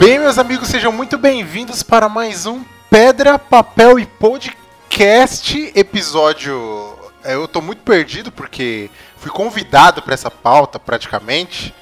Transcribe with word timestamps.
Bem, 0.00 0.18
meus 0.18 0.38
amigos, 0.38 0.68
sejam 0.68 0.90
muito 0.90 1.18
bem-vindos 1.18 1.82
para 1.82 2.08
mais 2.08 2.46
um 2.46 2.64
Pedra, 2.88 3.38
Papel 3.38 3.98
e 3.98 4.06
Podcast 4.06 5.72
episódio. 5.76 6.96
é, 7.22 7.34
Eu 7.34 7.46
tô 7.46 7.60
muito 7.60 7.82
perdido 7.82 8.32
porque 8.32 8.88
fui 9.18 9.30
convidado 9.30 10.00
para 10.00 10.14
essa 10.14 10.30
pauta 10.30 10.78
praticamente, 10.78 11.74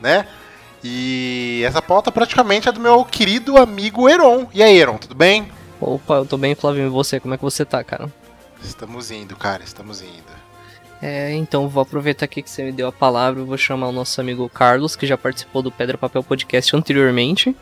né? 0.00 0.24
E 0.84 1.64
essa 1.66 1.82
pauta 1.82 2.12
praticamente 2.12 2.68
é 2.68 2.72
do 2.72 2.78
meu 2.78 3.04
querido 3.04 3.56
amigo 3.56 4.08
Heron. 4.08 4.46
E 4.54 4.62
aí, 4.62 4.78
Heron, 4.78 4.96
tudo 4.96 5.16
bem? 5.16 5.50
Opa, 5.80 6.14
eu 6.14 6.26
tô 6.26 6.36
bem, 6.36 6.54
Flávio, 6.54 6.86
e 6.86 6.88
você? 6.88 7.18
Como 7.18 7.34
é 7.34 7.36
que 7.36 7.42
você 7.42 7.64
tá, 7.64 7.82
cara? 7.82 8.08
Estamos 8.62 9.10
indo, 9.10 9.34
cara, 9.34 9.64
estamos 9.64 10.00
indo. 10.00 10.43
É, 11.06 11.34
então 11.34 11.68
vou 11.68 11.82
aproveitar 11.82 12.24
aqui 12.24 12.40
que 12.40 12.48
você 12.48 12.64
me 12.64 12.72
deu 12.72 12.88
a 12.88 12.92
palavra, 12.92 13.44
vou 13.44 13.58
chamar 13.58 13.88
o 13.88 13.92
nosso 13.92 14.18
amigo 14.22 14.48
Carlos, 14.48 14.96
que 14.96 15.06
já 15.06 15.18
participou 15.18 15.60
do 15.60 15.70
Pedra 15.70 15.98
Papel 15.98 16.22
Podcast 16.22 16.74
anteriormente. 16.74 17.54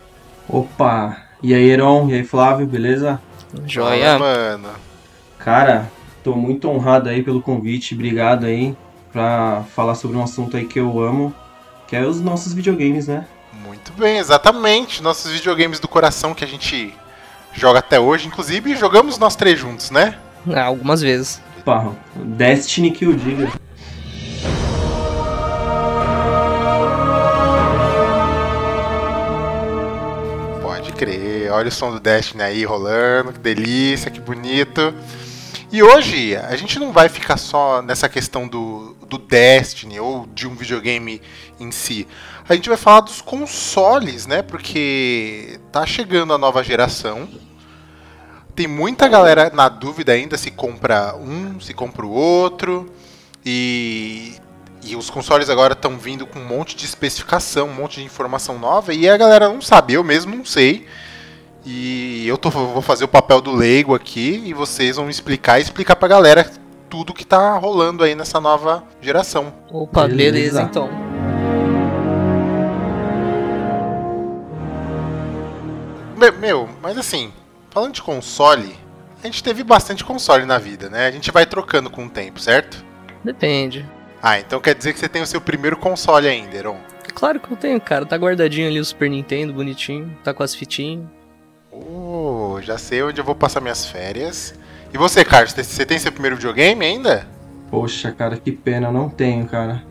Opa! 0.48 1.16
E 1.42 1.52
aí, 1.52 1.69
Heron? 1.69 2.09
E 2.09 2.14
aí, 2.14 2.23
Flávio, 2.23 2.69
beleza? 2.69 3.20
Joia. 3.66 4.16
Mano. 4.16 4.69
Cara, 5.41 5.91
tô 6.23 6.36
muito 6.36 6.69
honrado 6.69 7.09
aí 7.09 7.20
pelo 7.20 7.42
convite, 7.42 7.95
obrigado 7.95 8.47
aí 8.47 8.77
pra 9.12 9.64
falar 9.74 9.97
sobre 9.97 10.16
um 10.16 10.22
assunto 10.22 10.56
aí 10.56 10.64
que 10.64 10.78
eu 10.78 11.02
amo, 11.02 11.34
que 11.88 11.97
é 11.97 12.06
os 12.06 12.20
nossos 12.20 12.52
videogames, 12.52 13.09
né? 13.09 13.27
Muito 13.66 13.92
bem, 13.95 14.19
exatamente. 14.19 15.02
Nossos 15.02 15.33
videogames 15.33 15.80
do 15.80 15.88
coração 15.88 16.33
que 16.33 16.45
a 16.45 16.48
gente 16.48 16.95
joga 17.52 17.80
até 17.80 17.98
hoje. 17.98 18.28
Inclusive, 18.28 18.77
jogamos 18.77 19.19
nós 19.19 19.34
três 19.34 19.59
juntos, 19.59 19.91
né? 19.91 20.16
Ah, 20.48 20.62
algumas 20.62 21.00
vezes. 21.00 21.42
Destiny 22.16 22.91
que 22.91 23.06
o 23.06 23.16
diga. 23.16 23.50
Pode 30.60 30.92
crer. 30.92 31.52
Olha 31.52 31.68
o 31.68 31.72
som 31.72 31.90
do 31.92 32.00
Destiny 32.00 32.42
aí 32.42 32.64
rolando. 32.64 33.33
Que 33.33 33.38
delícia, 33.38 34.10
que 34.10 34.20
bonito. 34.20 34.92
E 35.72 35.83
hoje, 35.83 36.36
a 36.36 36.55
gente 36.55 36.78
não 36.78 36.92
vai 36.92 37.08
ficar 37.08 37.38
só 37.38 37.80
nessa 37.80 38.06
questão 38.06 38.46
do, 38.46 38.94
do 39.08 39.16
Destiny 39.16 39.98
ou 39.98 40.27
de 40.27 40.46
um 40.46 40.55
videogame 40.55 41.22
em 41.58 41.70
si. 41.70 42.06
A 42.46 42.55
gente 42.55 42.68
vai 42.68 42.77
falar 42.77 43.00
dos 43.00 43.22
consoles, 43.22 44.27
né? 44.27 44.42
Porque 44.42 45.58
tá 45.72 45.86
chegando 45.86 46.34
a 46.34 46.38
nova 46.38 46.62
geração. 46.62 47.27
Tem 48.55 48.67
muita 48.67 49.08
galera 49.08 49.50
na 49.53 49.69
dúvida 49.69 50.12
ainda 50.12 50.36
se 50.36 50.50
compra 50.50 51.14
um, 51.17 51.58
se 51.61 51.72
compra 51.72 52.05
o 52.05 52.11
outro. 52.11 52.91
E, 53.45 54.34
e 54.84 54.95
os 54.95 55.08
consoles 55.08 55.48
agora 55.48 55.72
estão 55.72 55.97
vindo 55.98 56.27
com 56.27 56.39
um 56.39 56.45
monte 56.45 56.77
de 56.77 56.84
especificação, 56.84 57.69
um 57.69 57.75
monte 57.75 58.00
de 58.00 58.05
informação 58.06 58.58
nova. 58.58 58.92
E 58.92 59.08
a 59.08 59.17
galera 59.17 59.48
não 59.48 59.61
sabe, 59.62 59.95
eu 59.95 60.05
mesmo 60.05 60.36
não 60.36 60.45
sei. 60.45 60.86
E 61.64 62.27
eu 62.28 62.36
tô, 62.36 62.50
vou 62.50 62.83
fazer 62.83 63.05
o 63.05 63.08
papel 63.08 63.41
do 63.41 63.53
leigo 63.55 63.95
aqui 63.95 64.42
e 64.47 64.53
vocês 64.53 64.97
vão 64.97 65.06
me 65.06 65.11
explicar 65.11 65.58
e 65.58 65.62
explicar 65.62 65.97
pra 65.97 66.08
galera 66.08 66.50
tudo 66.91 67.14
que 67.14 67.25
tá 67.25 67.56
rolando 67.56 68.05
aí 68.05 68.14
nessa 68.14 68.39
nova 68.41 68.84
geração. 69.00 69.55
Opa, 69.70 70.06
beleza, 70.06 70.33
Beleza. 70.33 70.62
então. 70.62 70.91
Me- 76.17 76.30
Meu, 76.33 76.69
mas 76.83 76.98
assim, 76.98 77.33
falando 77.73 77.95
de 77.95 78.03
console, 78.03 78.77
a 79.23 79.27
gente 79.27 79.42
teve 79.42 79.65
bastante 79.65 80.05
console 80.05 80.45
na 80.45 80.59
vida, 80.59 80.91
né? 80.91 81.06
A 81.06 81.11
gente 81.11 81.31
vai 81.31 81.47
trocando 81.47 81.89
com 81.89 82.05
o 82.05 82.11
tempo, 82.11 82.39
certo? 82.39 82.84
Depende. 83.25 83.89
Ah, 84.23 84.39
então 84.39 84.61
quer 84.61 84.75
dizer 84.75 84.92
que 84.92 84.98
você 84.98 85.09
tem 85.09 85.23
o 85.23 85.27
seu 85.27 85.41
primeiro 85.41 85.77
console 85.77 86.29
ainda, 86.29 86.57
Heron. 86.57 86.79
Claro 87.14 87.41
que 87.41 87.51
eu 87.51 87.57
tenho, 87.57 87.80
cara. 87.80 88.05
Tá 88.05 88.17
guardadinho 88.17 88.69
ali 88.69 88.79
o 88.79 88.85
Super 88.85 89.08
Nintendo, 89.08 89.52
bonitinho. 89.52 90.17
Tá 90.23 90.35
com 90.35 90.42
as 90.42 90.55
fitinhas. 90.55 91.05
Oh, 91.70 92.58
já 92.61 92.77
sei 92.77 93.02
onde 93.02 93.20
eu 93.20 93.24
vou 93.24 93.35
passar 93.35 93.61
minhas 93.61 93.86
férias. 93.86 94.55
E 94.92 94.98
você, 94.98 95.25
Carlos, 95.25 95.52
você 95.52 95.86
tem 95.86 95.98
seu 95.98 96.13
primeiro 96.13 96.36
videogame 96.36 96.85
ainda? 96.85 97.27
Poxa, 97.70 98.13
cara, 98.13 98.36
que 98.36 98.52
pena, 98.52 98.89
eu 98.89 98.92
não 98.92 99.08
tenho, 99.08 99.46
cara. 99.46 99.83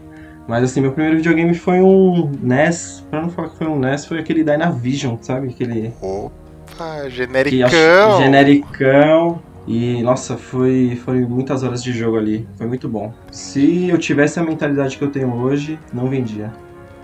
Mas 0.48 0.64
assim, 0.64 0.82
meu 0.82 0.92
primeiro 0.92 1.18
videogame 1.18 1.56
foi 1.56 1.82
um 1.82 2.32
NES. 2.42 3.04
Pra 3.10 3.22
não 3.22 3.30
falar 3.30 3.50
que 3.50 3.58
foi 3.58 3.68
um 3.68 3.80
NES, 3.80 4.06
foi 4.06 4.20
aquele 4.20 4.44
Dynavision, 4.44 5.18
sabe? 5.22 5.50
Aquele 5.50 5.94
Opa, 6.00 6.32
acho- 6.82 7.10
genericão. 7.16 8.18
genericão. 8.22 9.42
E 9.68 10.02
nossa, 10.02 10.38
foi, 10.38 11.00
foi 11.06 11.22
muitas 11.22 11.64
horas 11.64 11.84
de 11.84 11.92
jogo 11.92 12.18
ali. 12.18 12.48
Foi 12.58 12.66
muito 12.68 12.90
bom. 12.90 13.14
Se 13.32 13.90
eu 13.90 13.98
tivesse 13.98 14.40
a 14.40 14.44
mentalidade 14.44 14.98
que 14.98 15.04
eu 15.04 15.10
tenho 15.12 15.32
hoje, 15.34 15.78
não 15.94 16.08
vendia. 16.10 16.52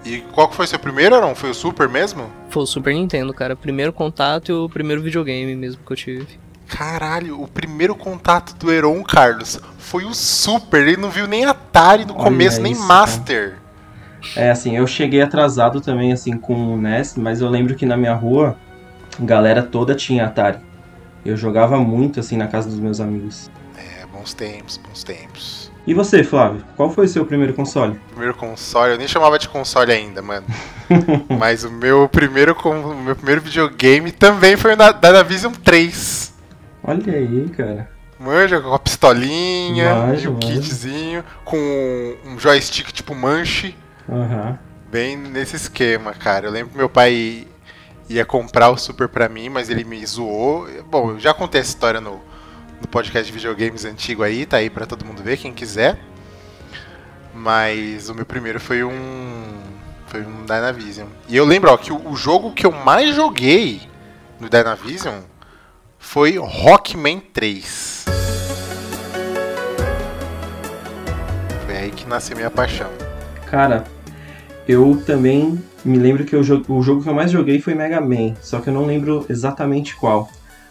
E 0.05 0.19
qual 0.33 0.47
que 0.47 0.55
foi 0.55 0.65
seu 0.65 0.79
primeiro, 0.79 1.15
Heron? 1.15 1.35
Foi 1.35 1.51
o 1.51 1.53
Super 1.53 1.88
mesmo? 1.88 2.23
Foi 2.49 2.63
o 2.63 2.65
Super 2.65 2.93
Nintendo, 2.93 3.33
cara. 3.33 3.55
Primeiro 3.55 3.91
contato 3.93 4.49
e 4.49 4.53
o 4.53 4.69
primeiro 4.69 5.01
videogame 5.01 5.55
mesmo 5.55 5.81
que 5.85 5.91
eu 5.91 5.97
tive. 5.97 6.27
Caralho, 6.67 7.41
o 7.41 7.47
primeiro 7.47 7.95
contato 7.95 8.55
do 8.55 8.71
Heron, 8.71 9.01
Carlos, 9.03 9.59
foi 9.77 10.03
o 10.05 10.13
Super. 10.13 10.81
Ele 10.88 10.97
não 10.97 11.09
viu 11.09 11.27
nem 11.27 11.45
Atari 11.45 12.05
no 12.05 12.13
Olha 12.13 12.23
começo, 12.23 12.61
nem 12.61 12.73
isso, 12.73 12.88
Master. 12.88 13.55
É 14.35 14.49
assim, 14.49 14.75
eu 14.75 14.85
cheguei 14.88 15.21
atrasado 15.21 15.79
também 15.79 16.11
assim 16.11 16.38
com 16.38 16.73
o 16.73 16.77
NES, 16.77 17.15
mas 17.15 17.39
eu 17.39 17.49
lembro 17.49 17.75
que 17.75 17.85
na 17.85 17.95
minha 17.95 18.13
rua 18.13 18.57
galera 19.19 19.63
toda 19.63 19.95
tinha 19.95 20.25
Atari. 20.25 20.59
Eu 21.25 21.35
jogava 21.35 21.78
muito 21.79 22.19
assim 22.19 22.38
na 22.38 22.47
casa 22.47 22.69
dos 22.69 22.79
meus 22.79 23.00
amigos. 23.00 23.50
É, 23.78 24.05
bons 24.05 24.33
tempos, 24.33 24.78
bons 24.78 25.03
tempos. 25.03 25.72
E 25.85 25.94
você, 25.94 26.23
Flávio? 26.23 26.63
Qual 26.75 26.89
foi 26.89 27.05
o 27.05 27.07
seu 27.07 27.25
primeiro 27.25 27.53
console? 27.53 27.97
Primeiro 28.09 28.33
console, 28.33 28.91
eu 28.94 28.97
nem 28.97 29.07
chamava 29.07 29.39
de 29.39 29.47
console 29.47 29.91
ainda, 29.91 30.22
mano. 30.22 30.45
Mas 31.39 31.63
o 31.63 31.72
meu 31.72 32.09
primeiro, 32.09 32.53
o 32.53 32.94
meu 32.95 33.16
primeiro 33.16 33.41
videogame 33.41 34.11
também 34.11 34.57
foi 34.57 34.73
o 34.73 34.75
da 34.77 34.91
Dynavision 34.91 35.53
3. 35.53 36.33
Olha 36.83 37.13
aí, 37.13 37.50
cara. 37.56 37.89
Manja, 38.19 38.59
com 38.59 38.73
a 38.73 38.79
pistolinha 38.79 39.94
Manjo, 39.94 40.25
e 40.25 40.27
um 40.27 40.33
manjo. 40.33 40.47
kitzinho, 40.47 41.23
com 41.45 41.57
um 42.25 42.39
joystick 42.39 42.91
tipo 42.91 43.13
manche. 43.13 43.75
Aham. 44.09 44.57
Bem 44.91 45.16
nesse 45.16 45.56
esquema, 45.56 46.13
cara. 46.13 46.47
Eu 46.47 46.51
lembro 46.51 46.72
que 46.72 46.77
meu 46.77 46.89
pai 46.89 47.47
ia 48.09 48.25
comprar 48.25 48.69
o 48.69 48.78
Super 48.78 49.07
pra 49.07 49.28
mim, 49.28 49.50
mas 49.50 49.69
ele 49.69 49.84
me 49.84 50.06
zoou. 50.06 50.68
Bom, 50.90 51.19
já 51.19 51.34
contei 51.34 51.62
essa 51.62 51.69
história 51.69 52.00
no, 52.00 52.22
no 52.81 52.88
podcast 52.88 53.31
de 53.31 53.38
videogames 53.38 53.85
antigo 53.85 54.23
aí, 54.23 54.45
tá 54.45 54.57
aí 54.57 54.69
pra 54.69 54.85
todo 54.85 55.06
mundo 55.06 55.22
ver, 55.22 55.38
quem 55.38 55.53
quiser. 55.53 56.00
Mas 57.34 58.09
o 58.09 58.16
meu 58.16 58.25
primeiro 58.25 58.59
foi 58.59 58.84
um. 58.84 59.62
Foi 60.07 60.22
um 60.22 60.45
Dynavision. 60.45 61.07
E 61.28 61.35
eu 61.35 61.45
lembro, 61.45 61.69
ó, 61.69 61.78
que 61.78 61.91
o, 61.91 62.09
o 62.09 62.16
jogo 62.16 62.53
que 62.53 62.66
eu 62.66 62.72
mais 62.72 63.13
joguei 63.13 63.81
no 64.39 64.50
Dynavision 64.50 65.19
foi 66.00 66.38
Rockman 66.38 67.19
3. 67.19 68.06
Foi 71.66 71.78
aí 71.78 71.91
que 71.91 72.07
nasceu 72.07 72.38
minha 72.38 72.50
paixão. 72.50 72.89
Cara, 73.47 73.84
eu 74.68 75.03
também 75.06 75.62
me 75.88 75.98
lembro 75.98 76.25
que 76.25 76.36
eu 76.36 76.40
o 76.42 76.44
jogo 76.84 77.02
que 77.03 77.09
eu 77.09 77.14
mais 77.14 77.31
joguei 77.31 77.59
foi 77.62 77.74
Mega 77.75 78.00
Man, 78.02 78.36
só 78.42 78.59
que 78.59 78.70
eu 78.70 78.74
não 78.74 78.86
lembro 78.86 79.25
exatamente 79.30 79.96
qual. 79.96 80.30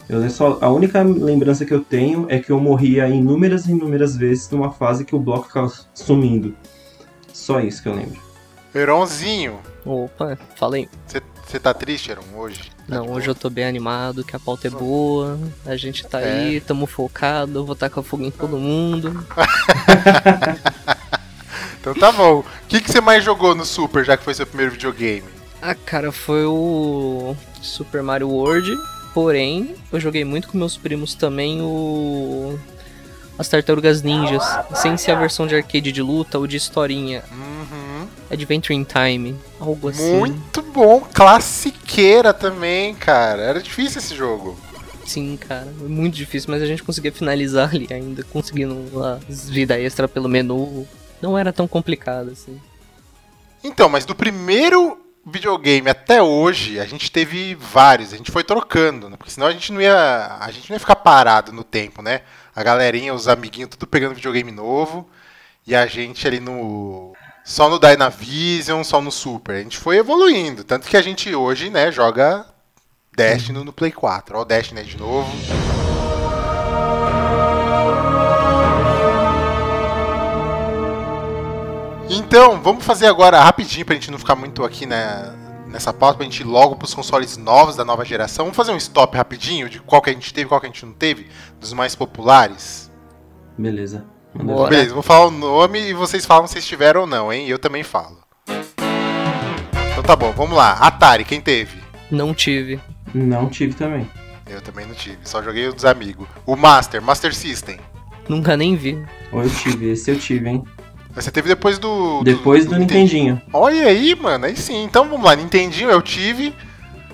Eu 0.09 0.29
só, 0.31 0.59
a 0.61 0.69
única 0.71 1.03
lembrança 1.03 1.65
que 1.67 1.75
eu 1.75 1.81
tenho 1.81 2.27
é 2.29 2.39
que 2.39 2.51
eu 2.53 2.61
morria 2.61 3.09
inúmeras 3.09 3.67
e 3.67 3.73
inúmeras 3.73 4.17
vezes 4.17 4.49
numa 4.51 4.71
fase 4.71 5.05
que 5.05 5.17
o 5.17 5.19
bloco 5.19 5.49
ficava 5.49 5.73
sumindo. 5.93 6.55
Só 7.33 7.61
isso 7.61 7.83
que 7.83 7.89
eu 7.89 7.95
lembro. 7.95 8.21
Heronzinho, 8.75 9.59
Opa, 9.85 10.37
falei. 10.57 10.89
você 11.47 11.59
tá 11.59 11.73
triste, 11.73 12.11
Heron, 12.11 12.23
hoje? 12.37 12.71
Tá 12.89 12.97
Não, 12.97 13.05
hoje 13.11 13.27
boa? 13.27 13.31
eu 13.31 13.35
tô 13.35 13.49
bem 13.51 13.65
animado, 13.65 14.23
que 14.25 14.37
a 14.37 14.39
pauta 14.39 14.67
é 14.69 14.71
boa, 14.71 15.39
a 15.65 15.77
gente 15.77 16.07
tá 16.07 16.21
É. 16.21 16.41
aí, 16.49 16.61
tamo 16.61 16.87
focado, 16.87 17.65
vou 17.65 17.75
tacar 17.75 18.05
fogo 18.05 18.25
em 18.25 18.31
todo 18.31 18.57
mundo. 18.59 19.25
Então 21.87 21.95
tá 21.95 22.11
bom. 22.11 22.41
O 22.41 22.45
que, 22.67 22.81
que 22.81 22.91
você 22.91 23.01
mais 23.01 23.23
jogou 23.23 23.55
no 23.55 23.65
Super, 23.65 24.05
já 24.05 24.17
que 24.17 24.25
foi 24.25 24.35
seu 24.35 24.45
primeiro 24.47 24.73
videogame? 24.73 25.23
Ah, 25.63 25.75
cara, 25.75 26.11
foi 26.11 26.45
o 26.45 27.37
Super 27.63 28.03
Mario 28.03 28.29
World, 28.29 28.77
porém, 29.15 29.75
eu 29.93 30.01
joguei 30.01 30.25
muito 30.25 30.49
com 30.49 30.59
meus 30.59 30.77
primos 30.77 31.15
também 31.15 31.61
o 31.63 32.59
as 33.39 33.49
Tartarugas 33.49 34.03
Ninjas, 34.03 34.43
sem 34.77 34.97
ser 34.97 35.13
a 35.13 35.15
versão 35.15 35.47
de 35.47 35.55
arcade 35.55 35.93
de 35.93 36.03
luta 36.03 36.39
ou 36.39 36.47
de 36.47 36.57
historinha, 36.57 37.23
Uhum. 37.31 38.07
Adventure 38.31 38.75
in 38.75 38.83
Time, 38.85 39.37
algo 39.61 39.89
assim. 39.91 40.17
Muito 40.19 40.63
bom, 40.63 41.01
classiqueira 41.13 42.33
também, 42.33 42.95
cara. 42.95 43.43
Era 43.43 43.63
difícil 43.63 43.99
esse 44.01 44.15
jogo. 44.15 44.59
Sim, 45.05 45.37
cara, 45.37 45.69
muito 45.87 46.15
difícil, 46.15 46.51
mas 46.51 46.63
a 46.63 46.67
gente 46.67 46.83
conseguia 46.83 47.13
finalizar 47.13 47.71
ali 47.75 47.87
ainda, 47.91 48.25
conseguindo 48.25 48.77
as 49.29 49.49
vida 49.49 49.79
extra 49.79 50.09
pelo 50.09 50.29
menu. 50.29 50.87
Não 51.21 51.37
era 51.37 51.53
tão 51.53 51.67
complicado 51.67 52.31
assim. 52.31 52.61
Então, 53.63 53.89
mas 53.89 54.05
do 54.05 54.15
primeiro 54.15 55.01
videogame 55.27 55.91
até 55.91 56.23
hoje, 56.23 56.79
a 56.79 56.85
gente 56.85 57.11
teve 57.11 57.57
vários, 57.57 58.13
a 58.13 58.17
gente 58.17 58.31
foi 58.31 58.45
trocando, 58.45 59.11
né? 59.11 59.17
Porque 59.17 59.33
senão 59.33 59.49
a 59.49 59.53
gente 59.53 59.73
não 59.73 59.81
ia. 59.81 60.37
A 60.41 60.51
gente 60.53 60.71
não 60.71 60.77
ia 60.77 60.81
ficar 60.81 60.97
parado 60.97 61.53
no 61.53 61.65
tempo, 61.65 62.01
né? 62.01 62.21
A 62.55 62.63
galerinha, 62.63 63.13
os 63.13 63.27
amiguinhos, 63.27 63.71
tudo 63.71 63.87
pegando 63.87 64.15
videogame 64.15 64.53
novo. 64.53 65.09
E 65.67 65.75
a 65.75 65.87
gente 65.87 66.27
ali 66.27 66.39
no. 66.39 67.13
só 67.45 67.69
no 67.69 67.81
Dynavision, 67.81 68.85
só 68.85 69.01
no 69.01 69.11
Super. 69.11 69.57
A 69.57 69.63
gente 69.63 69.79
foi 69.79 69.97
evoluindo. 69.97 70.63
Tanto 70.63 70.87
que 70.87 70.97
a 70.97 71.03
gente 71.03 71.35
hoje, 71.35 71.71
né, 71.71 71.91
joga 71.91 72.47
Destiny 73.17 73.65
no 73.65 73.73
Play 73.73 73.91
4. 73.91 74.39
Ó, 74.39 74.43
o 74.43 74.45
Destiny 74.45 74.85
de 74.85 74.97
novo. 74.97 75.76
Então, 82.27 82.61
vamos 82.61 82.85
fazer 82.85 83.07
agora 83.07 83.41
rapidinho 83.41 83.87
pra 83.87 83.95
gente 83.95 84.11
não 84.11 84.19
ficar 84.19 84.35
muito 84.35 84.65
aqui 84.65 84.85
né, 84.85 85.33
nessa 85.69 85.93
pauta, 85.93 86.17
pra 86.17 86.25
gente 86.25 86.41
ir 86.41 86.45
logo 86.45 86.75
pros 86.75 86.93
consoles 86.93 87.37
novos 87.37 87.77
da 87.77 87.85
nova 87.85 88.05
geração. 88.05 88.47
Vamos 88.47 88.57
fazer 88.57 88.73
um 88.73 88.77
stop 88.77 89.17
rapidinho 89.17 89.71
de 89.71 89.79
qual 89.79 90.03
que 90.03 90.11
a 90.11 90.13
gente 90.13 90.35
teve, 90.35 90.49
qual 90.49 90.61
que 90.61 90.67
a 90.67 90.69
gente 90.69 90.85
não 90.85 90.93
teve, 90.93 91.29
dos 91.61 91.73
mais 91.73 91.95
populares. 91.95 92.91
Beleza. 93.57 94.05
Bora. 94.35 94.69
Beleza, 94.69 94.93
vou 94.93 95.05
falar 95.05 95.27
o 95.27 95.31
nome 95.31 95.81
e 95.81 95.95
vocês 95.95 96.27
falam 96.27 96.49
se 96.49 96.61
tiveram 96.61 97.03
ou 97.03 97.07
não, 97.07 97.33
hein? 97.33 97.47
Eu 97.47 97.61
também 97.61 97.85
falo. 97.85 98.19
Então 99.93 100.03
tá 100.03 100.17
bom, 100.17 100.33
vamos 100.33 100.57
lá. 100.57 100.73
Atari, 100.73 101.25
quem 101.25 101.41
teve? 101.41 101.79
Não 102.11 102.35
tive. 102.35 102.81
Não 103.15 103.49
tive 103.49 103.73
também. 103.75 104.11
Eu 104.49 104.61
também 104.61 104.85
não 104.85 104.95
tive, 104.95 105.19
só 105.23 105.41
joguei 105.41 105.69
os 105.69 105.75
dos 105.75 105.85
amigos. 105.85 106.27
O 106.45 106.57
Master, 106.57 107.01
Master 107.01 107.33
System. 107.33 107.79
Nunca 108.29 108.57
nem 108.57 108.75
vi. 108.75 109.01
Ou 109.33 109.45
eu 109.45 109.49
tive, 109.51 109.91
esse 109.91 110.11
eu 110.11 110.19
tive, 110.19 110.49
hein? 110.51 110.65
Você 111.17 111.31
teve 111.31 111.49
depois 111.49 111.79
do. 111.79 112.23
Depois 112.23 112.67
do 112.67 112.79
Nintendinho. 112.79 113.41
Olha 113.51 113.87
aí, 113.87 114.15
mano, 114.15 114.45
aí 114.45 114.55
sim. 114.55 114.85
Então 114.85 115.09
vamos 115.09 115.25
lá, 115.25 115.35
Nintendinho 115.35 115.91
eu 115.91 116.03
tive. 116.03 116.55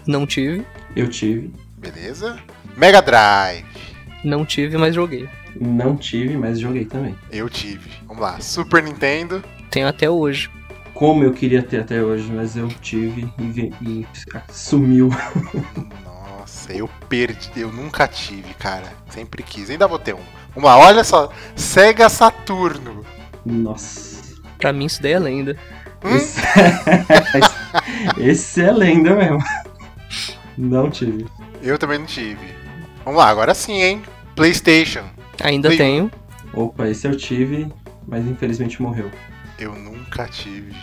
Não 0.04 0.26
tive. 0.26 0.66
Eu 0.96 1.08
tive. 1.08 1.52
Beleza. 1.78 2.36
Mega 2.76 3.00
Drive. 3.00 3.64
Não 4.24 4.44
tive, 4.44 4.76
mas 4.76 4.94
joguei. 4.94 5.28
Não 5.54 5.96
tive, 5.96 6.36
mas 6.36 6.58
joguei 6.58 6.84
também. 6.84 7.14
Eu 7.30 7.48
tive. 7.48 7.90
Vamos 8.08 8.22
lá. 8.22 8.40
Super 8.40 8.82
Nintendo. 8.82 9.42
Tenho 9.70 9.86
até 9.86 10.10
hoje. 10.10 10.50
Como 10.94 11.22
eu 11.22 11.32
queria 11.32 11.62
ter 11.62 11.80
até 11.80 12.02
hoje, 12.02 12.30
mas 12.30 12.56
eu 12.56 12.68
tive 12.68 13.32
e, 13.38 13.72
e 13.82 14.06
sumiu. 14.50 15.10
Nossa, 16.04 16.72
eu 16.72 16.88
perdi. 17.08 17.50
Eu 17.56 17.72
nunca 17.72 18.08
tive, 18.08 18.52
cara. 18.54 18.92
Sempre 19.10 19.44
quis. 19.44 19.70
Ainda 19.70 19.86
vou 19.86 19.98
ter 19.98 20.14
um. 20.14 20.20
Vamos 20.54 20.68
lá, 20.68 20.78
olha 20.78 21.04
só. 21.04 21.30
Sega 21.54 22.08
Saturno. 22.08 23.04
Nossa. 23.44 24.22
Pra 24.58 24.72
mim 24.72 24.86
isso 24.86 25.02
daí 25.02 25.12
é 25.12 25.18
lenda. 25.18 25.56
Hum? 26.04 26.16
Esse... 26.16 26.40
Esse 28.18 28.60
é 28.62 28.72
lenda 28.72 29.14
mesmo. 29.14 29.38
Não 30.56 30.90
tive. 30.90 31.26
Eu 31.62 31.78
também 31.78 31.98
não 31.98 32.06
tive. 32.06 32.38
Vamos 33.04 33.18
lá, 33.20 33.28
agora 33.28 33.54
sim, 33.54 33.80
hein? 33.82 34.02
PlayStation. 34.36 35.04
Ainda 35.42 35.68
Play- 35.68 35.78
tenho. 35.78 36.10
Opa, 36.52 36.88
esse 36.88 37.06
eu 37.06 37.16
tive, 37.16 37.72
mas 38.06 38.26
infelizmente 38.26 38.80
morreu. 38.82 39.10
Eu 39.58 39.74
nunca 39.74 40.26
tive. 40.26 40.74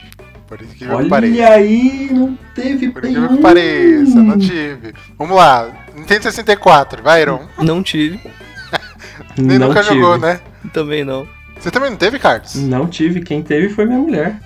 Por 0.48 0.60
isso 0.62 0.74
que 0.76 0.84
eu 0.84 0.96
Olha 0.96 1.08
parei. 1.08 1.42
aí, 1.44 2.10
não 2.12 2.38
teve 2.56 2.90
Por 2.90 3.02
Play 3.02 3.12
incrível 3.12 3.30
que 3.30 3.40
1. 3.40 3.42
pareça, 3.42 4.24
não 4.24 4.38
tive. 4.40 4.94
Vamos 5.18 5.36
lá, 5.38 5.86
Nintendo 5.96 6.24
64, 6.24 7.04
vai, 7.04 7.22
Iron. 7.22 7.48
Não 7.60 7.84
tive. 7.84 8.20
Nem 9.38 9.60
Não 9.60 9.68
nunca 9.68 9.84
tive. 9.84 9.96
jogou, 9.96 10.18
né? 10.18 10.42
Também 10.74 11.04
não. 11.06 11.28
Você 11.60 11.70
também 11.70 11.90
não 11.90 11.98
teve, 11.98 12.18
Carlos? 12.18 12.56
Não 12.56 12.88
tive, 12.88 13.22
quem 13.22 13.44
teve 13.44 13.70
foi 13.70 13.86
minha 13.86 14.00
mulher. 14.00 14.40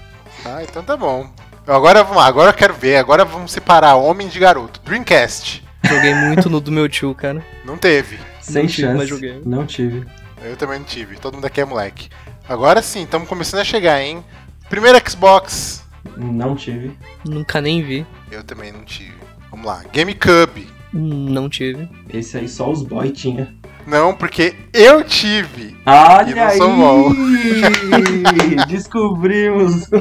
Ah, 0.46 0.64
então 0.64 0.84
tá 0.84 0.98
bom. 0.98 1.30
Agora 1.66 2.04
vamos 2.04 2.18
lá, 2.18 2.26
agora 2.26 2.50
eu 2.50 2.54
quero 2.54 2.74
ver. 2.74 2.98
Agora 2.98 3.24
vamos 3.24 3.52
separar 3.52 3.96
homem 3.96 4.28
de 4.28 4.40
garoto. 4.40 4.82
Dreamcast. 4.84 5.64
Joguei 5.84 6.14
muito 6.16 6.50
no 6.50 6.60
do 6.60 6.72
meu 6.72 6.90
tio, 6.90 7.14
cara. 7.14 7.44
Não 7.64 7.78
teve. 7.78 8.18
Sem 8.42 8.66
tive, 8.66 8.82
chance. 8.82 8.98
mas 8.98 9.08
joguei. 9.08 9.42
Não 9.46 9.66
tive. 9.66 10.06
Eu 10.44 10.58
também 10.58 10.80
não 10.80 10.86
tive. 10.86 11.18
Todo 11.18 11.36
mundo 11.36 11.46
aqui 11.46 11.62
é 11.62 11.66
moleque. 11.66 12.10
Agora 12.50 12.82
sim, 12.82 13.04
estamos 13.04 13.30
começando 13.30 13.62
a 13.62 13.64
chegar, 13.64 14.02
hein? 14.02 14.24
Primeiro 14.70 15.00
Xbox. 15.10 15.84
Não 16.18 16.56
tive. 16.56 16.98
Nunca 17.24 17.62
nem 17.62 17.82
vi. 17.82 18.06
Eu 18.32 18.44
também 18.44 18.72
não 18.72 18.84
tive. 18.84 19.14
Vamos 19.50 19.66
lá. 19.66 19.84
GameCube. 19.94 20.68
Não 20.92 21.48
tive. 21.48 21.90
Esse 22.10 22.38
aí 22.38 22.48
só 22.50 22.70
os 22.70 22.84
boy 22.84 23.12
tinha. 23.12 23.54
Não, 23.86 24.14
porque 24.14 24.56
eu 24.74 25.04
tive. 25.04 25.72
E 25.72 25.78
Olha 25.86 26.36
não 26.36 26.44
aí! 26.48 26.58
sou 26.58 26.76
bom. 26.76 27.14
Descobrimos! 28.68 29.90
não, 29.90 30.00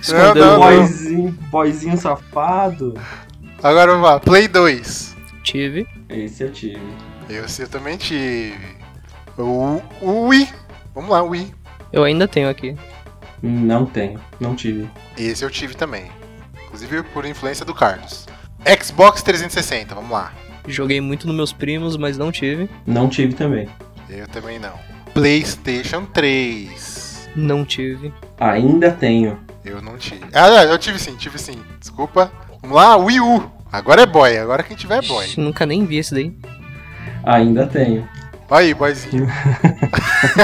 Escondeu 0.00 0.46
não. 0.46 0.56
o 0.56 0.60
boyzinho, 0.60 1.30
boyzinho 1.50 1.98
safado. 1.98 2.94
Agora 3.62 3.92
vamos 3.92 4.06
lá. 4.06 4.20
Play 4.20 4.48
2. 4.48 5.16
Tive. 5.42 5.86
Esse 6.08 6.44
eu 6.44 6.52
tive. 6.52 6.80
Eu, 7.28 7.44
eu 7.58 7.68
também 7.68 7.96
tive. 7.96 8.76
O, 9.36 9.80
o 10.00 10.28
Wii. 10.28 10.48
Vamos 10.94 11.10
lá, 11.10 11.22
Wii. 11.22 11.54
Eu 11.92 12.04
ainda 12.04 12.26
tenho 12.26 12.48
aqui. 12.48 12.76
Não 13.42 13.84
tenho. 13.84 14.20
Não 14.40 14.54
tive. 14.54 14.88
Esse 15.18 15.44
eu 15.44 15.50
tive 15.50 15.74
também. 15.74 16.10
Inclusive 16.66 17.02
por 17.04 17.24
influência 17.26 17.64
do 17.64 17.74
Carlos. 17.74 18.26
Xbox 18.82 19.22
360, 19.22 19.94
vamos 19.94 20.10
lá. 20.10 20.32
Joguei 20.66 21.00
muito 21.00 21.26
nos 21.26 21.36
meus 21.36 21.52
primos, 21.52 21.96
mas 21.96 22.16
não 22.16 22.32
tive. 22.32 22.68
Não 22.86 23.08
tive 23.08 23.34
também. 23.34 23.68
Eu 24.08 24.26
também 24.28 24.58
não. 24.58 24.72
PlayStation 25.12 26.04
3. 26.06 27.28
Não 27.36 27.64
tive. 27.64 28.12
Ainda 28.38 28.90
tenho. 28.92 29.38
Eu 29.64 29.82
não 29.82 29.96
tive. 29.96 30.24
Ah, 30.32 30.48
não, 30.50 30.62
eu 30.62 30.78
tive 30.78 30.98
sim, 30.98 31.16
tive 31.16 31.38
sim. 31.38 31.60
Desculpa. 31.80 32.30
Vamos 32.62 32.76
lá, 32.76 32.96
Wii 32.96 33.20
U. 33.20 33.50
Agora 33.72 34.02
é 34.02 34.06
boy, 34.06 34.36
agora 34.38 34.62
quem 34.62 34.76
tiver 34.76 35.02
é 35.02 35.06
boy. 35.06 35.26
Nunca 35.36 35.66
nem 35.66 35.84
vi 35.84 35.96
esse 35.98 36.14
daí. 36.14 36.32
Ainda 37.24 37.66
tenho. 37.66 38.08
Olha 38.48 38.66
aí, 38.66 38.74
boyzinho. 38.74 39.26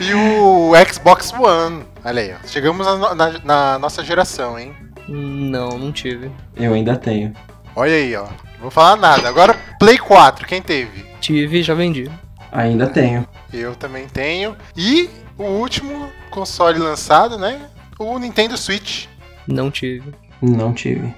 e 0.00 0.14
o 0.14 0.72
Xbox 0.92 1.32
One. 1.32 1.82
Olha 2.04 2.22
aí, 2.22 2.32
ó. 2.32 2.46
Chegamos 2.46 2.86
na, 2.86 3.14
na- 3.14 3.40
na 3.44 3.78
nossa 3.78 4.04
geração, 4.04 4.58
hein? 4.58 4.74
Não, 5.08 5.78
não 5.78 5.92
tive. 5.92 6.30
Eu 6.56 6.74
ainda 6.74 6.96
tenho. 6.96 7.32
Olha 7.74 7.94
aí, 7.94 8.14
ó. 8.16 8.26
Não 8.56 8.62
vou 8.62 8.70
falar 8.70 8.96
nada. 8.96 9.28
Agora, 9.28 9.54
Play 9.78 9.98
4, 9.98 10.46
quem 10.46 10.60
teve? 10.60 11.04
Tive 11.20 11.58
e 11.58 11.62
já 11.62 11.74
vendi. 11.74 12.10
Ainda 12.50 12.86
tenho. 12.86 13.26
Eu 13.52 13.74
também 13.74 14.08
tenho. 14.08 14.56
E 14.76 15.10
o 15.38 15.44
último 15.44 16.10
console 16.30 16.78
lançado, 16.78 17.38
né? 17.38 17.68
O 17.98 18.18
Nintendo 18.18 18.56
Switch. 18.56 19.06
Não 19.46 19.70
tive. 19.70 20.12
Não 20.40 20.72
tive. 20.72 21.14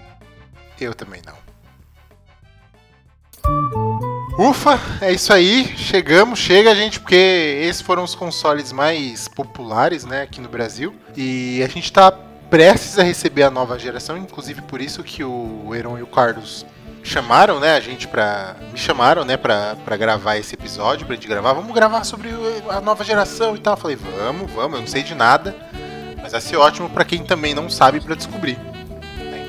Eu 0.80 0.94
também 0.94 1.20
não. 1.24 1.36
Ufa, 4.38 4.78
é 5.00 5.12
isso 5.12 5.32
aí. 5.32 5.76
Chegamos, 5.76 6.38
chega, 6.38 6.74
gente, 6.74 7.00
porque 7.00 7.60
esses 7.62 7.82
foram 7.82 8.04
os 8.04 8.14
consoles 8.14 8.72
mais 8.72 9.26
populares, 9.26 10.04
né, 10.04 10.22
aqui 10.22 10.40
no 10.40 10.48
Brasil. 10.48 10.94
E 11.16 11.60
a 11.62 11.68
gente 11.68 11.92
tá 11.92 12.12
prestes 12.48 12.98
a 12.98 13.02
receber 13.02 13.42
a 13.42 13.50
nova 13.50 13.78
geração, 13.78 14.16
inclusive 14.16 14.62
por 14.62 14.80
isso 14.80 15.02
que 15.02 15.24
o 15.24 15.74
Heron 15.74 15.98
e 15.98 16.02
o 16.02 16.06
Carlos 16.06 16.64
chamaram, 17.02 17.58
né, 17.60 17.74
a 17.76 17.80
gente 17.80 18.06
pra. 18.08 18.54
Me 18.72 18.78
chamaram, 18.78 19.24
né, 19.24 19.36
pra, 19.36 19.76
pra 19.84 19.96
gravar 19.96 20.36
esse 20.36 20.54
episódio, 20.54 21.06
pra 21.06 21.14
gente 21.14 21.28
gravar. 21.28 21.52
Vamos 21.52 21.72
gravar 21.74 22.04
sobre 22.04 22.28
a 22.68 22.80
nova 22.80 23.02
geração 23.04 23.54
e 23.56 23.58
tal. 23.58 23.74
Eu 23.74 23.78
falei, 23.78 23.96
vamos, 23.96 24.50
vamos, 24.52 24.74
eu 24.74 24.80
não 24.80 24.86
sei 24.86 25.02
de 25.02 25.14
nada. 25.14 25.54
Mas 26.22 26.32
vai 26.32 26.40
ser 26.40 26.56
ótimo 26.56 26.90
pra 26.90 27.04
quem 27.04 27.24
também 27.24 27.54
não 27.54 27.70
sabe 27.70 28.00
pra 28.00 28.14
descobrir. 28.14 28.58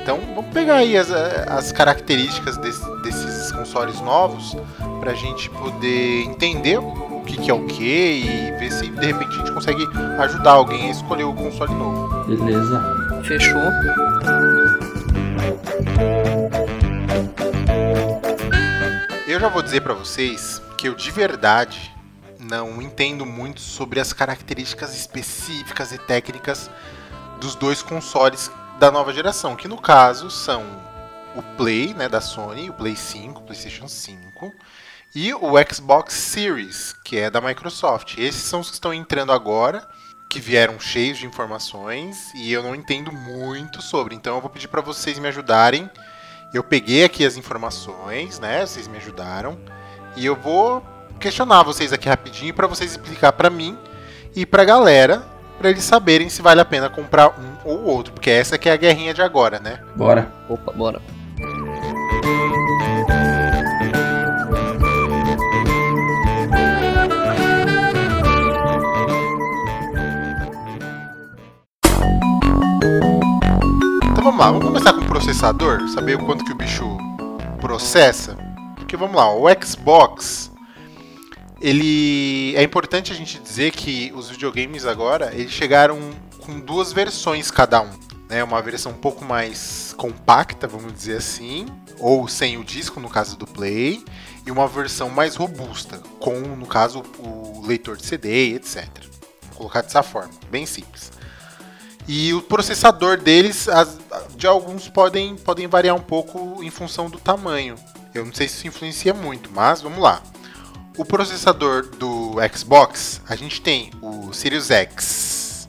Então 0.01 0.17
vamos 0.35 0.51
pegar 0.53 0.75
aí 0.75 0.97
as, 0.97 1.11
as 1.11 1.71
características 1.71 2.57
desse- 2.57 3.01
desses 3.03 3.51
consoles 3.51 3.99
novos 4.01 4.55
pra 4.99 5.13
gente 5.13 5.49
poder 5.49 6.23
entender 6.23 6.79
o 6.79 7.21
que, 7.25 7.37
que 7.37 7.51
é 7.51 7.53
o 7.53 7.65
que 7.65 7.83
e 8.23 8.51
ver 8.59 8.71
se 8.71 8.87
de 8.89 9.05
repente 9.05 9.35
a 9.35 9.37
gente 9.39 9.51
consegue 9.51 9.87
ajudar 10.19 10.51
alguém 10.53 10.87
a 10.87 10.91
escolher 10.91 11.25
o 11.25 11.33
console 11.33 11.73
novo. 11.75 12.23
Beleza. 12.25 12.81
Fechou. 13.23 13.59
Eu 19.29 19.39
já 19.39 19.47
vou 19.47 19.61
dizer 19.61 19.81
pra 19.81 19.93
vocês 19.93 20.59
que 20.75 20.87
eu 20.87 20.95
de 20.95 21.11
verdade 21.11 21.95
não 22.39 22.81
entendo 22.81 23.27
muito 23.27 23.61
sobre 23.61 23.99
as 23.99 24.11
características 24.11 24.95
específicas 24.95 25.91
e 25.91 25.99
técnicas 25.99 26.67
dos 27.39 27.53
dois 27.53 27.83
consoles 27.83 28.49
da 28.79 28.89
nova 28.89 29.13
geração, 29.13 29.55
que 29.55 29.67
no 29.67 29.79
caso 29.79 30.31
são 30.31 30.63
o 31.35 31.43
Play, 31.55 31.93
né, 31.93 32.09
da 32.09 32.19
Sony, 32.19 32.71
o 32.71 32.73
Play 32.73 32.95
5, 32.95 33.43
PlayStation 33.43 33.87
5, 33.87 34.51
e 35.13 35.31
o 35.31 35.51
Xbox 35.71 36.15
Series, 36.15 36.95
que 37.05 37.19
é 37.19 37.29
da 37.29 37.39
Microsoft. 37.39 38.17
Esses 38.17 38.41
são 38.41 38.61
os 38.61 38.69
que 38.69 38.77
estão 38.77 38.91
entrando 38.91 39.31
agora, 39.31 39.87
que 40.27 40.39
vieram 40.39 40.79
cheios 40.79 41.19
de 41.19 41.27
informações 41.27 42.33
e 42.33 42.51
eu 42.51 42.63
não 42.63 42.73
entendo 42.73 43.11
muito 43.11 43.79
sobre. 43.79 44.15
Então 44.15 44.33
eu 44.33 44.41
vou 44.41 44.49
pedir 44.49 44.69
para 44.69 44.81
vocês 44.81 45.19
me 45.19 45.27
ajudarem. 45.27 45.87
Eu 46.53 46.63
peguei 46.63 47.03
aqui 47.03 47.25
as 47.25 47.37
informações, 47.37 48.39
né? 48.39 48.65
Vocês 48.65 48.87
me 48.87 48.97
ajudaram 48.97 49.57
e 50.15 50.25
eu 50.25 50.35
vou 50.35 50.83
questionar 51.19 51.63
vocês 51.63 51.93
aqui 51.93 52.09
rapidinho 52.09 52.53
para 52.53 52.65
vocês 52.65 52.91
explicar 52.91 53.33
para 53.33 53.49
mim 53.49 53.77
e 54.35 54.45
para 54.45 54.65
galera, 54.65 55.21
para 55.57 55.69
eles 55.69 55.83
saberem 55.83 56.29
se 56.29 56.41
vale 56.41 56.61
a 56.61 56.65
pena 56.65 56.89
comprar 56.89 57.29
um 57.29 57.69
ou 57.69 57.83
outro, 57.83 58.13
porque 58.13 58.29
essa 58.29 58.57
que 58.57 58.69
é 58.69 58.71
a 58.71 58.77
guerrinha 58.77 59.13
de 59.13 59.21
agora, 59.21 59.59
né? 59.59 59.79
Bora. 59.95 60.31
Opa, 60.47 60.71
bora. 60.71 61.01
Vamos 74.39 74.45
lá, 74.45 74.51
vamos 74.51 74.65
começar 74.67 74.93
com 74.93 75.01
o 75.01 75.05
processador, 75.05 75.89
saber 75.89 76.15
o 76.15 76.25
quanto 76.25 76.45
que 76.45 76.53
o 76.53 76.55
bicho 76.55 76.85
processa. 77.59 78.37
Porque 78.77 78.95
vamos 78.95 79.17
lá, 79.17 79.29
o 79.35 79.45
Xbox, 79.61 80.49
ele 81.59 82.55
é 82.55 82.63
importante 82.63 83.11
a 83.11 83.15
gente 83.15 83.37
dizer 83.37 83.71
que 83.71 84.13
os 84.15 84.29
videogames 84.29 84.85
agora 84.85 85.31
eles 85.33 85.51
chegaram 85.51 85.99
com 86.39 86.57
duas 86.57 86.93
versões 86.93 87.51
cada 87.51 87.81
um, 87.81 87.89
né? 88.29 88.41
Uma 88.41 88.61
versão 88.61 88.93
um 88.93 88.97
pouco 88.97 89.25
mais 89.25 89.93
compacta, 89.97 90.67
vamos 90.67 90.93
dizer 90.93 91.17
assim, 91.17 91.65
ou 91.99 92.25
sem 92.29 92.57
o 92.57 92.63
disco 92.63 93.01
no 93.01 93.09
caso 93.09 93.35
do 93.35 93.45
Play, 93.45 94.01
e 94.45 94.51
uma 94.51 94.67
versão 94.69 95.09
mais 95.09 95.35
robusta, 95.35 96.01
com 96.17 96.39
no 96.39 96.65
caso 96.65 97.03
o 97.17 97.61
leitor 97.65 97.97
de 97.97 98.05
CD, 98.05 98.55
etc. 98.55 98.87
Vou 99.49 99.57
colocar 99.57 99.81
dessa 99.81 100.01
forma, 100.01 100.31
bem 100.49 100.65
simples. 100.65 101.18
E 102.11 102.33
o 102.33 102.41
processador 102.41 103.17
deles, 103.17 103.69
as, 103.69 103.99
de 104.35 104.47
alguns 104.47 104.89
podem, 104.89 105.35
podem 105.35 105.67
variar 105.67 105.95
um 105.95 106.01
pouco 106.01 106.63
em 106.63 106.71
função 106.71 107.07
do 107.07 107.19
tamanho. 107.19 107.75
Eu 108.15 108.25
não 108.25 108.33
sei 108.33 108.47
se 108.47 108.55
isso 108.55 108.67
influencia 108.67 109.13
muito, 109.13 109.51
mas 109.53 109.83
vamos 109.83 109.99
lá. 109.99 110.23
O 110.97 111.05
processador 111.05 111.85
do 111.85 112.37
Xbox, 112.51 113.21
a 113.29 113.35
gente 113.35 113.61
tem 113.61 113.91
o 114.01 114.33
Sirius 114.33 114.71
X, 114.71 115.67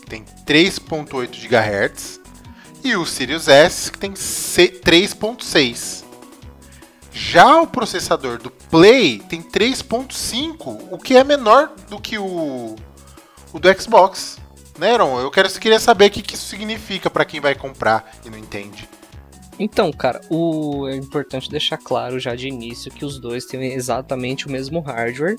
que 0.00 0.06
tem 0.06 0.24
3.8 0.44 1.48
GHz, 1.48 2.20
e 2.82 2.96
o 2.96 3.06
Sirius 3.06 3.46
S, 3.46 3.92
que 3.92 3.98
tem 3.98 4.12
3.6. 4.12 6.04
Já 7.12 7.60
o 7.60 7.66
processador 7.68 8.38
do 8.38 8.50
Play 8.50 9.20
tem 9.28 9.40
3.5, 9.40 10.88
o 10.90 10.98
que 10.98 11.16
é 11.16 11.22
menor 11.22 11.70
do 11.88 12.00
que 12.00 12.18
o, 12.18 12.74
o 13.52 13.60
do 13.60 13.80
Xbox. 13.80 14.44
Né, 14.78 14.92
Aaron? 14.92 15.20
Eu 15.20 15.30
quero, 15.30 15.48
queria 15.58 15.80
saber 15.80 16.06
o 16.06 16.10
que, 16.10 16.22
que 16.22 16.34
isso 16.34 16.46
significa 16.46 17.08
para 17.08 17.24
quem 17.24 17.40
vai 17.40 17.54
comprar 17.54 18.12
e 18.24 18.30
não 18.30 18.38
entende. 18.38 18.88
Então, 19.58 19.90
cara, 19.90 20.20
o... 20.28 20.86
é 20.86 20.96
importante 20.96 21.50
deixar 21.50 21.78
claro 21.78 22.20
já 22.20 22.34
de 22.34 22.48
início 22.48 22.90
que 22.90 23.04
os 23.04 23.18
dois 23.18 23.46
têm 23.46 23.72
exatamente 23.72 24.46
o 24.46 24.50
mesmo 24.50 24.80
hardware, 24.80 25.36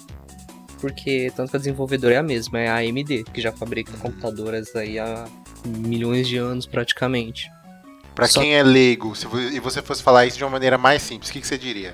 porque 0.81 1.31
tanto 1.35 1.51
que 1.51 1.57
a 1.57 1.59
desenvolvedora 1.59 2.15
é 2.15 2.17
a 2.17 2.23
mesma, 2.23 2.59
é 2.59 2.67
a 2.67 2.77
AMD, 2.77 3.25
que 3.31 3.41
já 3.41 3.51
fabrica 3.51 3.91
computadoras 3.97 4.75
aí 4.75 4.97
há 4.97 5.25
milhões 5.65 6.27
de 6.27 6.37
anos 6.37 6.65
praticamente. 6.65 7.51
Para 8.15 8.27
Só... 8.27 8.41
quem 8.41 8.55
é 8.55 8.63
leigo, 8.63 9.15
se 9.15 9.27
e 9.53 9.59
você 9.59 9.81
fosse 9.81 10.01
falar 10.01 10.25
isso 10.25 10.37
de 10.37 10.43
uma 10.43 10.49
maneira 10.49 10.77
mais 10.77 11.03
simples, 11.03 11.29
o 11.29 11.33
que, 11.33 11.41
que 11.41 11.47
você 11.47 11.57
diria? 11.57 11.93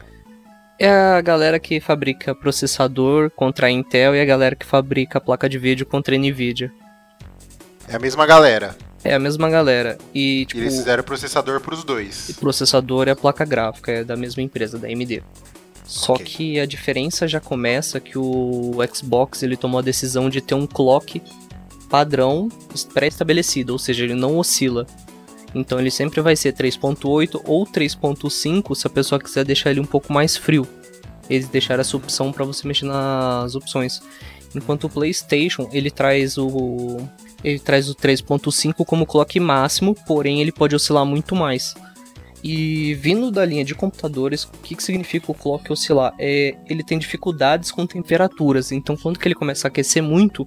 É 0.79 0.89
a 0.89 1.21
galera 1.21 1.59
que 1.59 1.79
fabrica 1.79 2.33
processador 2.33 3.29
contra 3.29 3.67
a 3.67 3.71
Intel 3.71 4.15
e 4.15 4.21
a 4.21 4.25
galera 4.25 4.55
que 4.55 4.65
fabrica 4.65 5.19
placa 5.19 5.47
de 5.47 5.57
vídeo 5.57 5.85
contra 5.85 6.15
a 6.15 6.17
Nvidia. 6.17 6.71
É 7.87 7.95
a 7.95 7.99
mesma 7.99 8.25
galera. 8.25 8.75
É 9.03 9.13
a 9.13 9.19
mesma 9.19 9.49
galera. 9.49 9.97
E, 10.13 10.45
tipo, 10.45 10.61
e 10.61 10.63
eles 10.63 10.77
fizeram 10.77 11.03
processador 11.03 11.59
para 11.59 11.73
os 11.73 11.83
dois. 11.83 12.29
O 12.29 12.35
processador 12.35 13.07
é 13.07 13.11
a 13.11 13.15
placa 13.15 13.43
gráfica, 13.43 13.91
é 13.91 14.03
da 14.03 14.15
mesma 14.15 14.41
empresa, 14.41 14.77
da 14.77 14.87
AMD. 14.87 15.21
Só 15.83 16.13
okay. 16.13 16.25
que 16.25 16.59
a 16.59 16.65
diferença 16.65 17.27
já 17.27 17.41
começa 17.41 17.99
que 17.99 18.17
o 18.17 18.77
Xbox 18.93 19.43
ele 19.43 19.57
tomou 19.57 19.79
a 19.79 19.81
decisão 19.81 20.29
de 20.29 20.39
ter 20.39 20.55
um 20.55 20.65
clock 20.65 21.21
padrão 21.89 22.47
pré-estabelecido, 22.93 23.73
ou 23.73 23.79
seja, 23.79 24.05
ele 24.05 24.15
não 24.15 24.37
oscila. 24.37 24.87
Então 25.53 25.79
ele 25.79 25.91
sempre 25.91 26.21
vai 26.21 26.35
ser 26.35 26.53
3.8 26.53 27.41
ou 27.45 27.65
3.5 27.65 28.73
se 28.75 28.87
a 28.87 28.89
pessoa 28.89 29.19
quiser 29.19 29.45
deixar 29.45 29.71
ele 29.71 29.81
um 29.81 29.85
pouco 29.85 30.11
mais 30.11 30.35
frio. 30.35 30.67
Eles 31.29 31.47
deixaram 31.47 31.81
essa 31.81 31.95
opção 31.95 32.31
para 32.31 32.45
você 32.45 32.67
mexer 32.67 32.85
nas 32.85 33.53
opções. 33.53 34.01
Enquanto 34.55 34.85
o 34.85 34.89
PlayStation 34.89 35.69
ele 35.71 35.91
traz 35.91 36.37
o 36.37 36.97
ele 37.43 37.59
traz 37.59 37.89
o 37.89 37.95
3.5 37.95 38.85
como 38.85 39.05
clock 39.05 39.39
máximo, 39.39 39.95
porém 40.07 40.41
ele 40.41 40.51
pode 40.51 40.75
oscilar 40.75 41.05
muito 41.05 41.35
mais. 41.35 41.75
E 42.43 42.93
vindo 42.95 43.31
da 43.31 43.45
linha 43.45 43.63
de 43.63 43.73
computadores, 43.73 44.43
o 44.43 44.51
que, 44.61 44.75
que 44.75 44.83
significa 44.83 45.31
o 45.31 45.35
clock 45.35 45.71
oscilar? 45.71 46.13
É, 46.19 46.55
ele 46.67 46.83
tem 46.83 46.99
dificuldades 46.99 47.71
com 47.71 47.87
temperaturas, 47.87 48.71
então 48.71 48.97
quando 48.97 49.17
que 49.17 49.27
ele 49.27 49.35
começa 49.35 49.67
a 49.67 49.69
aquecer 49.69 50.03
muito, 50.03 50.45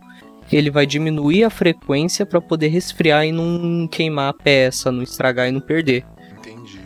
ele 0.53 0.71
vai 0.71 0.87
diminuir 0.87 1.45
a 1.45 1.51
frequência 1.51 2.27
para 2.27 2.41
poder 2.41 2.69
resfriar 2.69 3.25
e 3.25 3.33
não 3.33 3.89
queimar 3.89 4.29
a 4.29 4.35
peça, 4.35 4.93
não 4.93 5.03
estragar 5.03 5.49
e 5.49 5.53
não 5.53 5.61
perder. 5.61 6.05
Entendi. 6.39 6.81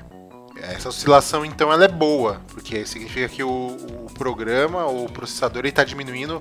Essa 0.62 0.88
oscilação 0.88 1.44
então 1.44 1.72
ela 1.72 1.84
é 1.84 1.88
boa, 1.88 2.40
porque 2.48 2.86
significa 2.86 3.28
que 3.28 3.42
o, 3.42 3.48
o 3.48 4.06
programa 4.14 4.86
o 4.86 5.06
processador 5.06 5.66
está 5.66 5.82
diminuindo 5.82 6.40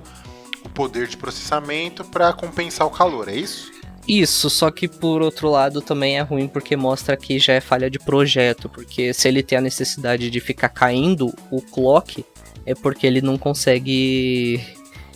poder 0.73 1.07
de 1.07 1.17
processamento 1.17 2.03
para 2.03 2.31
compensar 2.33 2.87
o 2.87 2.91
calor, 2.91 3.29
é 3.29 3.35
isso? 3.35 3.71
Isso, 4.07 4.49
só 4.49 4.71
que 4.71 4.87
por 4.87 5.21
outro 5.21 5.49
lado 5.51 5.81
também 5.81 6.17
é 6.17 6.21
ruim 6.21 6.47
porque 6.47 6.75
mostra 6.75 7.15
que 7.15 7.37
já 7.37 7.53
é 7.53 7.61
falha 7.61 7.91
de 7.91 7.99
projeto, 7.99 8.67
porque 8.67 9.13
se 9.13 9.27
ele 9.27 9.43
tem 9.43 9.59
a 9.59 9.61
necessidade 9.61 10.31
de 10.31 10.39
ficar 10.39 10.69
caindo 10.69 11.31
o 11.51 11.61
clock, 11.61 12.25
é 12.65 12.73
porque 12.73 13.05
ele 13.05 13.21
não 13.21 13.37
consegue 13.37 14.59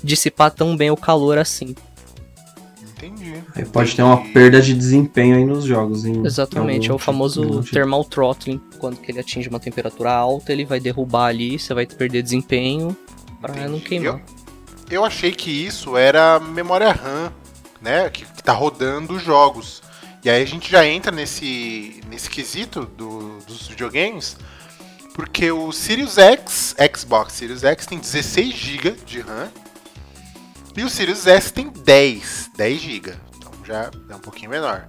dissipar 0.03 0.51
tão 0.51 0.77
bem 0.77 0.91
o 0.91 0.97
calor 0.97 1.39
assim. 1.39 1.75
Entendi. 2.81 3.33
Aí 3.55 3.65
pode 3.65 3.95
ter 3.95 4.03
uma 4.03 4.23
perda 4.31 4.61
de 4.61 4.73
desempenho 4.73 5.35
aí 5.35 5.43
nos 5.43 5.65
jogos. 5.65 6.05
Em 6.05 6.23
Exatamente, 6.25 6.89
é 6.89 6.93
o 6.93 6.99
famoso 6.99 7.63
thermal 7.63 8.05
throttling. 8.05 8.61
Quando 8.77 8.99
ele 9.07 9.19
atinge 9.19 9.49
uma 9.49 9.59
temperatura 9.59 10.11
alta, 10.11 10.53
ele 10.53 10.65
vai 10.65 10.79
derrubar 10.79 11.25
ali, 11.25 11.57
você 11.57 11.73
vai 11.73 11.85
perder 11.85 12.21
desempenho 12.21 12.95
para 13.41 13.67
não 13.67 13.79
queimar. 13.79 14.19
Eu 14.19 14.42
eu 14.89 15.03
achei 15.05 15.31
que 15.31 15.49
isso 15.49 15.97
era 15.97 16.39
memória 16.39 16.91
RAM, 16.91 17.31
né? 17.81 18.09
Que, 18.09 18.25
que 18.25 18.43
tá 18.43 18.53
rodando 18.53 19.13
os 19.13 19.23
jogos. 19.23 19.81
E 20.23 20.29
aí 20.29 20.41
a 20.41 20.45
gente 20.45 20.71
já 20.71 20.85
entra 20.85 21.11
nesse, 21.11 22.01
nesse 22.07 22.29
quesito 22.29 22.85
do, 22.85 23.39
dos 23.39 23.67
videogames, 23.67 24.37
porque 25.13 25.51
o 25.51 25.71
Sirius 25.71 26.17
X, 26.17 26.75
Xbox 26.95 27.33
Sirius 27.33 27.63
X 27.63 27.85
tem 27.85 27.99
16 27.99 28.55
GB 28.55 28.91
de 29.05 29.19
RAM 29.19 29.51
e 30.75 30.83
o 30.83 30.89
Sirius 30.89 31.27
S 31.27 31.53
tem 31.53 31.69
10, 31.69 32.51
10 32.55 32.81
GB. 32.81 33.13
Então 33.37 33.51
já 33.65 33.91
é 34.09 34.15
um 34.15 34.19
pouquinho 34.19 34.49
menor. 34.49 34.87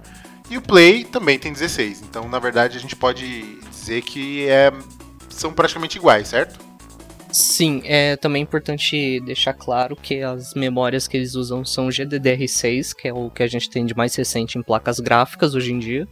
E 0.49 0.57
o 0.57 0.61
Play 0.61 1.03
também 1.03 1.37
tem 1.37 1.51
16. 1.51 2.01
Então, 2.01 2.27
na 2.29 2.39
verdade, 2.39 2.77
a 2.77 2.81
gente 2.81 2.95
pode 2.95 3.59
dizer 3.69 4.01
que 4.03 4.47
é, 4.47 4.71
são 5.29 5.51
praticamente 5.53 5.97
iguais, 5.97 6.27
certo? 6.27 6.59
Sim, 7.35 7.81
é 7.83 8.15
também 8.15 8.41
importante 8.41 9.19
deixar 9.19 9.51
claro 9.51 9.93
que 9.93 10.21
as 10.21 10.53
memórias 10.53 11.05
que 11.05 11.17
eles 11.17 11.35
usam 11.35 11.65
são 11.65 11.89
GDDR6, 11.89 12.95
que 12.95 13.09
é 13.09 13.13
o 13.13 13.29
que 13.29 13.43
a 13.43 13.47
gente 13.47 13.69
tem 13.69 13.85
de 13.85 13.93
mais 13.93 14.15
recente 14.15 14.57
em 14.57 14.63
placas 14.63 15.01
gráficas 15.01 15.53
hoje 15.53 15.73
em 15.73 15.77
dia. 15.77 16.07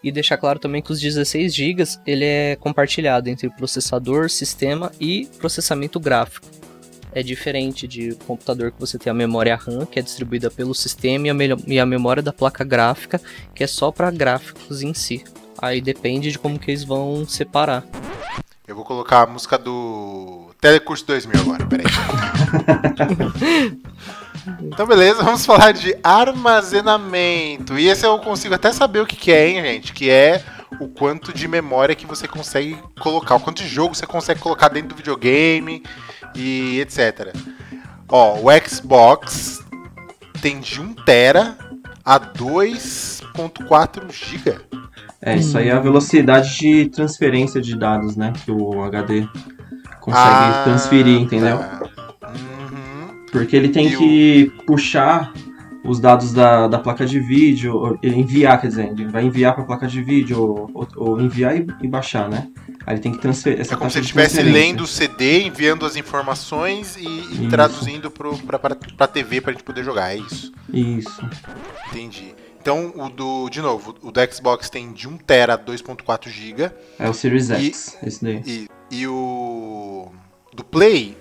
E 0.00 0.12
deixar 0.12 0.36
claro 0.36 0.60
também 0.60 0.80
que 0.80 0.92
os 0.92 1.00
16 1.00 1.52
GB 1.52 1.82
ele 2.06 2.24
é 2.24 2.54
compartilhado 2.54 3.28
entre 3.28 3.50
processador, 3.50 4.30
sistema 4.30 4.92
e 5.00 5.28
processamento 5.38 5.98
gráfico. 5.98 6.46
É 7.12 7.20
diferente 7.20 7.88
de 7.88 8.14
computador 8.24 8.70
que 8.70 8.78
você 8.78 8.96
tem 8.96 9.10
a 9.10 9.14
memória 9.14 9.56
RAM, 9.56 9.84
que 9.84 9.98
é 9.98 10.02
distribuída 10.02 10.52
pelo 10.52 10.72
sistema, 10.72 11.26
e 11.26 11.30
a, 11.30 11.34
e 11.66 11.80
a 11.80 11.84
memória 11.84 12.22
da 12.22 12.32
placa 12.32 12.62
gráfica, 12.62 13.20
que 13.56 13.64
é 13.64 13.66
só 13.66 13.90
para 13.90 14.08
gráficos 14.12 14.82
em 14.82 14.94
si. 14.94 15.24
Aí 15.58 15.80
depende 15.80 16.30
de 16.30 16.38
como 16.38 16.60
que 16.60 16.70
eles 16.70 16.84
vão 16.84 17.26
separar. 17.26 17.84
Eu 18.70 18.76
vou 18.76 18.84
colocar 18.84 19.22
a 19.22 19.26
música 19.26 19.58
do 19.58 20.52
Telecurso 20.60 21.04
2000 21.04 21.40
agora, 21.40 21.66
peraí. 21.66 21.86
então, 24.62 24.86
beleza, 24.86 25.24
vamos 25.24 25.44
falar 25.44 25.72
de 25.72 25.92
armazenamento. 26.04 27.76
E 27.76 27.88
esse 27.88 28.06
eu 28.06 28.16
consigo 28.20 28.54
até 28.54 28.72
saber 28.72 29.00
o 29.00 29.06
que, 29.06 29.16
que 29.16 29.32
é, 29.32 29.48
hein, 29.48 29.60
gente? 29.60 29.92
Que 29.92 30.08
é 30.08 30.44
o 30.78 30.86
quanto 30.86 31.32
de 31.32 31.48
memória 31.48 31.96
que 31.96 32.06
você 32.06 32.28
consegue 32.28 32.78
colocar, 33.00 33.34
o 33.34 33.40
quanto 33.40 33.60
de 33.60 33.68
jogo 33.68 33.92
você 33.92 34.06
consegue 34.06 34.38
colocar 34.38 34.68
dentro 34.68 34.90
do 34.90 34.94
videogame 34.94 35.82
e 36.36 36.78
etc. 36.78 37.34
Ó, 38.08 38.38
o 38.38 38.68
Xbox 38.68 39.64
tem 40.40 40.60
de 40.60 40.80
1 40.80 40.94
tera 40.94 41.58
a 42.04 42.20
2.4 42.20 44.12
GB. 44.12 44.79
É, 45.22 45.36
isso 45.36 45.56
aí 45.58 45.68
é 45.68 45.72
a 45.72 45.80
velocidade 45.80 46.58
de 46.58 46.86
transferência 46.86 47.60
de 47.60 47.76
dados, 47.76 48.16
né? 48.16 48.32
Que 48.44 48.50
o 48.50 48.82
HD 48.82 49.28
consegue 50.00 50.24
ah, 50.24 50.62
transferir, 50.64 51.20
entendeu? 51.20 51.58
Tá. 51.58 52.32
Uhum. 52.32 53.26
Porque 53.30 53.54
ele 53.54 53.68
tem 53.68 53.88
e 53.88 53.96
que 53.96 54.52
o... 54.58 54.64
puxar 54.64 55.32
os 55.84 55.98
dados 55.98 56.32
da, 56.32 56.68
da 56.68 56.78
placa 56.78 57.06
de 57.06 57.18
vídeo, 57.18 57.98
enviar, 58.02 58.60
quer 58.60 58.68
dizer, 58.68 58.88
ele 58.88 59.08
vai 59.08 59.24
enviar 59.24 59.54
para 59.54 59.62
a 59.62 59.66
placa 59.66 59.86
de 59.86 60.02
vídeo, 60.02 60.38
ou, 60.38 60.88
ou 60.96 61.20
enviar 61.20 61.56
e, 61.56 61.66
e, 61.82 61.88
baixar, 61.88 62.28
né? 62.28 62.48
Aí 62.86 62.94
ele 62.94 63.00
tem 63.00 63.12
que 63.12 63.18
transferir 63.18 63.60
essa 63.60 63.74
É 63.74 63.76
como 63.76 63.90
se 63.90 63.98
ele 63.98 64.04
estivesse 64.04 64.42
lendo 64.42 64.82
o 64.82 64.86
CD, 64.86 65.42
enviando 65.42 65.86
as 65.86 65.96
informações 65.96 66.96
e, 66.96 67.44
e 67.44 67.48
traduzindo 67.48 68.10
para 68.10 68.60
a 68.98 69.06
TV 69.06 69.40
para 69.40 69.50
a 69.50 69.54
gente 69.54 69.64
poder 69.64 69.84
jogar, 69.84 70.14
é 70.14 70.18
isso? 70.18 70.52
Isso. 70.72 71.28
Entendi. 71.88 72.34
Então, 72.60 72.92
o 72.96 73.08
do, 73.08 73.48
de 73.48 73.62
novo, 73.62 73.94
o 74.02 74.10
do 74.12 74.20
Xbox 74.32 74.68
tem 74.68 74.92
de 74.92 75.08
1 75.08 75.16
TB 75.18 75.52
a 75.52 75.58
2.4 75.58 76.28
GB. 76.28 76.70
É 76.98 77.08
o 77.08 77.14
Series 77.14 77.50
X, 77.50 77.96
esse 78.02 78.22
daí. 78.22 78.42
E, 78.46 78.68
e 78.90 79.06
o 79.06 80.08
do 80.54 80.62
Play 80.64 81.16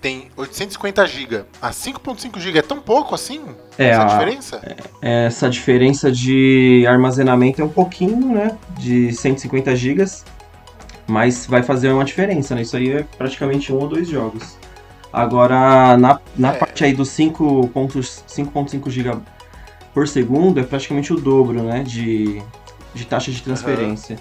tem 0.00 0.28
850 0.36 1.06
GB 1.06 1.44
a 1.60 1.70
5.5 1.70 2.38
GB 2.38 2.58
é 2.58 2.62
tão 2.62 2.78
pouco 2.80 3.14
assim? 3.14 3.42
É, 3.78 3.88
essa 3.88 4.02
a- 4.02 4.04
diferença? 4.06 4.76
Essa 5.02 5.50
diferença 5.50 6.12
de 6.12 6.84
armazenamento 6.86 7.60
é 7.60 7.64
um 7.64 7.68
pouquinho, 7.70 8.32
né? 8.34 8.56
De 8.78 9.12
150 9.12 9.74
GB. 9.74 10.04
Mas 11.06 11.46
vai 11.46 11.62
fazer 11.62 11.88
uma 11.90 12.04
diferença, 12.04 12.54
né? 12.54 12.62
Isso 12.62 12.76
aí 12.76 12.90
é 12.92 13.02
praticamente 13.18 13.72
um 13.72 13.76
ou 13.78 13.88
dois 13.88 14.08
jogos. 14.08 14.56
Agora, 15.12 15.96
na, 15.96 16.20
na 16.36 16.52
É. 16.54 16.58
parte 16.58 16.84
aí 16.84 16.92
dos 16.94 17.08
5.5 17.10 18.88
GB 18.90 19.20
por 19.94 20.08
segundo, 20.08 20.58
é 20.58 20.64
praticamente 20.64 21.12
o 21.12 21.16
dobro, 21.16 21.62
né? 21.62 21.84
De, 21.84 22.42
de 22.92 23.06
taxa 23.06 23.30
de 23.30 23.40
transferência. 23.40 24.18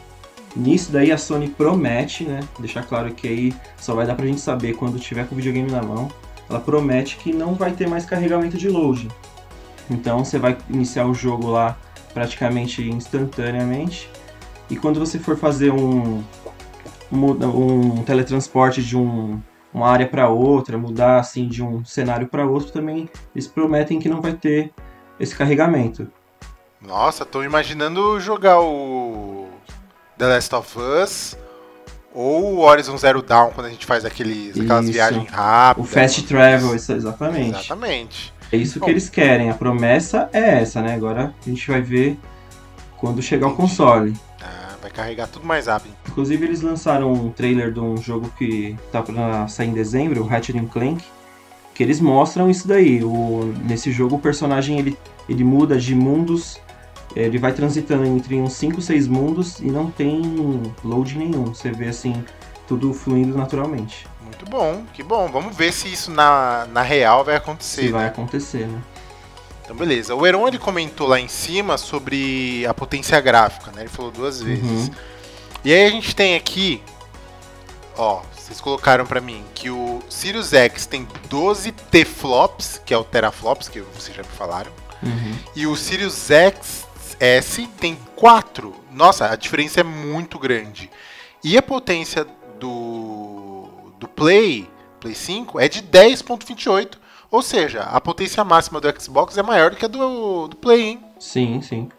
Nisso 0.55 0.91
daí 0.91 1.11
a 1.11 1.17
Sony 1.17 1.49
promete, 1.49 2.23
né? 2.23 2.41
Deixar 2.59 2.83
claro 2.83 3.11
que 3.11 3.27
aí 3.27 3.53
só 3.75 3.95
vai 3.95 4.05
dar 4.05 4.13
pra 4.13 4.25
gente 4.25 4.39
saber 4.39 4.73
quando 4.75 4.99
tiver 4.99 5.27
com 5.27 5.33
o 5.33 5.37
videogame 5.37 5.71
na 5.71 5.81
mão. 5.81 6.09
Ela 6.47 6.59
promete 6.59 7.17
que 7.17 7.33
não 7.33 7.55
vai 7.55 7.71
ter 7.71 7.87
mais 7.87 8.05
carregamento 8.05 8.55
de 8.55 8.69
loading. 8.69 9.09
Então 9.89 10.23
você 10.23 10.37
vai 10.37 10.55
iniciar 10.69 11.07
o 11.07 11.13
jogo 11.13 11.49
lá 11.49 11.75
praticamente 12.13 12.87
instantaneamente. 12.87 14.07
E 14.69 14.75
quando 14.75 14.99
você 14.99 15.17
for 15.17 15.35
fazer 15.35 15.71
um, 15.71 16.23
um, 17.11 17.97
um 17.97 18.03
teletransporte 18.03 18.83
de 18.83 18.95
um, 18.95 19.41
uma 19.73 19.89
área 19.89 20.07
para 20.07 20.29
outra, 20.29 20.77
mudar 20.77 21.19
assim 21.19 21.47
de 21.47 21.63
um 21.63 21.83
cenário 21.83 22.27
para 22.27 22.45
outro, 22.45 22.71
também 22.71 23.09
eles 23.33 23.47
prometem 23.47 23.97
que 23.97 24.07
não 24.07 24.21
vai 24.21 24.33
ter 24.33 24.71
esse 25.19 25.35
carregamento. 25.35 26.07
Nossa, 26.81 27.25
tô 27.25 27.43
imaginando 27.43 28.19
jogar 28.19 28.59
o 28.59 29.47
The 30.17 30.27
Last 30.27 30.55
of 30.55 30.79
Us 30.79 31.37
ou 32.13 32.55
o 32.55 32.59
Horizon 32.59 32.97
Zero 32.97 33.21
Dawn 33.21 33.51
quando 33.51 33.67
a 33.67 33.69
gente 33.69 33.85
faz 33.85 34.05
aqueles, 34.05 34.59
aquelas 34.59 34.85
Isso. 34.85 34.93
viagens 34.93 35.29
rápidas. 35.29 35.89
O 35.89 35.93
fast 35.93 36.23
travel, 36.23 36.75
isso, 36.75 36.91
exatamente. 36.91 37.57
Exatamente. 37.57 38.33
É 38.51 38.57
isso 38.57 38.79
Bom. 38.79 38.85
que 38.85 38.91
eles 38.91 39.09
querem. 39.09 39.49
A 39.49 39.53
promessa 39.55 40.29
é 40.31 40.61
essa, 40.61 40.81
né? 40.81 40.93
Agora 40.93 41.33
a 41.45 41.49
gente 41.49 41.67
vai 41.67 41.81
ver 41.81 42.19
quando 42.97 43.21
chegar 43.21 43.47
o 43.47 43.55
console. 43.55 44.13
Ah, 44.41 44.75
vai 44.81 44.91
carregar 44.91 45.27
tudo 45.27 45.45
mais 45.45 45.65
rápido. 45.67 45.95
Inclusive 46.07 46.45
eles 46.45 46.61
lançaram 46.61 47.11
um 47.11 47.31
trailer 47.31 47.71
de 47.71 47.79
um 47.79 47.97
jogo 47.97 48.31
que 48.37 48.77
tá 48.91 49.01
pra 49.01 49.47
sair 49.47 49.69
em 49.69 49.73
dezembro, 49.73 50.21
o 50.21 50.27
Ratchet 50.27 50.59
Clank, 50.67 51.03
que 51.73 51.81
eles 51.81 51.99
mostram 51.99 52.49
isso 52.49 52.67
daí. 52.67 53.03
O, 53.03 53.53
nesse 53.63 53.91
jogo 53.91 54.15
o 54.15 54.19
personagem 54.19 54.79
ele, 54.79 54.97
ele 55.27 55.43
muda 55.43 55.77
de 55.77 55.95
mundos, 55.95 56.59
ele 57.15 57.37
vai 57.37 57.53
transitando 57.53 58.05
entre 58.05 58.35
uns 58.35 58.53
5, 58.53 58.81
6 58.81 59.07
mundos 59.07 59.59
e 59.59 59.65
não 59.65 59.89
tem 59.89 60.21
load 60.83 61.17
nenhum. 61.17 61.45
Você 61.53 61.71
vê 61.71 61.89
assim, 61.89 62.23
tudo 62.67 62.93
fluindo 62.93 63.37
naturalmente. 63.37 64.07
Muito 64.23 64.45
bom, 64.45 64.83
que 64.93 65.03
bom. 65.03 65.27
Vamos 65.27 65.55
ver 65.55 65.71
se 65.71 65.91
isso 65.91 66.11
na, 66.11 66.67
na 66.71 66.81
real 66.81 67.23
vai 67.23 67.35
acontecer. 67.35 67.81
Se 67.81 67.87
né? 67.87 67.91
vai 67.91 68.07
acontecer, 68.07 68.67
né? 68.67 68.81
Então, 69.63 69.75
beleza. 69.75 70.13
O 70.13 70.25
Heron 70.25 70.47
ele 70.47 70.59
comentou 70.59 71.07
lá 71.07 71.19
em 71.19 71.27
cima 71.27 71.77
sobre 71.77 72.65
a 72.67 72.73
potência 72.73 73.19
gráfica, 73.21 73.71
né? 73.71 73.83
Ele 73.83 73.89
falou 73.89 74.11
duas 74.11 74.41
vezes. 74.41 74.87
Uhum. 74.87 74.93
E 75.63 75.73
aí 75.73 75.85
a 75.85 75.89
gente 75.89 76.13
tem 76.13 76.35
aqui, 76.35 76.83
ó, 77.97 78.21
vocês 78.53 78.61
colocaram 78.61 79.05
pra 79.05 79.19
mim 79.19 79.43
que 79.55 79.69
o 79.71 79.99
Sirius 80.07 80.53
X 80.53 80.85
tem 80.85 81.07
12 81.27 81.71
T-flops, 81.71 82.79
que 82.85 82.93
é 82.93 82.97
o 82.97 83.03
teraflops, 83.03 83.67
que 83.67 83.81
vocês 83.81 84.15
já 84.15 84.21
me 84.21 84.29
falaram. 84.29 84.71
Uhum. 85.01 85.35
E 85.55 85.65
o 85.65 85.75
Sirius 85.75 86.13
XS 86.13 87.67
tem 87.79 87.97
4. 88.15 88.73
Nossa, 88.91 89.27
a 89.27 89.35
diferença 89.35 89.79
é 89.79 89.83
muito 89.83 90.37
grande. 90.37 90.89
E 91.43 91.57
a 91.57 91.63
potência 91.63 92.27
do, 92.59 93.69
do 93.99 94.07
Play, 94.07 94.69
Play 94.99 95.15
5, 95.15 95.59
é 95.59 95.67
de 95.67 95.81
10.28. 95.81 96.97
Ou 97.31 97.41
seja, 97.41 97.81
a 97.81 97.99
potência 97.99 98.43
máxima 98.43 98.79
do 98.79 99.01
Xbox 99.01 99.35
é 99.35 99.41
maior 99.41 99.71
do 99.71 99.77
que 99.77 99.85
a 99.85 99.87
do, 99.87 100.47
do 100.47 100.55
Play, 100.55 100.81
hein? 100.81 101.03
Sim, 101.19 101.59
sim. 101.61 101.89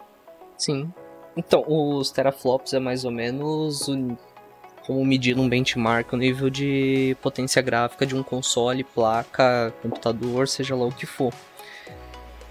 Sim. 0.57 0.93
Então, 1.35 1.65
os 1.67 2.11
teraflops 2.11 2.73
é 2.73 2.79
mais 2.79 3.03
ou 3.03 3.11
menos 3.11 3.89
o- 3.89 4.17
como 4.85 5.03
medir 5.05 5.35
num 5.35 5.49
benchmark 5.49 6.13
o 6.13 6.17
nível 6.17 6.49
de 6.49 7.15
potência 7.21 7.61
gráfica 7.61 8.05
de 8.05 8.15
um 8.15 8.21
console, 8.21 8.83
placa, 8.83 9.73
computador, 9.81 10.47
seja 10.47 10.75
lá 10.75 10.85
o 10.85 10.91
que 10.91 11.05
for. 11.05 11.33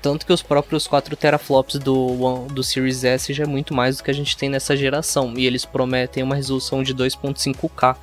Tanto 0.03 0.27
que 0.27 0.33
os 0.33 0.43
próprios 0.43 0.87
4 0.87 1.17
teraflops 1.17 1.79
do, 1.79 2.21
One- 2.23 2.49
do 2.49 2.63
Series 2.63 3.05
S 3.05 3.33
já 3.33 3.45
é 3.45 3.47
muito 3.47 3.73
mais 3.73 3.97
do 3.97 4.05
que 4.05 4.11
a 4.11 4.15
gente 4.15 4.37
tem 4.37 4.51
nessa 4.51 4.77
geração. 4.77 5.33
E 5.37 5.47
eles 5.47 5.65
prometem 5.65 6.23
uma 6.23 6.35
resolução 6.35 6.83
de 6.83 6.95
2.5K, 6.95 7.97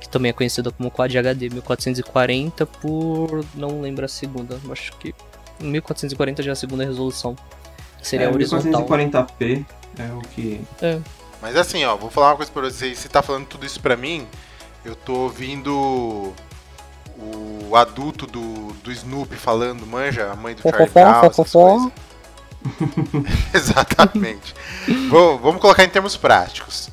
que 0.00 0.08
também 0.08 0.28
é 0.30 0.32
conhecida 0.34 0.70
como 0.70 0.90
Quad 0.90 1.16
HD 1.16 1.48
1440 1.48 2.66
por. 2.66 3.42
não 3.54 3.80
lembro 3.80 4.04
a 4.04 4.08
segunda, 4.08 4.58
acho 4.70 4.92
que 4.98 5.14
1440 5.60 6.42
já 6.42 6.50
é 6.50 6.52
a 6.52 6.56
segunda 6.56 6.84
resolução. 6.84 7.34
que 8.00 8.06
Seria 8.06 8.26
é, 8.26 8.30
horizontal. 8.30 8.86
1440p 8.86 9.64
é 9.98 10.12
o 10.12 10.20
que. 10.34 10.60
Mas 11.40 11.56
assim, 11.56 11.84
ó, 11.84 11.96
vou 11.96 12.10
falar 12.10 12.30
uma 12.30 12.36
coisa 12.36 12.50
pra 12.50 12.62
vocês. 12.62 12.98
Você 12.98 13.08
tá 13.08 13.22
falando 13.22 13.46
tudo 13.46 13.64
isso 13.66 13.80
pra 13.80 13.96
mim, 13.96 14.26
eu 14.84 14.94
tô 14.96 15.12
ouvindo 15.14 16.34
o 17.18 17.74
adulto 17.76 18.26
do, 18.26 18.72
do 18.82 18.92
Snoopy 18.92 19.36
falando, 19.36 19.86
manja, 19.86 20.30
a 20.30 20.36
mãe 20.36 20.54
do 20.54 20.62
Charlie 20.62 20.90
Brown, 20.90 21.12
essas 21.30 21.52
coisas. 21.52 21.92
Exatamente. 23.54 24.54
Vou- 25.08 25.38
vamos 25.38 25.60
colocar 25.60 25.84
em 25.84 25.88
termos 25.88 26.16
práticos. 26.16 26.88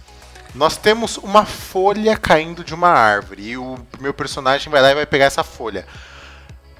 Nós 0.54 0.78
temos 0.78 1.18
uma 1.18 1.46
folha 1.46 2.16
caindo 2.16 2.64
de 2.64 2.74
uma 2.76 2.90
árvore 2.90 3.42
e 3.50 3.58
o 3.58 3.78
meu 4.00 4.14
personagem 4.14 4.70
vai 4.72 4.82
lá 4.82 4.92
e 4.92 4.96
vai 4.96 5.06
pegar 5.06 5.26
essa 5.26 5.44
folha. 5.44 5.86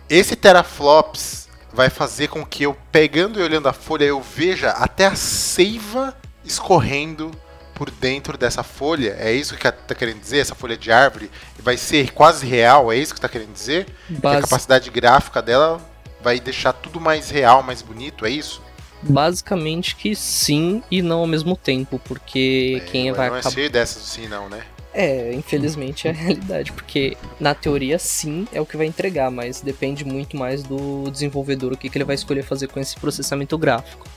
Esse 0.10 0.36
teraflops 0.36 1.50
vai 1.74 1.90
fazer 1.90 2.28
com 2.28 2.46
que 2.46 2.64
eu, 2.64 2.78
pegando 2.92 3.40
e 3.40 3.44
olhando 3.44 3.68
a 3.68 3.74
folha, 3.74 4.04
eu 4.06 4.22
veja 4.22 4.70
até 4.72 5.08
a 5.08 5.16
seiva 5.16 6.16
escorrendo 6.46 7.32
por 7.76 7.90
dentro 7.92 8.38
dessa 8.38 8.64
folha. 8.64 9.16
É 9.20 9.32
isso 9.32 9.56
que 9.56 9.72
tá 9.72 9.96
querendo 9.96 10.20
dizer? 10.20 10.40
Essa 10.40 10.56
folha 10.56 10.78
de 10.78 10.92
árvore 10.92 11.30
vai 11.60 11.78
ser 11.78 12.12
quase 12.12 12.46
real? 12.46 12.92
É 12.92 12.98
isso 12.98 13.14
que 13.14 13.22
tá 13.22 13.30
querendo 13.30 13.54
dizer? 13.54 13.86
Que 14.08 14.16
a 14.16 14.20
Basi- 14.20 14.42
capacidade 14.44 14.90
gráfica 14.90 15.42
dela 15.42 15.82
vai 16.22 16.40
deixar 16.40 16.74
tudo 16.74 17.02
mais 17.02 17.30
real, 17.30 17.62
mais 17.64 17.82
bonito, 17.82 18.26
é 18.26 18.30
isso? 18.30 18.62
Basicamente 19.02 19.96
que 19.96 20.16
sim 20.16 20.82
e 20.90 21.02
não 21.02 21.20
ao 21.20 21.28
mesmo 21.28 21.56
tempo, 21.58 22.00
porque 22.06 22.82
quem 22.90 23.10
É, 23.10 23.14
vai 23.14 23.28
não 23.30 23.36
é 23.36 23.40
acabar. 23.40 23.54
cheio 23.54 23.70
dessas 23.70 24.04
assim, 24.04 24.28
não, 24.28 24.48
né? 24.50 24.64
É, 24.94 25.34
infelizmente 25.34 26.08
é 26.08 26.12
a 26.12 26.14
realidade, 26.14 26.72
porque 26.72 27.18
na 27.40 27.54
teoria 27.56 27.98
sim 28.00 28.48
é 28.54 28.62
o 28.62 28.66
que 28.66 28.78
vai 28.78 28.86
entregar, 28.86 29.30
mas 29.32 29.60
depende 29.60 30.06
muito 30.06 30.38
mais 30.38 30.64
do 30.64 31.10
desenvolvedor 31.12 31.74
o 31.74 31.78
que, 31.78 31.90
que 31.90 31.98
ele 31.98 32.06
vai 32.06 32.16
escolher 32.16 32.44
fazer 32.44 32.68
com 32.68 32.80
esse 32.80 32.96
processamento 32.96 33.58
gráfico. 33.58 34.08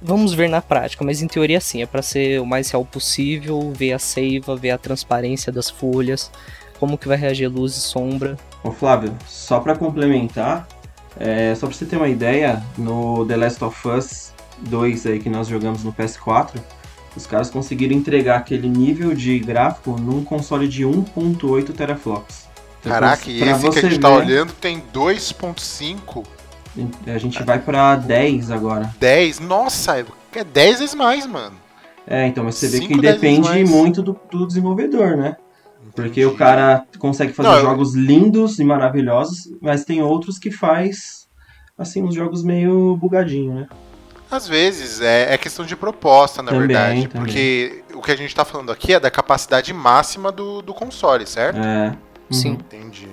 Vamos 0.00 0.34
ver 0.34 0.48
na 0.48 0.60
prática, 0.60 1.04
mas 1.04 1.22
em 1.22 1.26
teoria 1.26 1.60
sim, 1.60 1.82
é 1.82 1.86
para 1.86 2.02
ser 2.02 2.40
o 2.40 2.46
mais 2.46 2.70
real 2.70 2.84
possível, 2.84 3.72
ver 3.74 3.92
a 3.92 3.98
seiva, 3.98 4.54
ver 4.54 4.70
a 4.70 4.78
transparência 4.78 5.50
das 5.50 5.70
folhas, 5.70 6.30
como 6.78 6.98
que 6.98 7.08
vai 7.08 7.16
reagir 7.16 7.48
luz 7.48 7.76
e 7.76 7.80
sombra. 7.80 8.36
Ô 8.62 8.70
Flávio, 8.70 9.14
só 9.26 9.58
pra 9.58 9.74
complementar, 9.74 10.68
é, 11.18 11.54
só 11.54 11.66
pra 11.66 11.74
você 11.74 11.86
ter 11.86 11.96
uma 11.96 12.08
ideia, 12.08 12.62
no 12.76 13.24
The 13.26 13.36
Last 13.36 13.64
of 13.64 13.88
Us 13.88 14.32
2 14.58 15.06
aí 15.06 15.18
que 15.18 15.30
nós 15.30 15.48
jogamos 15.48 15.82
no 15.82 15.92
PS4, 15.92 16.60
os 17.16 17.26
caras 17.26 17.48
conseguiram 17.48 17.96
entregar 17.96 18.36
aquele 18.36 18.68
nível 18.68 19.14
de 19.14 19.38
gráfico 19.38 19.98
num 19.98 20.22
console 20.22 20.68
de 20.68 20.84
1.8 20.84 21.72
teraflops. 21.72 22.46
Então, 22.80 22.92
Caraca, 22.92 23.30
e 23.30 23.38
pra 23.38 23.50
esse 23.52 23.60
que 23.60 23.66
a 23.66 23.72
você 23.72 23.80
gente 23.80 23.98
tá 23.98 24.10
ver, 24.10 24.16
olhando 24.16 24.52
tem 24.52 24.82
2.5, 24.92 26.24
A 27.06 27.18
gente 27.18 27.42
vai 27.42 27.58
pra 27.58 27.96
10 27.96 28.50
agora. 28.50 28.94
10. 29.00 29.40
Nossa, 29.40 30.04
é 30.34 30.44
10 30.44 30.78
vezes 30.80 30.94
mais, 30.94 31.26
mano. 31.26 31.56
É, 32.06 32.26
então, 32.26 32.44
mas 32.44 32.54
você 32.56 32.68
vê 32.68 32.78
Cinco, 32.78 32.94
que 32.94 33.00
depende 33.00 33.64
muito 33.64 34.02
do, 34.02 34.18
do 34.30 34.46
desenvolvedor, 34.46 35.16
né? 35.16 35.36
Porque 35.94 36.20
Entendi. 36.20 36.26
o 36.26 36.36
cara 36.36 36.84
consegue 36.98 37.32
fazer 37.32 37.48
Não, 37.48 37.56
eu- 37.56 37.62
jogos 37.62 37.94
lindos 37.94 38.58
e 38.58 38.64
maravilhosos, 38.64 39.48
mas 39.60 39.84
tem 39.84 40.02
outros 40.02 40.38
que 40.38 40.50
faz, 40.50 41.26
assim, 41.78 42.02
uns 42.02 42.14
jogos 42.14 42.42
meio 42.44 42.96
bugadinho, 42.96 43.54
né? 43.54 43.66
Às 44.30 44.46
vezes 44.48 45.00
é, 45.00 45.32
é 45.34 45.38
questão 45.38 45.64
de 45.64 45.76
proposta, 45.76 46.42
na 46.42 46.50
Também, 46.50 46.66
verdade. 46.68 47.08
também. 47.08 47.22
Porque 47.24 47.82
o 47.94 48.02
que 48.02 48.10
a 48.10 48.16
gente 48.16 48.34
tá 48.34 48.44
falando 48.44 48.72
aqui 48.72 48.92
é 48.92 49.00
da 49.00 49.10
capacidade 49.10 49.72
máxima 49.72 50.30
do, 50.32 50.60
do 50.62 50.74
console, 50.74 51.24
certo? 51.26 51.58
É. 51.60 51.92
Sim. 52.30 52.52
Entendi. 52.52 53.08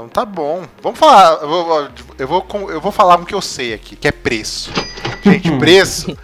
Então 0.00 0.08
tá 0.08 0.24
bom. 0.24 0.64
Vamos 0.82 0.98
falar. 0.98 1.42
Eu 1.42 1.48
vou, 1.48 1.88
eu, 2.18 2.26
vou, 2.28 2.46
eu 2.70 2.80
vou 2.80 2.90
falar 2.92 3.18
um 3.18 3.24
que 3.24 3.34
eu 3.34 3.42
sei 3.42 3.74
aqui, 3.74 3.96
que 3.96 4.08
é 4.08 4.12
preço. 4.12 4.70
Gente, 5.22 5.50
preço 5.58 6.16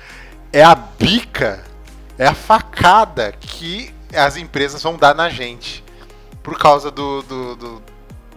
é 0.50 0.62
a 0.62 0.74
bica, 0.74 1.62
é 2.16 2.26
a 2.26 2.32
facada 2.34 3.32
que 3.38 3.94
as 4.14 4.38
empresas 4.38 4.82
vão 4.82 4.96
dar 4.96 5.14
na 5.14 5.28
gente. 5.28 5.84
Por 6.42 6.58
causa 6.58 6.90
do. 6.90 7.20
do, 7.22 7.56
do- 7.56 7.82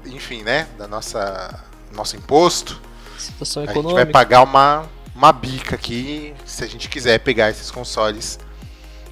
enfim, 0.06 0.43
né? 0.43 0.67
Da 0.78 0.88
nossa. 0.88 1.63
Nosso 1.93 2.17
imposto. 2.17 2.80
Situação 3.17 3.63
A 3.63 3.65
gente 3.65 3.73
vai 3.75 3.84
econômica. 3.84 4.12
pagar 4.12 4.43
uma, 4.43 4.86
uma 5.15 5.32
bica 5.32 5.75
aqui 5.75 6.34
se 6.45 6.63
a 6.63 6.67
gente 6.67 6.89
quiser 6.89 7.19
pegar 7.19 7.49
esses 7.49 7.71
consoles 7.71 8.38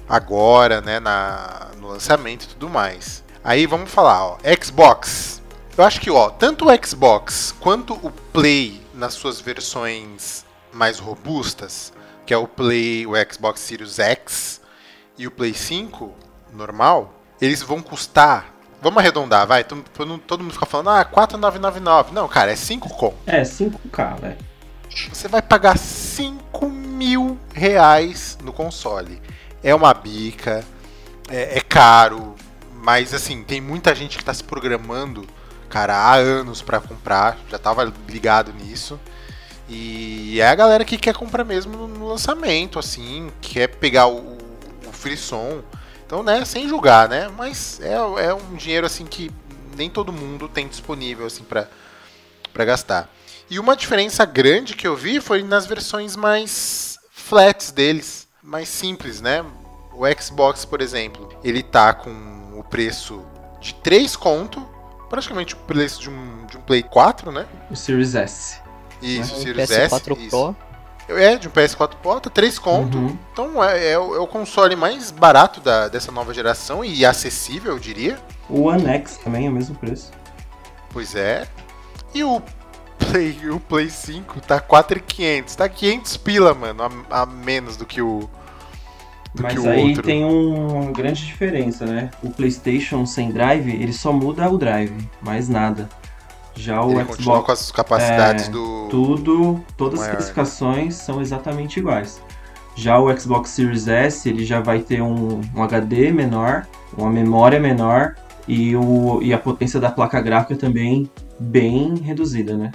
agora, 0.08 0.80
né, 0.80 0.98
na, 1.00 1.68
no 1.78 1.88
lançamento 1.88 2.44
e 2.44 2.48
tudo 2.48 2.68
mais. 2.68 3.22
Aí 3.44 3.66
vamos 3.66 3.90
falar, 3.90 4.24
ó, 4.24 4.38
Xbox 4.62 5.37
Eu 5.78 5.84
acho 5.84 6.00
que, 6.00 6.10
ó, 6.10 6.28
tanto 6.28 6.66
o 6.66 6.86
Xbox 6.86 7.54
quanto 7.60 7.94
o 7.94 8.10
Play 8.10 8.82
nas 8.92 9.14
suas 9.14 9.40
versões 9.40 10.44
mais 10.72 10.98
robustas, 10.98 11.92
que 12.26 12.34
é 12.34 12.36
o 12.36 12.48
Play, 12.48 13.06
o 13.06 13.12
Xbox 13.32 13.60
Series 13.60 14.00
X 14.00 14.60
e 15.16 15.28
o 15.28 15.30
Play 15.30 15.54
5 15.54 16.12
normal, 16.52 17.14
eles 17.40 17.62
vão 17.62 17.80
custar. 17.80 18.52
Vamos 18.82 18.98
arredondar, 18.98 19.46
vai. 19.46 19.62
Todo, 19.62 20.42
mundo 20.42 20.52
fica 20.52 20.66
falando, 20.66 20.90
ah, 20.90 21.04
4,999. 21.04 22.12
Não, 22.12 22.26
cara, 22.26 22.50
é 22.50 22.56
5 22.56 22.88
com. 22.88 23.14
É, 23.24 23.42
5K, 23.42 24.20
velho. 24.20 24.38
Você 25.12 25.28
vai 25.28 25.42
pagar 25.42 25.78
5 25.78 26.68
mil 26.68 27.38
reais 27.54 28.36
no 28.42 28.52
console. 28.52 29.22
É 29.62 29.72
uma 29.72 29.94
bica, 29.94 30.64
é, 31.28 31.58
é 31.58 31.60
caro, 31.60 32.34
mas 32.74 33.14
assim, 33.14 33.44
tem 33.44 33.60
muita 33.60 33.94
gente 33.94 34.16
que 34.16 34.22
está 34.24 34.34
se 34.34 34.42
programando, 34.42 35.24
cara, 35.68 35.96
há 35.96 36.14
anos 36.14 36.62
para 36.62 36.80
comprar, 36.80 37.38
já 37.48 37.58
tava 37.58 37.92
ligado 38.08 38.52
nisso. 38.52 38.98
E 39.68 40.40
é 40.40 40.48
a 40.48 40.54
galera 40.54 40.84
que 40.84 40.96
quer 40.96 41.14
comprar 41.14 41.44
mesmo 41.44 41.86
no 41.86 42.08
lançamento, 42.08 42.78
assim, 42.78 43.30
quer 43.40 43.68
pegar 43.68 44.06
o, 44.06 44.38
o 44.86 44.92
frisson. 44.92 45.62
Então, 46.06 46.22
né, 46.22 46.44
sem 46.44 46.68
julgar, 46.68 47.08
né? 47.08 47.28
Mas 47.36 47.78
é, 47.80 47.94
é 47.94 48.34
um 48.34 48.54
dinheiro 48.54 48.86
assim 48.86 49.04
que 49.04 49.30
nem 49.76 49.90
todo 49.90 50.12
mundo 50.12 50.48
tem 50.48 50.66
disponível 50.66 51.26
assim 51.26 51.44
para 51.44 51.68
para 52.52 52.64
gastar. 52.64 53.08
E 53.48 53.58
uma 53.58 53.76
diferença 53.76 54.24
grande 54.24 54.74
que 54.74 54.86
eu 54.86 54.96
vi 54.96 55.20
foi 55.20 55.42
nas 55.42 55.66
versões 55.66 56.16
mais 56.16 56.98
flats 57.10 57.70
deles, 57.70 58.26
mais 58.42 58.68
simples, 58.68 59.20
né? 59.20 59.44
O 59.92 60.02
Xbox, 60.20 60.64
por 60.64 60.80
exemplo, 60.80 61.28
ele 61.44 61.62
tá 61.62 61.94
com 61.94 62.10
o 62.58 62.64
preço 62.64 63.24
de 63.60 63.74
3 63.74 64.16
conto, 64.16 64.66
praticamente 65.08 65.54
o 65.54 65.58
preço 65.58 66.00
de 66.00 66.10
um, 66.10 66.46
de 66.46 66.56
um 66.56 66.60
Play 66.60 66.82
4, 66.82 67.32
né? 67.32 67.46
O 67.70 67.76
Series 67.76 68.14
S. 68.14 68.60
Isso, 69.00 69.34
Um 69.34 69.38
o 69.38 69.40
Series 69.42 69.70
PS4 69.70 69.92
S. 69.92 70.00
Pro. 70.02 70.18
Isso. 70.18 70.56
É, 71.08 71.36
de 71.36 71.48
um 71.48 71.50
PS4 71.50 71.94
Pro, 72.02 72.20
tá 72.20 72.28
3 72.28 72.58
conto. 72.58 72.98
Uhum. 72.98 73.18
Então 73.32 73.64
é, 73.64 73.92
é 73.92 73.98
o, 73.98 74.14
é 74.16 74.20
o 74.20 74.26
console 74.26 74.76
mais 74.76 75.10
barato 75.10 75.60
da, 75.60 75.88
dessa 75.88 76.12
nova 76.12 76.34
geração 76.34 76.84
e 76.84 77.04
acessível, 77.04 77.72
eu 77.72 77.78
diria. 77.78 78.18
O 78.48 78.64
One 78.64 78.86
X 78.86 79.16
também 79.18 79.46
é 79.46 79.48
o 79.48 79.52
mesmo 79.52 79.74
preço. 79.74 80.10
Pois 80.92 81.14
é. 81.14 81.46
E 82.14 82.22
o 82.24 82.42
Play, 82.98 83.48
o 83.50 83.60
Play 83.60 83.88
5 83.88 84.40
tá 84.40 84.60
4,500. 84.60 85.56
Tá 85.56 85.68
500 85.68 86.16
pila, 86.18 86.54
mano, 86.54 87.06
a, 87.10 87.22
a 87.22 87.26
menos 87.26 87.76
do 87.76 87.86
que 87.86 88.02
o 88.02 88.28
do 89.34 89.42
Mas 89.42 89.52
que 89.54 89.60
o 89.60 89.68
aí 89.68 89.88
outro. 89.88 90.02
tem 90.02 90.24
uma 90.24 90.90
grande 90.92 91.24
diferença, 91.26 91.84
né? 91.84 92.10
O 92.22 92.30
PlayStation 92.30 93.04
sem 93.06 93.30
drive, 93.30 93.70
ele 93.70 93.92
só 93.92 94.12
muda 94.12 94.48
o 94.48 94.56
drive, 94.56 95.08
mais 95.22 95.48
nada. 95.48 95.88
Já 96.54 96.82
o 96.82 96.90
Ele 96.90 97.04
continua 97.04 97.34
Xbox, 97.34 97.46
com 97.46 97.52
as 97.52 97.70
capacidades 97.70 98.48
é, 98.48 98.50
do 98.50 98.88
tudo, 98.90 99.64
todas 99.76 100.00
as 100.00 100.08
especificações 100.08 100.94
são 100.96 101.20
exatamente 101.20 101.78
iguais. 101.78 102.20
Já 102.74 102.98
o 102.98 103.16
Xbox 103.16 103.50
Series 103.50 103.86
S, 103.86 104.28
ele 104.28 104.44
já 104.44 104.60
vai 104.60 104.80
ter 104.80 105.00
um, 105.00 105.40
um 105.54 105.62
HD 105.62 106.10
menor, 106.10 106.66
uma 106.96 107.10
memória 107.10 107.60
menor 107.60 108.14
e, 108.46 108.74
o, 108.74 109.20
e 109.22 109.32
a 109.32 109.38
potência 109.38 109.78
da 109.78 109.90
placa 109.90 110.20
gráfica 110.20 110.56
também 110.56 111.08
bem 111.38 111.96
reduzida, 111.96 112.56
né? 112.56 112.72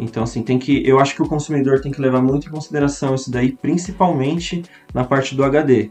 Então, 0.00 0.22
assim, 0.22 0.42
tem 0.42 0.58
que. 0.58 0.82
Eu 0.88 0.98
acho 0.98 1.14
que 1.14 1.20
o 1.22 1.28
consumidor 1.28 1.80
tem 1.80 1.92
que 1.92 2.00
levar 2.00 2.22
muito 2.22 2.48
em 2.48 2.50
consideração 2.50 3.14
isso 3.14 3.30
daí, 3.30 3.52
principalmente 3.52 4.64
na 4.94 5.04
parte 5.04 5.34
do 5.34 5.44
HD. 5.44 5.90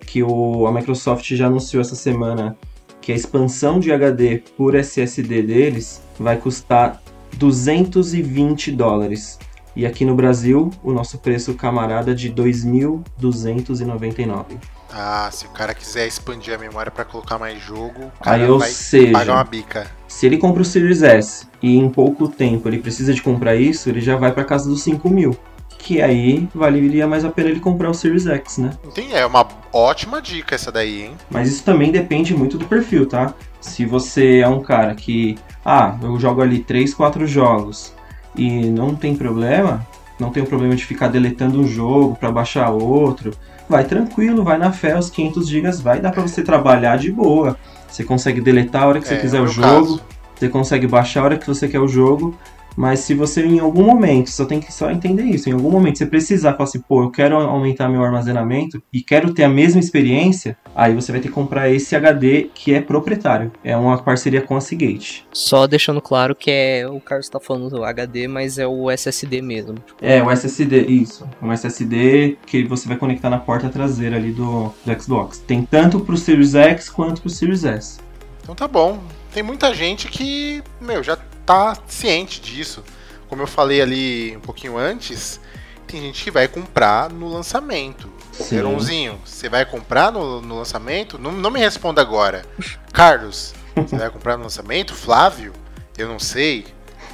Que 0.00 0.22
o, 0.22 0.66
a 0.66 0.72
Microsoft 0.72 1.34
já 1.34 1.46
anunciou 1.46 1.80
essa 1.80 1.96
semana 1.96 2.54
que 3.00 3.12
a 3.12 3.14
expansão 3.14 3.80
de 3.80 3.90
HD 3.92 4.42
por 4.56 4.74
SSD 4.74 5.42
deles 5.42 6.02
vai 6.18 6.36
custar 6.36 7.00
220 7.36 8.72
dólares. 8.72 9.38
E 9.74 9.86
aqui 9.86 10.04
no 10.04 10.14
Brasil, 10.14 10.70
o 10.82 10.92
nosso 10.92 11.18
preço 11.18 11.54
camarada 11.54 12.10
é 12.12 12.14
de 12.14 12.30
2.299. 12.32 14.44
Ah, 14.90 15.28
se 15.30 15.44
o 15.44 15.50
cara 15.50 15.74
quiser 15.74 16.06
expandir 16.06 16.54
a 16.54 16.58
memória 16.58 16.90
pra 16.90 17.04
colocar 17.04 17.38
mais 17.38 17.62
jogo, 17.62 18.10
o 18.18 18.24
cara 18.24 18.44
Aí, 18.44 18.50
ou 18.50 18.58
vai 18.58 18.70
seja, 18.70 19.12
pagar 19.12 19.34
uma 19.34 19.44
bica. 19.44 19.86
Se 20.16 20.24
ele 20.24 20.38
compra 20.38 20.62
o 20.62 20.64
Series 20.64 21.02
S 21.02 21.46
e 21.62 21.76
em 21.76 21.90
pouco 21.90 22.26
tempo 22.26 22.66
ele 22.66 22.78
precisa 22.78 23.12
de 23.12 23.20
comprar 23.20 23.54
isso, 23.54 23.90
ele 23.90 24.00
já 24.00 24.16
vai 24.16 24.32
para 24.32 24.44
casa 24.44 24.66
dos 24.66 24.80
5 24.80 25.10
mil. 25.10 25.36
Que 25.78 26.00
aí 26.00 26.48
valeria 26.54 27.06
mais 27.06 27.22
a 27.22 27.28
pena 27.28 27.50
ele 27.50 27.60
comprar 27.60 27.90
o 27.90 27.94
Series 27.94 28.26
X, 28.26 28.56
né? 28.56 28.70
Entendi, 28.82 29.12
é 29.12 29.26
uma 29.26 29.46
ótima 29.70 30.22
dica 30.22 30.54
essa 30.54 30.72
daí, 30.72 31.02
hein? 31.02 31.10
Mas 31.28 31.50
isso 31.50 31.62
também 31.62 31.92
depende 31.92 32.34
muito 32.34 32.56
do 32.56 32.64
perfil, 32.64 33.04
tá? 33.04 33.34
Se 33.60 33.84
você 33.84 34.38
é 34.38 34.48
um 34.48 34.62
cara 34.62 34.94
que, 34.94 35.36
ah, 35.62 35.98
eu 36.02 36.18
jogo 36.18 36.40
ali 36.40 36.60
3, 36.60 36.94
4 36.94 37.26
jogos 37.26 37.92
e 38.34 38.70
não 38.70 38.94
tem 38.96 39.14
problema, 39.14 39.86
não 40.18 40.30
tem 40.30 40.42
o 40.42 40.46
problema 40.46 40.74
de 40.74 40.86
ficar 40.86 41.08
deletando 41.08 41.60
um 41.60 41.68
jogo 41.68 42.16
para 42.16 42.32
baixar 42.32 42.70
outro, 42.70 43.32
vai 43.68 43.84
tranquilo, 43.84 44.42
vai 44.42 44.56
na 44.56 44.72
fé, 44.72 44.98
os 44.98 45.10
500 45.10 45.46
GB 45.46 45.72
vai 45.82 46.00
dar 46.00 46.10
para 46.10 46.22
você 46.22 46.42
trabalhar 46.42 46.96
de 46.96 47.12
boa. 47.12 47.58
Você 47.88 48.04
consegue 48.04 48.40
deletar 48.40 48.82
a 48.82 48.86
hora 48.86 49.00
que 49.00 49.08
você 49.08 49.14
É, 49.14 49.18
quiser 49.20 49.38
no 49.40 49.44
o 49.44 49.48
jogo, 49.48 49.68
caso. 49.96 50.02
você 50.34 50.48
consegue 50.48 50.86
baixar 50.86 51.20
a 51.20 51.24
hora 51.24 51.38
que 51.38 51.46
você 51.46 51.66
quer 51.68 51.80
o 51.80 51.88
jogo. 51.88 52.34
Mas 52.76 53.00
se 53.00 53.14
você 53.14 53.44
em 53.44 53.58
algum 53.58 53.84
momento, 53.84 54.30
só 54.30 54.44
tem 54.44 54.60
que 54.60 54.72
só 54.72 54.90
entender 54.90 55.24
isso, 55.24 55.48
em 55.48 55.52
algum 55.52 55.70
momento 55.70 55.98
você 55.98 56.06
precisar 56.06 56.52
falar 56.52 56.64
assim, 56.64 56.80
pô, 56.80 57.02
eu 57.02 57.10
quero 57.10 57.36
aumentar 57.36 57.88
meu 57.88 58.04
armazenamento 58.04 58.82
e 58.92 59.02
quero 59.02 59.32
ter 59.32 59.44
a 59.44 59.48
mesma 59.48 59.80
experiência, 59.80 60.56
aí 60.74 60.94
você 60.94 61.10
vai 61.10 61.20
ter 61.20 61.28
que 61.28 61.34
comprar 61.34 61.70
esse 61.70 61.96
HD 61.96 62.50
que 62.54 62.74
é 62.74 62.80
proprietário. 62.80 63.50
É 63.64 63.76
uma 63.76 63.98
parceria 63.98 64.42
com 64.42 64.56
a 64.56 64.60
Seagate. 64.60 65.26
Só 65.32 65.66
deixando 65.66 66.00
claro 66.00 66.34
que 66.34 66.50
é 66.50 66.86
o 66.88 67.00
Carlos 67.00 67.28
tá 67.28 67.40
falando 67.40 67.70
do 67.70 67.84
HD, 67.84 68.28
mas 68.28 68.58
é 68.58 68.66
o 68.66 68.90
SSD 68.90 69.40
mesmo. 69.40 69.76
É, 70.00 70.22
o 70.22 70.30
SSD, 70.30 70.86
isso. 70.86 71.26
Um 71.42 71.52
SSD 71.52 72.36
que 72.46 72.64
você 72.64 72.86
vai 72.86 72.96
conectar 72.96 73.30
na 73.30 73.38
porta 73.38 73.68
traseira 73.68 74.16
ali 74.16 74.32
do, 74.32 74.72
do 74.84 75.02
Xbox. 75.02 75.38
Tem 75.38 75.64
tanto 75.64 76.00
pro 76.00 76.16
Series 76.16 76.54
X 76.54 76.90
quanto 76.90 77.22
pro 77.22 77.30
Series 77.30 77.64
S. 77.64 77.98
Então 78.42 78.54
tá 78.54 78.68
bom. 78.68 78.98
Tem 79.32 79.42
muita 79.42 79.74
gente 79.74 80.08
que, 80.08 80.62
meu, 80.80 81.02
já 81.02 81.18
tá 81.46 81.76
ciente 81.86 82.40
disso. 82.40 82.84
Como 83.28 83.42
eu 83.42 83.46
falei 83.46 83.80
ali 83.80 84.36
um 84.36 84.40
pouquinho 84.40 84.76
antes, 84.76 85.40
tem 85.86 86.02
gente 86.02 86.24
que 86.24 86.30
vai 86.30 86.48
comprar 86.48 87.08
no 87.10 87.28
lançamento. 87.28 88.10
Sim. 88.32 88.56
Heronzinho, 88.56 89.20
você 89.24 89.48
vai 89.48 89.64
comprar 89.64 90.12
no, 90.12 90.42
no 90.42 90.58
lançamento? 90.58 91.18
Não, 91.18 91.32
não 91.32 91.50
me 91.50 91.58
responda 91.58 92.00
agora. 92.00 92.44
Carlos, 92.92 93.54
você 93.74 93.96
vai 93.96 94.10
comprar 94.10 94.36
no 94.36 94.42
lançamento? 94.42 94.94
Flávio? 94.94 95.52
Eu 95.96 96.08
não 96.08 96.18
sei. 96.18 96.66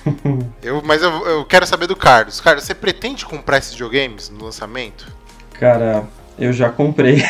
Eu, 0.60 0.82
mas 0.84 1.00
eu, 1.00 1.10
eu 1.26 1.44
quero 1.44 1.64
saber 1.64 1.86
do 1.86 1.94
Carlos. 1.94 2.40
Carlos, 2.40 2.64
você 2.64 2.74
pretende 2.74 3.24
comprar 3.24 3.58
esses 3.58 3.70
videogames 3.70 4.28
no 4.28 4.44
lançamento? 4.44 5.06
Cara, 5.52 6.08
eu 6.36 6.52
já 6.52 6.70
comprei. 6.70 7.24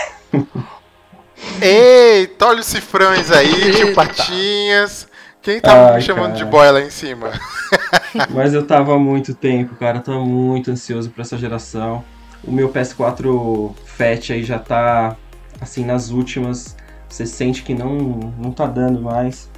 Eita, 1.60 2.46
olha 2.46 2.60
os 2.60 2.66
cifrões 2.66 3.30
aí, 3.30 3.72
tio 3.72 3.88
Eita. 3.88 3.94
Patinhas. 3.94 5.06
Quem 5.42 5.60
tá 5.60 5.90
Ai, 5.90 5.96
me 5.96 6.02
chamando 6.02 6.34
de 6.34 6.44
cara. 6.44 6.50
boy 6.50 6.70
lá 6.70 6.80
em 6.80 6.90
cima? 6.90 7.30
Mas 8.30 8.54
eu 8.54 8.64
tava 8.64 8.94
há 8.94 8.98
muito 8.98 9.34
tempo, 9.34 9.74
cara. 9.76 10.00
Tô 10.00 10.24
muito 10.24 10.70
ansioso 10.70 11.10
pra 11.10 11.22
essa 11.22 11.36
geração. 11.36 12.04
O 12.44 12.50
meu 12.50 12.68
PS4 12.68 13.74
Fat 13.84 14.30
aí 14.30 14.42
já 14.42 14.58
tá 14.58 15.16
assim 15.60 15.84
nas 15.84 16.10
últimas. 16.10 16.76
Você 17.08 17.26
sente 17.26 17.62
que 17.62 17.74
não, 17.74 18.34
não 18.38 18.50
tá 18.52 18.66
dando 18.66 19.00
mais. 19.00 19.50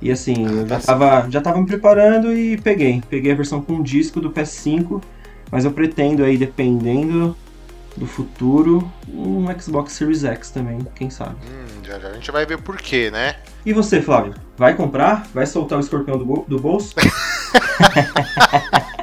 E 0.00 0.10
assim, 0.10 0.44
eu 0.46 0.66
já 0.66 0.80
tava, 0.80 1.30
já 1.30 1.40
tava 1.40 1.60
me 1.60 1.66
preparando 1.66 2.32
e 2.32 2.56
peguei. 2.58 3.02
Peguei 3.08 3.32
a 3.32 3.34
versão 3.34 3.60
com 3.60 3.82
disco 3.82 4.20
do 4.20 4.30
PS5, 4.30 5.02
mas 5.50 5.64
eu 5.64 5.72
pretendo 5.72 6.24
aí, 6.24 6.36
dependendo 6.36 7.36
do 7.96 8.06
futuro, 8.06 8.90
um 9.08 9.46
Xbox 9.58 9.92
Series 9.92 10.24
X 10.24 10.50
também, 10.50 10.78
quem 10.94 11.08
sabe. 11.08 11.36
Hum, 11.46 11.84
já, 11.84 11.98
já 11.98 12.08
a 12.08 12.12
gente 12.12 12.30
vai 12.30 12.44
ver 12.44 12.58
por 12.58 12.76
quê, 12.76 13.10
né? 13.10 13.36
E 13.64 13.72
você, 13.72 14.02
Flávio? 14.02 14.34
Vai 14.56 14.74
comprar? 14.74 15.26
Vai 15.34 15.46
soltar 15.46 15.78
o 15.78 15.80
escorpião 15.80 16.16
do, 16.18 16.24
bol- 16.24 16.44
do 16.46 16.58
bolso? 16.60 16.94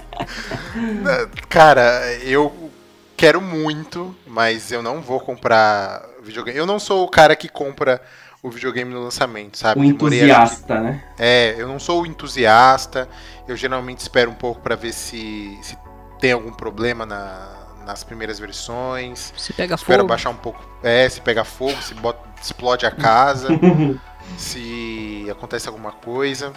Cara, 1.49 2.13
eu 2.23 2.69
quero 3.17 3.41
muito, 3.41 4.15
mas 4.25 4.71
eu 4.71 4.81
não 4.81 5.01
vou 5.01 5.19
comprar 5.19 6.03
videogame. 6.23 6.57
Eu 6.57 6.65
não 6.65 6.79
sou 6.79 7.03
o 7.03 7.09
cara 7.09 7.35
que 7.35 7.49
compra 7.49 8.01
o 8.41 8.49
videogame 8.49 8.93
no 8.93 9.03
lançamento, 9.03 9.57
sabe? 9.57 9.79
O 9.79 9.83
entusiasta, 9.83 10.79
né? 10.79 11.03
É, 11.19 11.55
eu 11.57 11.67
não 11.67 11.79
sou 11.79 12.01
o 12.01 12.05
entusiasta. 12.05 13.07
Eu 13.47 13.55
geralmente 13.55 13.99
espero 13.99 14.31
um 14.31 14.35
pouco 14.35 14.61
pra 14.61 14.75
ver 14.75 14.93
se, 14.93 15.57
se 15.61 15.77
tem 16.19 16.31
algum 16.31 16.51
problema 16.51 17.05
na- 17.05 17.57
nas 17.85 18.03
primeiras 18.03 18.39
versões. 18.39 19.33
Se 19.37 19.53
pega 19.53 19.75
Espero 19.75 19.99
fogo, 19.99 20.09
baixar 20.09 20.29
um 20.29 20.35
pouco. 20.35 20.63
É, 20.81 21.07
se 21.09 21.19
pega 21.21 21.43
fogo, 21.43 21.79
se 21.81 21.93
bota- 21.95 22.29
explode 22.41 22.85
a 22.85 22.91
casa, 22.91 23.49
se 24.37 25.27
acontece 25.29 25.67
alguma 25.67 25.91
coisa. 25.91 26.53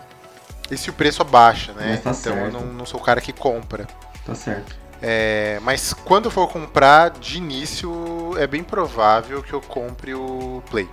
E 0.70 0.76
se 0.76 0.88
o 0.88 0.92
preço 0.92 1.20
abaixa, 1.22 1.72
né? 1.72 2.00
Tá 2.02 2.10
então 2.10 2.32
eu 2.32 2.50
certo. 2.50 2.52
não, 2.52 2.60
não 2.72 2.86
sou 2.86 2.98
o 3.00 3.02
cara 3.02 3.20
que 3.20 3.32
compra. 3.32 3.86
tá 4.24 4.34
certo. 4.34 4.74
É, 5.02 5.58
mas 5.62 5.92
quando 5.92 6.26
eu 6.26 6.30
for 6.30 6.48
comprar, 6.48 7.10
de 7.10 7.36
início, 7.36 8.34
é 8.38 8.46
bem 8.46 8.62
provável 8.64 9.42
que 9.42 9.52
eu 9.52 9.60
compre 9.60 10.14
o 10.14 10.62
Play. 10.70 10.88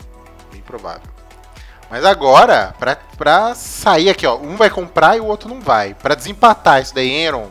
Bem 0.51 0.61
provável. 0.61 1.09
Mas 1.89 2.03
agora, 2.03 2.73
pra, 2.77 2.97
pra 3.17 3.55
sair 3.55 4.09
aqui, 4.09 4.25
ó, 4.25 4.35
um 4.37 4.55
vai 4.57 4.69
comprar 4.69 5.15
e 5.17 5.21
o 5.21 5.25
outro 5.25 5.47
não 5.47 5.61
vai. 5.61 5.93
Pra 5.93 6.15
desempatar 6.15 6.81
isso 6.81 6.93
daí, 6.93 7.25
Aaron, 7.25 7.47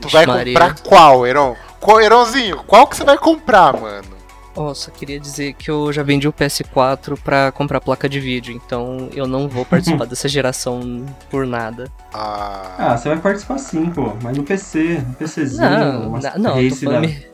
tu 0.00 0.08
Vixe 0.08 0.12
vai 0.12 0.26
Maria. 0.26 0.52
comprar 0.58 0.78
qual, 0.82 1.24
Aaron? 1.24 1.56
Qual, 1.80 1.98
Aaronzinho, 1.98 2.62
qual 2.64 2.86
que 2.86 2.96
você 2.96 3.04
vai 3.04 3.18
comprar, 3.18 3.72
mano? 3.80 4.13
Ó, 4.56 4.72
só 4.72 4.90
queria 4.90 5.18
dizer 5.18 5.54
que 5.54 5.68
eu 5.70 5.92
já 5.92 6.02
vendi 6.04 6.28
o 6.28 6.32
PS4 6.32 7.18
pra 7.22 7.50
comprar 7.50 7.80
placa 7.80 8.08
de 8.08 8.20
vídeo, 8.20 8.54
então 8.54 9.08
eu 9.12 9.26
não 9.26 9.48
vou 9.48 9.64
participar 9.64 10.04
dessa 10.06 10.28
geração 10.28 11.04
por 11.28 11.44
nada. 11.44 11.90
Ah, 12.12 12.74
Ah, 12.78 12.96
você 12.96 13.08
vai 13.08 13.18
participar 13.18 13.58
sim, 13.58 13.90
pô. 13.90 14.12
Mas 14.22 14.36
no 14.36 14.44
PC, 14.44 15.02
no 15.06 15.14
PCzinho, 15.14 15.60
Não, 15.60 16.08
uma 16.08 16.20
na- 16.20 16.38
não, 16.38 16.68
tô 16.68 16.90
da- 16.90 17.00
me- 17.00 17.26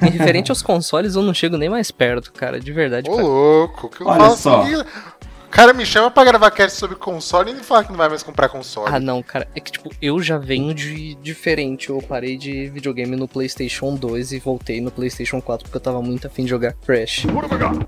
referente 0.00 0.50
aos 0.50 0.62
consoles, 0.62 1.14
eu 1.14 1.22
não 1.22 1.32
chego 1.34 1.56
nem 1.56 1.68
mais 1.68 1.90
perto, 1.92 2.32
cara, 2.32 2.58
de 2.60 2.72
verdade. 2.72 3.08
ô 3.08 3.14
cara. 3.16 3.26
louco, 3.28 3.88
que 3.88 4.02
eu 4.02 4.06
Olha 4.08 4.30
só. 4.30 4.64
Cara 5.52 5.72
me 5.72 5.84
chama 5.86 6.10
pra 6.10 6.24
gravar 6.24 6.50
cast 6.50 6.78
sobre 6.78 6.96
console 6.96 7.50
e 7.50 7.54
ele 7.54 7.62
fala 7.62 7.84
que 7.84 7.90
não 7.90 7.96
vai 7.98 8.08
mais 8.08 8.22
comprar 8.22 8.48
console. 8.48 8.90
Ah, 8.92 8.98
não, 8.98 9.22
cara. 9.22 9.46
É 9.54 9.60
que, 9.60 9.70
tipo, 9.70 9.90
eu 10.00 10.20
já 10.22 10.38
venho 10.38 10.74
de 10.74 11.14
diferente. 11.16 11.90
Eu 11.90 12.00
parei 12.02 12.36
de 12.36 12.68
videogame 12.70 13.14
no 13.16 13.28
PlayStation 13.28 13.94
2 13.94 14.32
e 14.32 14.38
voltei 14.38 14.80
no 14.80 14.90
PlayStation 14.90 15.40
4 15.40 15.64
porque 15.64 15.76
eu 15.76 15.80
tava 15.80 16.00
muito 16.02 16.26
afim 16.26 16.44
de 16.44 16.50
jogar 16.50 16.72
Crash. 16.84 17.26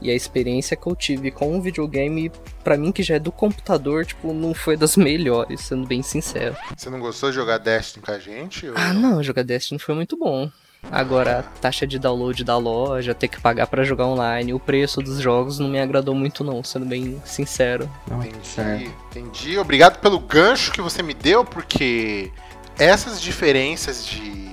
E 0.02 0.10
a 0.10 0.14
experiência 0.14 0.76
que 0.76 0.86
eu 0.86 0.94
tive 0.94 1.30
com 1.30 1.56
o 1.58 1.62
videogame, 1.62 2.30
pra 2.62 2.76
mim 2.76 2.92
que 2.92 3.02
já 3.02 3.14
é 3.16 3.18
do 3.18 3.32
computador, 3.32 4.04
tipo, 4.04 4.32
não 4.32 4.52
foi 4.54 4.76
das 4.76 4.96
melhores, 4.98 5.62
sendo 5.62 5.86
bem 5.86 6.02
sincero. 6.02 6.54
Você 6.76 6.90
não 6.90 7.00
gostou 7.00 7.30
de 7.30 7.36
jogar 7.36 7.58
Destiny 7.58 8.04
com 8.04 8.12
a 8.12 8.18
gente? 8.18 8.68
ou- 8.68 8.74
Ah, 8.76 8.92
não, 8.92 9.22
jogar 9.22 9.42
Destiny 9.42 9.78
foi 9.80 9.94
muito 9.94 10.16
bom. 10.16 10.50
Agora, 10.90 11.40
a 11.40 11.42
taxa 11.42 11.86
de 11.86 11.98
download 11.98 12.44
da 12.44 12.56
loja, 12.56 13.14
ter 13.14 13.28
que 13.28 13.40
pagar 13.40 13.66
pra 13.66 13.84
jogar 13.84 14.06
online, 14.06 14.54
o 14.54 14.60
preço 14.60 15.00
dos 15.00 15.18
jogos 15.20 15.58
não 15.58 15.68
me 15.68 15.80
agradou 15.80 16.14
muito 16.14 16.44
não, 16.44 16.62
sendo 16.62 16.86
bem 16.86 17.20
sincero. 17.24 17.90
Entendi, 18.10 18.46
certo. 18.46 18.92
entendi. 19.10 19.58
Obrigado 19.58 19.98
pelo 19.98 20.18
gancho 20.18 20.72
que 20.72 20.80
você 20.80 21.02
me 21.02 21.14
deu, 21.14 21.44
porque 21.44 22.30
essas 22.78 23.20
diferenças 23.20 24.06
de, 24.06 24.50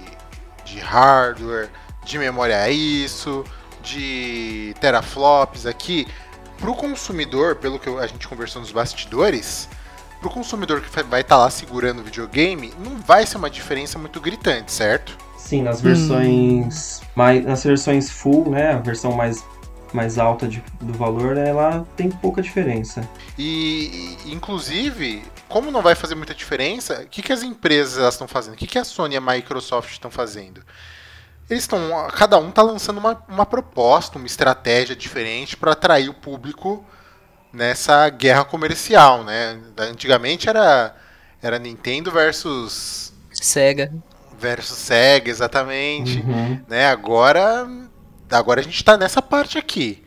de 0.66 0.80
hardware, 0.80 1.70
de 2.04 2.18
memória 2.18 2.56
é 2.56 2.72
isso, 2.72 3.44
de 3.84 4.74
teraflops 4.80 5.66
aqui, 5.66 6.08
pro 6.58 6.76
consumidor, 6.76 7.56
pelo 7.56 7.80
que 7.80 7.90
a 7.90 8.08
gente 8.08 8.28
conversou 8.28 8.62
nos 8.62 8.72
bastidores, 8.72 9.68
pro 10.20 10.30
consumidor 10.30 10.82
que 10.82 11.04
vai 11.04 11.22
estar 11.22 11.38
lá 11.38 11.50
segurando 11.50 12.00
o 12.00 12.04
videogame, 12.04 12.74
não 12.80 12.98
vai 12.98 13.26
ser 13.26 13.38
uma 13.38 13.50
diferença 13.50 13.98
muito 13.98 14.22
gritante, 14.22 14.72
certo? 14.72 15.18
Sim, 15.52 15.64
nas 15.64 15.82
versões 15.82 17.02
mais, 17.14 17.44
nas 17.44 17.62
versões 17.62 18.10
full, 18.10 18.50
né, 18.50 18.72
a 18.72 18.78
versão 18.78 19.12
mais 19.12 19.44
mais 19.94 20.18
alta 20.18 20.48
de- 20.48 20.64
do 20.80 20.94
valor, 20.94 21.36
ela 21.36 21.86
tem 21.98 22.10
pouca 22.10 22.42
diferença. 22.42 23.06
E, 23.38 24.16
inclusive, 24.28 25.22
como 25.50 25.70
não 25.70 25.82
vai 25.82 25.94
fazer 25.96 26.16
muita 26.16 26.34
diferença, 26.34 27.02
o 27.02 27.08
que, 27.08 27.22
que 27.22 27.34
as 27.34 27.44
empresas 27.44 28.14
estão 28.14 28.26
fazendo? 28.26 28.54
O 28.54 28.58
que, 28.58 28.66
que 28.66 28.80
a 28.80 28.86
Sony 28.86 29.16
e 29.16 29.18
a 29.18 29.22
Microsoft 29.22 29.92
estão 29.92 30.10
fazendo? 30.10 30.64
Eles 31.50 31.64
estão. 31.64 32.08
Cada 32.18 32.38
um 32.40 32.48
está 32.48 32.62
lançando 32.62 33.00
uma, 33.00 33.22
uma 33.28 33.46
proposta, 33.46 34.18
uma 34.18 34.28
estratégia 34.28 34.96
diferente 34.96 35.58
para 35.58 35.74
atrair 35.74 36.08
o 36.08 36.14
público 36.14 36.86
nessa 37.52 38.08
guerra 38.08 38.46
comercial, 38.46 39.26
né? 39.26 39.60
Antigamente 39.78 40.48
era, 40.48 40.96
era 41.42 41.60
Nintendo 41.60 42.10
versus, 42.10 43.12
Sega. 43.34 43.92
Versus 44.42 44.78
Sega, 44.78 45.30
exatamente 45.30 46.20
Uhum. 46.20 46.60
né? 46.68 46.88
Agora, 46.88 47.68
agora 48.30 48.60
a 48.60 48.64
gente 48.64 48.84
tá 48.84 48.98
nessa 48.98 49.22
parte 49.22 49.58
aqui. 49.58 50.04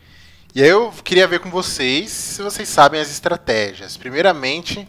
E 0.55 0.62
aí 0.62 0.68
eu 0.68 0.92
queria 1.03 1.27
ver 1.27 1.38
com 1.40 1.51
vocês 1.51 2.11
se 2.11 2.42
vocês 2.42 2.68
sabem 2.68 3.01
as 3.01 3.11
estratégias. 3.11 3.97
Primeiramente, 3.97 4.87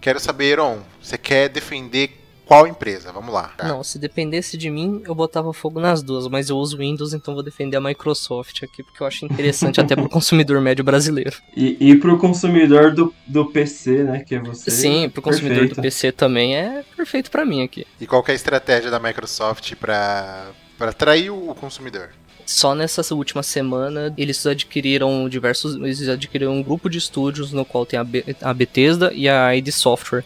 quero 0.00 0.18
saber, 0.20 0.52
Heron, 0.52 0.80
você 1.00 1.16
quer 1.16 1.48
defender 1.48 2.24
qual 2.48 2.66
empresa? 2.66 3.12
Vamos 3.12 3.32
lá. 3.32 3.52
Não, 3.62 3.84
se 3.84 3.98
dependesse 3.98 4.56
de 4.56 4.70
mim, 4.70 5.02
eu 5.04 5.14
botava 5.14 5.52
fogo 5.52 5.78
nas 5.78 6.02
duas, 6.02 6.26
mas 6.28 6.48
eu 6.48 6.56
uso 6.56 6.78
Windows, 6.78 7.12
então 7.12 7.34
vou 7.34 7.42
defender 7.42 7.76
a 7.76 7.80
Microsoft 7.80 8.62
aqui, 8.62 8.82
porque 8.82 9.02
eu 9.02 9.06
acho 9.06 9.26
interessante 9.26 9.78
até 9.78 9.94
pro 9.94 10.08
consumidor 10.10 10.58
médio 10.62 10.82
brasileiro. 10.82 11.36
E, 11.54 11.76
e 11.78 11.94
pro 11.96 12.16
consumidor 12.16 12.92
do, 12.94 13.14
do 13.26 13.44
PC, 13.44 14.02
né, 14.02 14.24
que 14.26 14.34
é 14.34 14.38
você. 14.40 14.70
Sim, 14.70 15.10
pro 15.10 15.20
consumidor 15.20 15.58
perfeito. 15.58 15.76
do 15.76 15.82
PC 15.82 16.10
também 16.12 16.56
é 16.56 16.82
perfeito 16.96 17.30
pra 17.30 17.44
mim 17.44 17.62
aqui. 17.62 17.86
E 18.00 18.06
qual 18.06 18.22
que 18.22 18.30
é 18.30 18.32
a 18.32 18.36
estratégia 18.36 18.90
da 18.90 18.98
Microsoft 18.98 19.74
para 19.76 20.46
para 20.78 20.90
atrair 20.90 21.28
o 21.30 21.54
consumidor? 21.54 22.10
Só 22.46 22.74
nessa 22.74 23.02
última 23.14 23.42
semana, 23.42 24.14
eles 24.16 24.46
adquiriram 24.46 25.28
diversos. 25.28 25.74
Eles 25.74 26.08
adquiriram 26.08 26.52
um 26.52 26.62
grupo 26.62 26.88
de 26.88 26.96
estúdios 26.96 27.52
no 27.52 27.62
qual 27.64 27.84
tem 27.84 27.98
a, 27.98 28.04
Be- 28.04 28.24
a 28.40 28.54
Bethesda 28.54 29.12
e 29.12 29.28
a 29.28 29.54
ID 29.54 29.68
Software. 29.70 30.24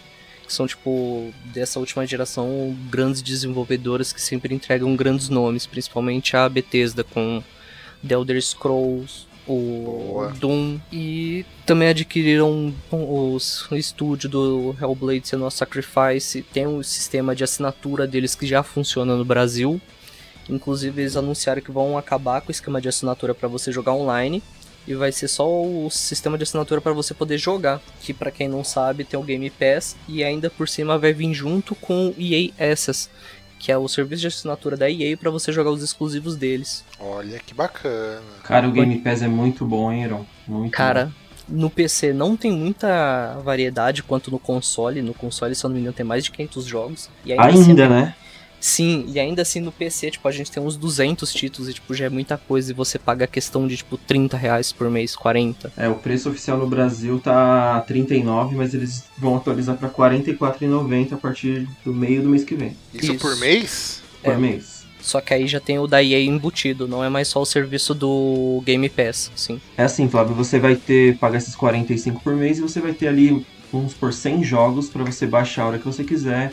Que 0.53 0.57
são, 0.57 0.67
tipo, 0.67 1.33
dessa 1.47 1.81
última 1.81 2.07
geração, 2.07 2.77
grandes 2.91 3.23
desenvolvedoras 3.23 4.13
que 4.13 4.21
sempre 4.21 4.55
entregam 4.55 4.95
grandes 4.95 5.31
nomes, 5.31 5.65
principalmente 5.65 6.37
a 6.37 6.47
Bethesda 6.47 7.03
com 7.03 7.43
The 8.07 8.13
Elder 8.13 8.43
Scrolls, 8.43 9.27
o 9.49 10.13
Boa. 10.13 10.29
Doom. 10.33 10.79
E 10.93 11.47
também 11.65 11.89
adquiriram 11.89 12.75
os, 12.91 13.67
o 13.71 13.77
estúdio 13.77 14.29
do 14.29 14.77
Hellblade 14.79 15.27
Senua 15.27 15.51
Sacrifice. 15.51 16.43
Tem 16.43 16.67
um 16.67 16.83
sistema 16.83 17.35
de 17.35 17.45
assinatura 17.45 18.07
deles 18.07 18.35
que 18.35 18.47
já 18.47 18.63
funciona 18.63 19.17
no 19.17 19.25
Brasil. 19.25 19.81
Inclusive, 20.51 21.01
eles 21.01 21.17
anunciaram 21.17 21.63
que 21.63 21.73
vão 21.73 21.97
acabar 21.97 22.43
com 22.43 22.49
o 22.49 22.53
esquema 22.53 22.79
de 22.79 22.91
assinatura 22.91 23.35
para 23.35 23.49
você 23.49 23.73
jogar 23.73 23.95
online. 23.95 24.43
E 24.87 24.95
vai 24.95 25.13
ser 25.13 25.29
só 25.29 25.49
o 25.49 25.89
sistema 25.91 26.37
de 26.37 26.43
assinatura 26.43 26.81
para 26.81 26.93
você 26.93 27.15
poder 27.15 27.39
jogar. 27.39 27.81
Que 28.01 28.13
para 28.13 28.31
quem 28.31 28.49
não 28.49 28.65
sabe, 28.65 29.05
tem 29.05 29.19
o 29.19 29.23
Game 29.23 29.49
Pass. 29.51 29.97
E 30.09 30.25
ainda 30.25 30.51
por 30.51 30.69
cima 30.69 30.99
vai 30.99 31.13
vir 31.13 31.33
junto 31.33 31.75
com 31.75 32.09
o 32.09 32.15
EA 32.19 32.51
Access. 32.73 33.09
Que 33.59 33.71
é 33.71 33.79
o 33.79 33.87
serviço 33.87 34.23
de 34.23 34.27
assinatura 34.27 34.77
da 34.77 34.91
EA 34.91 35.17
para 35.17 35.31
você 35.31 35.53
jogar 35.53 35.71
os 35.71 35.83
exclusivos 35.83 36.35
deles. 36.37 36.85
Olha 36.99 37.39
que 37.39 37.55
bacana. 37.55 38.21
Cara, 38.43 38.67
o 38.69 38.73
Game 38.73 38.99
Pass 38.99 39.23
é 39.23 39.29
muito 39.29 39.65
bom, 39.65 39.93
hein, 39.93 40.05
Aaron? 40.05 40.27
Muito 40.49 40.73
Cara, 40.73 41.13
no 41.49 41.71
PC 41.71 42.13
não 42.13 42.37
tem 42.37 42.51
muita 42.51 43.39
variedade 43.45 44.03
quanto 44.03 44.31
no 44.31 44.39
console. 44.39 45.01
No 45.01 45.15
console, 45.15 45.55
se 45.55 45.65
eu 45.65 45.69
não 45.69 45.75
me 45.75 45.81
engano, 45.81 45.95
tem 45.95 46.05
mais 46.05 46.25
de 46.25 46.33
500 46.33 46.65
jogos. 46.65 47.11
E 47.25 47.35
bom. 47.35 47.43
assim, 47.43 47.71
Ainda, 47.71 47.89
né? 47.89 48.15
Sim, 48.63 49.07
e 49.09 49.19
ainda 49.19 49.43
assim 49.43 49.59
no 49.59 49.73
PC, 49.73 50.13
tipo, 50.13 50.29
a 50.29 50.31
gente 50.31 50.49
tem 50.53 50.63
uns 50.63 50.77
200 50.77 51.33
títulos 51.33 51.69
e, 51.69 51.75
tipo, 51.75 51.93
já 51.93 52.05
é 52.05 52.09
muita 52.09 52.39
coisa 52.39 52.71
e 52.71 52.75
você 52.75 52.97
paga 52.97 53.25
a 53.25 53.29
questão 53.29 53.67
de, 53.67 53.77
tipo, 53.77 53.97
30 53.99 54.37
reais 54.37 54.71
por 54.71 54.89
mês, 54.89 55.17
40. 55.17 55.73
É, 55.77 55.89
o 55.89 55.97
preço 55.97 56.31
oficial 56.31 56.57
no 56.57 56.69
Brasil 56.69 57.19
tá 57.19 57.81
39, 57.89 58.55
mas 58.55 58.73
eles 58.73 59.03
vão 59.19 59.37
atualizar 59.37 59.77
pra 59.77 59.89
44,90 59.91 61.15
a 61.15 61.17
partir 61.17 61.69
do 61.85 61.93
meio 61.93 62.23
do 62.23 62.29
mês 62.29 62.45
que 62.45 62.55
vem, 62.55 62.77
Isso, 62.95 63.13
Isso. 63.15 63.21
por 63.21 63.37
mês? 63.37 64.01
por 64.23 64.35
É. 64.35 64.37
mês. 64.37 64.83
Só 65.01 65.21
que 65.21 65.35
aí 65.35 65.49
já 65.49 65.59
tem 65.59 65.81
o 65.81 65.89
da 65.89 66.01
EA 66.01 66.21
embutido, 66.21 66.87
não 66.87 67.03
é 67.03 67.09
mais 67.09 67.27
só 67.27 67.43
o 67.43 67.45
serviço 67.45 67.93
do 67.93 68.63
Game 68.65 68.89
Pass, 68.89 69.33
sim. 69.35 69.61
É 69.77 69.83
assim, 69.83 70.09
Flávio, 70.09 70.37
você 70.37 70.61
vai 70.61 70.77
ter 70.77 71.19
pagar 71.19 71.39
esses 71.39 71.57
45 71.57 72.21
por 72.23 72.37
mês 72.37 72.59
e 72.59 72.61
você 72.61 72.81
vai 72.81 72.93
ter 72.93 73.09
ali 73.09 73.45
uns 73.75 73.93
por 73.93 74.13
100 74.13 74.45
jogos 74.45 74.89
pra 74.89 75.03
você 75.03 75.27
baixar 75.27 75.63
a 75.65 75.67
hora 75.67 75.79
que 75.81 75.85
você 75.85 76.05
quiser 76.05 76.53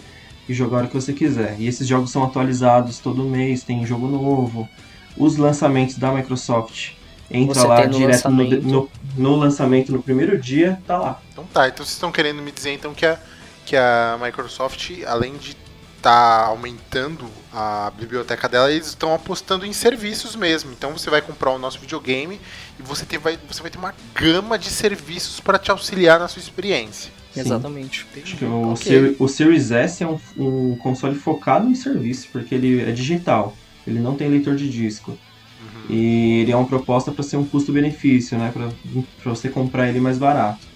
e 0.49 0.53
jogar 0.53 0.77
hora 0.77 0.87
que 0.87 0.95
você 0.95 1.13
quiser. 1.13 1.55
E 1.59 1.67
esses 1.67 1.87
jogos 1.87 2.11
são 2.11 2.23
atualizados 2.23 2.97
todo 2.99 3.23
mês, 3.23 3.63
tem 3.63 3.85
jogo 3.85 4.07
novo. 4.07 4.67
Os 5.15 5.37
lançamentos 5.37 5.97
da 5.97 6.11
Microsoft 6.11 6.91
entra 7.29 7.61
Você 7.61 7.67
lá 7.67 7.85
no 7.85 7.97
direto 7.97 8.29
no, 8.29 8.43
lançamento. 8.43 8.67
no, 8.67 8.89
no 9.15 9.35
lançamento 9.35 9.91
no 9.91 10.01
primeiro 10.01 10.37
dia, 10.39 10.81
tá 10.87 10.97
lá. 10.97 11.21
Então 11.31 11.45
tá, 11.53 11.67
então 11.67 11.85
vocês 11.85 11.93
estão 11.93 12.11
querendo 12.11 12.41
me 12.41 12.51
dizer 12.51 12.73
então 12.73 12.93
que 12.93 13.05
a, 13.05 13.19
que 13.65 13.75
a 13.75 14.17
Microsoft, 14.21 14.91
além 15.05 15.37
de 15.37 15.55
estar 15.97 16.45
aumentando 16.45 17.29
a 17.53 17.91
biblioteca 17.95 18.47
dela, 18.49 18.71
eles 18.71 18.87
estão 18.87 19.13
apostando 19.13 19.65
em 19.65 19.73
serviços 19.73 20.35
mesmo. 20.35 20.71
Então 20.71 20.97
você 20.97 21.09
vai 21.09 21.21
comprar 21.21 21.51
o 21.51 21.59
nosso 21.59 21.77
videogame 21.79 22.39
e 22.79 22.81
você, 22.81 23.05
tem, 23.05 23.19
vai, 23.19 23.37
você 23.47 23.61
vai 23.61 23.69
ter 23.69 23.77
uma 23.77 23.93
gama 24.15 24.57
de 24.57 24.69
serviços 24.69 25.39
para 25.39 25.59
te 25.59 25.69
auxiliar 25.69 26.19
na 26.19 26.27
sua 26.27 26.39
experiência. 26.39 27.18
Sim. 27.33 27.39
Exatamente. 27.41 28.05
Acho 28.23 28.37
que 28.37 28.45
o, 28.45 28.71
Ok. 28.73 28.83
Seri- 28.91 29.15
o 29.19 29.27
Series 29.27 29.71
S 29.71 30.03
é 30.03 30.07
um, 30.07 30.19
um 30.37 30.75
console 30.77 31.15
focado 31.15 31.67
em 31.69 31.75
serviço, 31.75 32.27
porque 32.31 32.55
ele 32.55 32.81
é 32.81 32.91
digital, 32.91 33.55
ele 33.85 33.99
não 33.99 34.15
tem 34.15 34.27
leitor 34.29 34.55
de 34.55 34.69
disco. 34.69 35.11
Uhum. 35.11 35.95
E 35.95 36.41
ele 36.41 36.51
é 36.51 36.55
uma 36.55 36.65
proposta 36.67 37.11
para 37.11 37.23
ser 37.23 37.37
um 37.37 37.45
custo-benefício, 37.45 38.37
né? 38.37 38.51
Para 38.53 38.69
você 39.31 39.49
comprar 39.49 39.87
ele 39.89 39.99
mais 39.99 40.17
barato. 40.17 40.67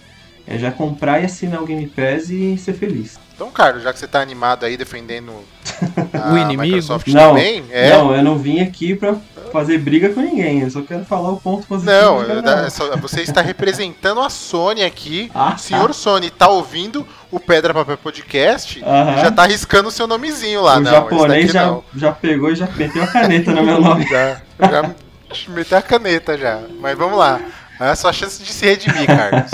É 0.46 0.58
já 0.58 0.72
comprar 0.72 1.22
e 1.22 1.26
assinar 1.26 1.64
o 1.64 1.66
Game 1.66 1.88
Pass 1.88 2.30
e 2.30 2.58
ser 2.58 2.74
feliz. 2.74 3.18
Então, 3.34 3.50
Carlos, 3.50 3.82
já 3.82 3.94
que 3.94 3.98
você 4.00 4.08
tá 4.08 4.22
animado 4.22 4.66
aí 4.66 4.76
defendendo 4.76 5.32
a 6.14 6.34
O 6.34 6.38
inimigo? 6.38 6.62
Microsoft 6.64 7.08
Não, 7.08 7.30
também, 7.30 7.64
é. 7.72 7.90
Não, 7.92 8.14
eu 8.14 8.22
não 8.22 8.38
vim 8.38 8.60
aqui 8.60 8.94
pra 8.94 9.16
fazer 9.54 9.78
briga 9.78 10.10
com 10.10 10.20
ninguém, 10.20 10.62
eu 10.62 10.70
só 10.70 10.82
quero 10.82 11.06
falar 11.06 11.30
o 11.32 11.38
ponto 11.40 11.66
positivo. 11.66 11.96
Não, 11.96 12.66
um. 12.66 12.70
só- 12.70 12.98
você 12.98 13.22
está 13.22 13.42
representando 13.42 14.20
a 14.20 14.30
Sony 14.30 14.84
aqui. 14.84 15.32
Ah, 15.36 15.54
O 15.56 15.60
senhor 15.60 15.94
Sony 15.94 16.30
tá 16.30 16.50
ouvindo 16.50 17.08
o 17.32 17.40
Pedra 17.40 17.74
Papel 17.74 17.98
Podcast 17.98 18.84
Aham. 18.84 19.16
e 19.18 19.22
já 19.22 19.32
tá 19.32 19.46
riscando 19.46 19.88
o 19.88 19.92
seu 19.92 20.08
nomezinho 20.08 20.62
lá. 20.62 20.78
o 20.78 20.80
não, 20.82 20.92
japonês 20.92 21.52
já, 21.52 21.66
não. 21.68 21.84
já 21.96 22.12
pegou 22.12 22.52
e 22.52 22.56
já 22.56 22.68
meteu 22.76 23.02
a 23.04 23.08
caneta 23.08 23.52
no 23.54 23.64
meu 23.64 23.80
nome. 23.82 24.06
Já, 24.08 24.42
já 24.60 24.92
meteu 25.50 25.78
a 25.78 25.82
caneta 25.82 26.38
já. 26.38 26.60
Mas 26.80 26.98
vamos 26.98 27.18
lá. 27.18 27.40
É 27.80 27.90
a 27.90 27.96
sua 27.96 28.12
chance 28.14 28.42
de 28.44 28.52
se 28.52 28.66
redimir, 28.66 29.08
Carlos. 29.08 29.52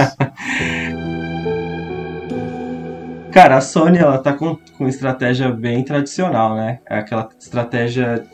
Cara, 3.31 3.57
a 3.57 3.61
Sony 3.61 3.97
ela 3.99 4.17
tá 4.17 4.33
com, 4.33 4.57
com 4.77 4.87
estratégia 4.87 5.49
bem 5.51 5.83
tradicional, 5.83 6.55
né? 6.55 6.79
É 6.89 6.97
aquela 6.97 7.29
estratégia 7.39 8.25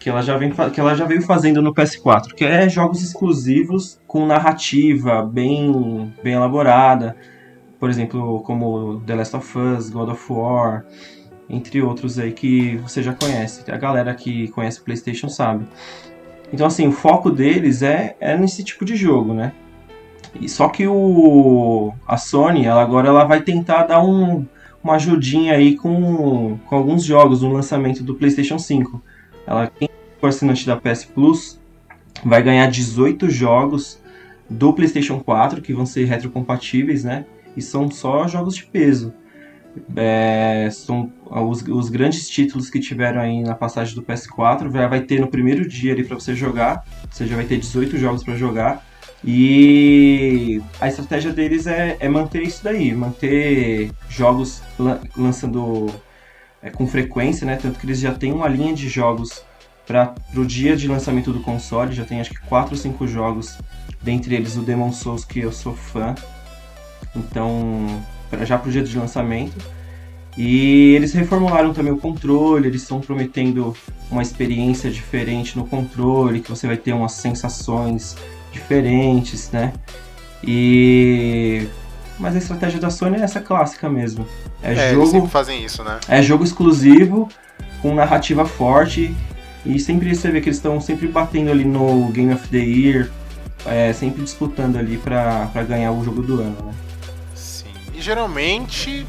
que 0.00 0.08
ela, 0.08 0.22
já 0.22 0.38
vem, 0.38 0.50
que 0.50 0.80
ela 0.80 0.94
já 0.94 1.04
veio 1.04 1.20
fazendo 1.20 1.60
no 1.60 1.74
PS4, 1.74 2.32
que 2.34 2.42
é 2.42 2.66
jogos 2.70 3.02
exclusivos 3.02 4.00
com 4.06 4.24
narrativa 4.24 5.22
bem, 5.22 6.12
bem 6.24 6.32
elaborada. 6.32 7.14
Por 7.78 7.90
exemplo, 7.90 8.40
como 8.40 9.00
The 9.00 9.14
Last 9.14 9.36
of 9.36 9.58
Us, 9.58 9.90
God 9.90 10.08
of 10.08 10.32
War, 10.32 10.86
entre 11.50 11.82
outros 11.82 12.18
aí 12.18 12.32
que 12.32 12.78
você 12.78 13.02
já 13.02 13.12
conhece. 13.12 13.70
A 13.70 13.76
galera 13.76 14.14
que 14.14 14.48
conhece 14.48 14.80
PlayStation 14.80 15.28
sabe. 15.28 15.66
Então, 16.50 16.66
assim, 16.66 16.88
o 16.88 16.92
foco 16.92 17.30
deles 17.30 17.82
é, 17.82 18.16
é 18.18 18.38
nesse 18.38 18.64
tipo 18.64 18.86
de 18.86 18.96
jogo, 18.96 19.34
né? 19.34 19.52
E 20.40 20.48
só 20.48 20.68
que 20.70 20.86
o 20.86 21.92
a 22.08 22.16
Sony, 22.16 22.64
ela 22.64 22.80
agora 22.80 23.08
ela 23.08 23.24
vai 23.24 23.42
tentar 23.42 23.84
dar 23.84 24.02
um, 24.02 24.46
uma 24.82 24.94
ajudinha 24.94 25.54
aí 25.54 25.76
com, 25.76 26.58
com 26.66 26.74
alguns 26.74 27.04
jogos 27.04 27.42
no 27.42 27.52
lançamento 27.52 28.02
do 28.02 28.14
PlayStation 28.14 28.58
5. 28.58 29.02
Ela, 29.46 29.66
quem 29.68 29.88
for 30.20 30.28
assinante 30.28 30.66
da 30.66 30.76
PS 30.76 31.04
Plus, 31.04 31.58
vai 32.24 32.42
ganhar 32.42 32.66
18 32.66 33.28
jogos 33.30 34.00
do 34.48 34.72
PlayStation 34.72 35.20
4 35.20 35.62
que 35.62 35.72
vão 35.72 35.86
ser 35.86 36.04
retrocompatíveis, 36.04 37.04
né? 37.04 37.24
E 37.56 37.62
são 37.62 37.90
só 37.90 38.26
jogos 38.26 38.56
de 38.56 38.64
peso. 38.64 39.12
É, 39.96 40.68
são 40.72 41.12
os, 41.24 41.62
os, 41.62 41.88
grandes 41.88 42.28
títulos 42.28 42.68
que 42.68 42.80
tiveram 42.80 43.20
aí 43.20 43.42
na 43.42 43.54
passagem 43.54 43.94
do 43.94 44.02
PS4. 44.02 44.68
Vai, 44.68 44.88
vai 44.88 45.00
ter 45.00 45.20
no 45.20 45.28
primeiro 45.28 45.68
dia 45.68 45.92
ali 45.92 46.04
para 46.04 46.16
você 46.16 46.34
jogar. 46.34 46.84
Você 47.10 47.26
já 47.26 47.36
vai 47.36 47.44
ter 47.44 47.58
18 47.58 47.96
jogos 47.96 48.24
para 48.24 48.34
jogar. 48.34 48.84
E 49.24 50.62
a 50.80 50.88
estratégia 50.88 51.32
deles 51.32 51.66
é, 51.66 51.96
é, 52.00 52.08
manter 52.08 52.42
isso 52.42 52.64
daí, 52.64 52.92
manter 52.94 53.90
jogos 54.08 54.62
lançando 55.16 55.88
é, 56.62 56.70
com 56.70 56.86
frequência, 56.86 57.46
né? 57.46 57.56
Tanto 57.56 57.78
que 57.78 57.86
eles 57.86 58.00
já 58.00 58.12
têm 58.12 58.32
uma 58.32 58.48
linha 58.48 58.74
de 58.74 58.88
jogos 58.88 59.42
para 59.86 60.14
o 60.36 60.44
dia 60.44 60.76
de 60.76 60.86
lançamento 60.86 61.32
do 61.32 61.40
console, 61.40 61.92
já 61.92 62.04
tem 62.04 62.20
acho 62.20 62.30
que 62.30 62.40
4 62.40 62.74
ou 62.74 62.80
5 62.80 63.06
jogos, 63.08 63.58
dentre 64.00 64.34
eles 64.34 64.56
o 64.56 64.62
Demon 64.62 64.92
Souls, 64.92 65.24
que 65.24 65.40
eu 65.40 65.52
sou 65.52 65.74
fã. 65.74 66.14
Então, 67.16 68.02
pra, 68.28 68.44
já 68.44 68.56
para 68.56 68.68
o 68.68 68.72
dia 68.72 68.82
de 68.82 68.96
lançamento. 68.96 69.56
E 70.38 70.94
eles 70.94 71.12
reformularam 71.12 71.72
também 71.72 71.92
o 71.92 71.98
controle, 71.98 72.68
eles 72.68 72.82
estão 72.82 73.00
prometendo 73.00 73.74
uma 74.10 74.22
experiência 74.22 74.90
diferente 74.90 75.58
no 75.58 75.66
controle, 75.66 76.40
que 76.40 76.48
você 76.48 76.68
vai 76.68 76.76
ter 76.76 76.92
umas 76.92 77.12
sensações 77.12 78.16
diferentes, 78.52 79.50
né? 79.50 79.72
E 80.42 81.66
mas 82.20 82.34
a 82.34 82.38
estratégia 82.38 82.78
da 82.78 82.90
Sony 82.90 83.16
é 83.16 83.22
essa 83.22 83.40
clássica 83.40 83.88
mesmo. 83.88 84.28
É, 84.62 84.74
é 84.74 84.94
jogo 84.94 85.16
eles 85.16 85.30
fazem 85.30 85.64
isso, 85.64 85.82
né? 85.82 85.98
É 86.06 86.22
jogo 86.22 86.44
exclusivo 86.44 87.28
com 87.80 87.94
narrativa 87.94 88.44
forte 88.44 89.14
e 89.64 89.80
sempre 89.80 90.14
você 90.14 90.30
vê 90.30 90.40
que 90.40 90.48
eles 90.48 90.58
estão 90.58 90.80
sempre 90.80 91.08
batendo 91.08 91.50
ali 91.50 91.64
no 91.64 92.08
Game 92.08 92.32
of 92.32 92.46
the 92.48 92.58
Year, 92.58 93.10
é, 93.64 93.92
sempre 93.92 94.22
disputando 94.22 94.76
ali 94.76 94.98
para 94.98 95.48
ganhar 95.66 95.92
o 95.92 96.04
jogo 96.04 96.22
do 96.22 96.34
ano, 96.40 96.56
né? 96.66 96.74
Sim. 97.34 97.72
E 97.94 98.00
geralmente 98.00 99.06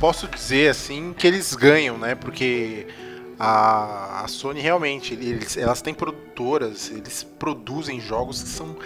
posso 0.00 0.26
dizer 0.26 0.70
assim 0.70 1.14
que 1.16 1.26
eles 1.26 1.54
ganham, 1.54 1.98
né? 1.98 2.14
Porque 2.14 2.86
a, 3.38 4.22
a 4.24 4.28
Sony 4.28 4.60
realmente, 4.60 5.14
eles, 5.14 5.56
elas 5.56 5.82
têm 5.82 5.92
produtoras, 5.92 6.90
eles 6.90 7.22
produzem 7.22 8.00
jogos 8.00 8.42
que 8.42 8.48
são 8.48 8.76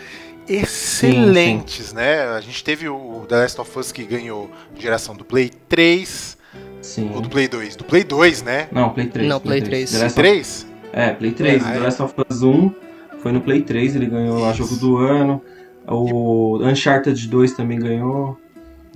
excelentes, 0.51 1.87
sim, 1.87 1.91
sim. 1.91 1.95
né? 1.95 2.23
A 2.29 2.41
gente 2.41 2.63
teve 2.65 2.89
o 2.89 3.25
The 3.29 3.37
Last 3.37 3.61
of 3.61 3.79
Us 3.79 3.93
que 3.93 4.05
ganhou 4.05 4.51
geração 4.77 5.15
do 5.15 5.25
Play 5.25 5.51
3. 5.69 6.39
Sim. 6.83 7.11
Ou 7.15 7.21
do 7.21 7.29
Play 7.29 7.47
2? 7.47 7.77
Do 7.77 7.85
Play 7.85 8.05
2, 8.05 8.43
né? 8.43 8.69
Não, 8.73 8.91
Play 8.91 9.07
3. 9.07 9.29
Não, 9.29 9.41
Play 9.41 9.63
3. 9.63 9.97
Play 9.97 10.11
3? 10.11 10.67
É, 10.93 11.11
Play 11.13 11.33
3. 11.33 11.65
Ah, 11.65 11.73
The 11.73 11.79
Last 11.79 12.03
of 12.03 12.15
Us 12.29 12.43
1 12.43 12.75
foi 13.21 13.33
no 13.33 13.41
Play 13.41 13.63
3, 13.63 13.97
ele 13.97 14.07
ganhou 14.07 14.41
lá 14.41 14.53
jogo 14.53 14.75
do 14.77 14.97
ano. 14.97 15.43
O 15.87 16.59
Uncharted 16.63 17.29
2 17.29 17.53
também 17.53 17.79
ganhou. 17.79 18.39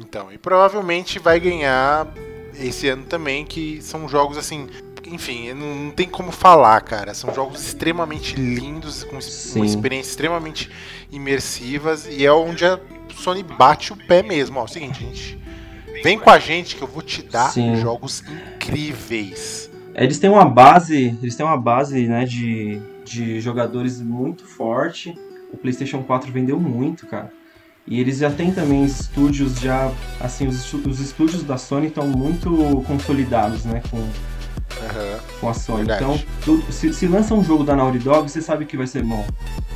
Então, 0.01 0.33
e 0.33 0.39
provavelmente 0.39 1.19
vai 1.19 1.39
ganhar 1.39 2.07
esse 2.59 2.89
ano 2.89 3.05
também, 3.05 3.45
que 3.45 3.81
são 3.81 4.09
jogos 4.09 4.37
assim 4.37 4.67
enfim, 5.07 5.53
não, 5.53 5.91
tem 5.91 6.09
como 6.09 6.33
falar, 6.33 6.81
cara. 6.81 7.15
São 7.15 7.35
jogos 7.35 7.65
extremamente 7.65 8.37
lindos, 8.37 9.05
com 9.05 9.21
Sim. 9.21 9.61
uma 9.61 9.67
experiência 9.67 10.11
extremamente 10.11 10.71
imersivas, 11.11 12.07
e 12.07 12.25
é 12.25 12.33
onde 12.33 12.65
a 12.65 12.79
Sony 13.15 13.43
bate 13.43 13.93
o 13.93 13.97
pé 13.97 14.23
mesmo. 14.23 14.59
Ó, 14.59 14.63
é 14.63 14.65
o 14.65 14.69
seguinte, 14.69 15.01
gente. 15.01 15.39
Vem 16.03 16.19
com 16.19 16.31
a 16.31 16.39
gente 16.39 16.77
que 16.77 16.83
eu 16.83 16.89
vou 16.89 17.03
te 17.03 17.23
dar 17.23 17.51
Sim. 17.51 17.77
jogos 17.77 18.23
incríveis. 18.57 19.71
Eles 19.95 20.19
têm 20.19 20.29
uma 20.29 20.45
base, 20.45 21.17
eles 21.23 21.37
têm 21.37 21.47
uma 21.47 21.57
base, 21.57 22.07
né, 22.07 22.25
de, 22.25 22.81
de 23.05 23.41
jogadores 23.41 24.01
muito 24.01 24.45
forte. 24.45 25.17
O 25.53 25.57
PlayStation 25.57 26.03
4 26.03 26.33
vendeu 26.33 26.59
muito, 26.59 27.07
cara. 27.07 27.33
E 27.87 28.01
eles 28.01 28.19
já 28.19 28.31
têm 28.31 28.51
também 28.51 28.85
estúdios 28.85 29.61
já, 29.61 29.93
assim, 30.19 30.49
os, 30.49 30.73
os 30.73 31.01
estúdios 31.01 31.43
da 31.43 31.59
Sony 31.59 31.89
estão 31.89 32.09
muito 32.09 32.83
consolidados, 32.87 33.65
né, 33.65 33.83
com 33.91 34.03
uhum. 34.81 35.19
com 35.41 35.49
a 35.49 35.55
Sony. 35.55 35.79
Verdade. 35.79 36.05
Então, 36.05 36.23
tudo, 36.45 36.73
se, 36.73 36.93
se, 36.93 37.07
lança 37.07 37.35
um 37.35 37.43
jogo 37.43 37.65
da 37.65 37.75
Naughty 37.77 37.99
Dog, 37.99 38.31
você 38.31 38.41
sabe 38.41 38.65
que 38.65 38.77
vai 38.77 38.87
ser 38.87 39.03
bom. 39.03 39.27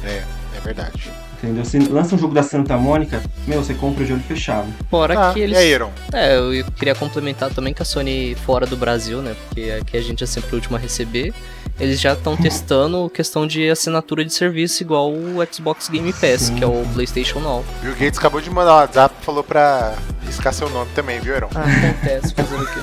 É, 0.04 0.22
é 0.56 0.60
verdade. 0.62 1.10
Entendeu? 1.38 1.64
Se 1.64 1.78
lança 1.78 2.16
um 2.16 2.18
jogo 2.18 2.34
da 2.34 2.42
Santa 2.42 2.76
Mônica, 2.76 3.22
meu, 3.46 3.62
você 3.62 3.72
compra 3.72 4.04
de 4.04 4.12
olho 4.12 4.22
fechado. 4.22 4.66
Fora 4.90 5.30
ah, 5.30 5.32
que 5.32 5.40
eles. 5.40 5.56
E 5.56 5.60
aí, 5.60 5.72
Aaron? 5.72 5.92
É, 6.12 6.36
eu 6.36 6.64
queria 6.72 6.96
complementar 6.96 7.50
também 7.50 7.72
que 7.72 7.80
a 7.80 7.84
Sony 7.84 8.34
fora 8.44 8.66
do 8.66 8.76
Brasil, 8.76 9.22
né? 9.22 9.36
Porque 9.46 9.70
aqui 9.70 9.96
a 9.96 10.00
gente 10.00 10.24
é 10.24 10.26
sempre 10.26 10.50
o 10.52 10.54
último 10.56 10.76
a 10.76 10.80
receber. 10.80 11.32
Eles 11.78 12.00
já 12.00 12.14
estão 12.14 12.34
testando 12.36 13.08
questão 13.08 13.46
de 13.46 13.70
assinatura 13.70 14.24
de 14.24 14.32
serviço 14.32 14.82
igual 14.82 15.12
o 15.12 15.36
Xbox 15.52 15.88
Game 15.88 16.12
Pass, 16.12 16.42
Sim. 16.42 16.56
que 16.56 16.64
é 16.64 16.66
o 16.66 16.84
PlayStation 16.92 17.38
Now. 17.38 17.64
Bill 17.82 17.92
Gates 17.92 18.18
acabou 18.18 18.40
de 18.40 18.50
mandar 18.50 18.72
um 18.72 18.78
WhatsApp 18.78 19.14
e 19.20 19.24
falou 19.24 19.44
pra 19.44 19.94
riscar 20.26 20.52
seu 20.52 20.68
nome 20.68 20.90
também, 20.92 21.20
viu, 21.20 21.34
Aaron? 21.34 21.50
Ah, 21.54 21.62
acontece, 21.62 22.34
fazendo 22.34 22.64
o 22.64 22.66
quê? 22.66 22.80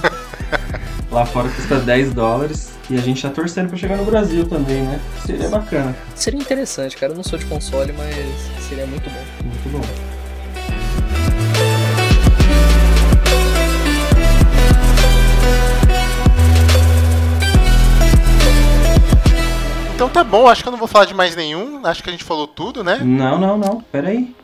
Lá 1.16 1.26
fora 1.26 1.48
custa 1.48 1.80
10 1.80 2.14
dólares 2.14 2.74
e 2.90 2.96
a 2.98 3.00
gente 3.00 3.22
tá 3.22 3.30
torcendo 3.30 3.70
pra 3.70 3.78
chegar 3.78 3.96
no 3.96 4.04
Brasil 4.04 4.46
também, 4.50 4.82
né? 4.82 5.00
Seria 5.26 5.48
bacana. 5.48 5.96
Seria 6.14 6.38
interessante, 6.38 6.98
cara. 6.98 7.14
Eu 7.14 7.16
não 7.16 7.24
sou 7.24 7.40
de 7.40 7.46
console, 7.46 7.94
mas 7.94 8.14
seria 8.68 8.86
muito 8.86 9.10
bom. 9.10 9.24
Muito 9.46 9.70
bom. 9.70 9.82
Então 19.96 20.10
tá 20.10 20.22
bom, 20.22 20.50
acho 20.50 20.64
que 20.64 20.68
eu 20.68 20.72
não 20.72 20.80
vou 20.80 20.90
falar 20.90 21.06
de 21.06 21.14
mais 21.14 21.34
nenhum. 21.34 21.80
Acho 21.86 22.04
que 22.04 22.10
a 22.10 22.12
gente 22.12 22.26
falou 22.26 22.46
tudo, 22.46 22.84
né? 22.84 23.00
Não, 23.02 23.40
não, 23.40 23.58
não. 23.58 23.80
Pera 23.90 24.10
aí. 24.10 24.36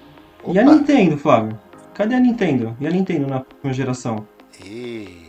Opa. 0.41 0.53
E 0.53 0.59
a 0.59 0.63
Nintendo, 0.63 1.17
Flávio? 1.17 1.59
Cadê 1.93 2.15
a 2.15 2.19
Nintendo? 2.21 2.77
E 2.79 2.87
a 2.87 2.89
Nintendo 2.89 3.27
na 3.27 3.41
próxima 3.41 3.73
geração? 3.73 4.25
E... 4.63 5.20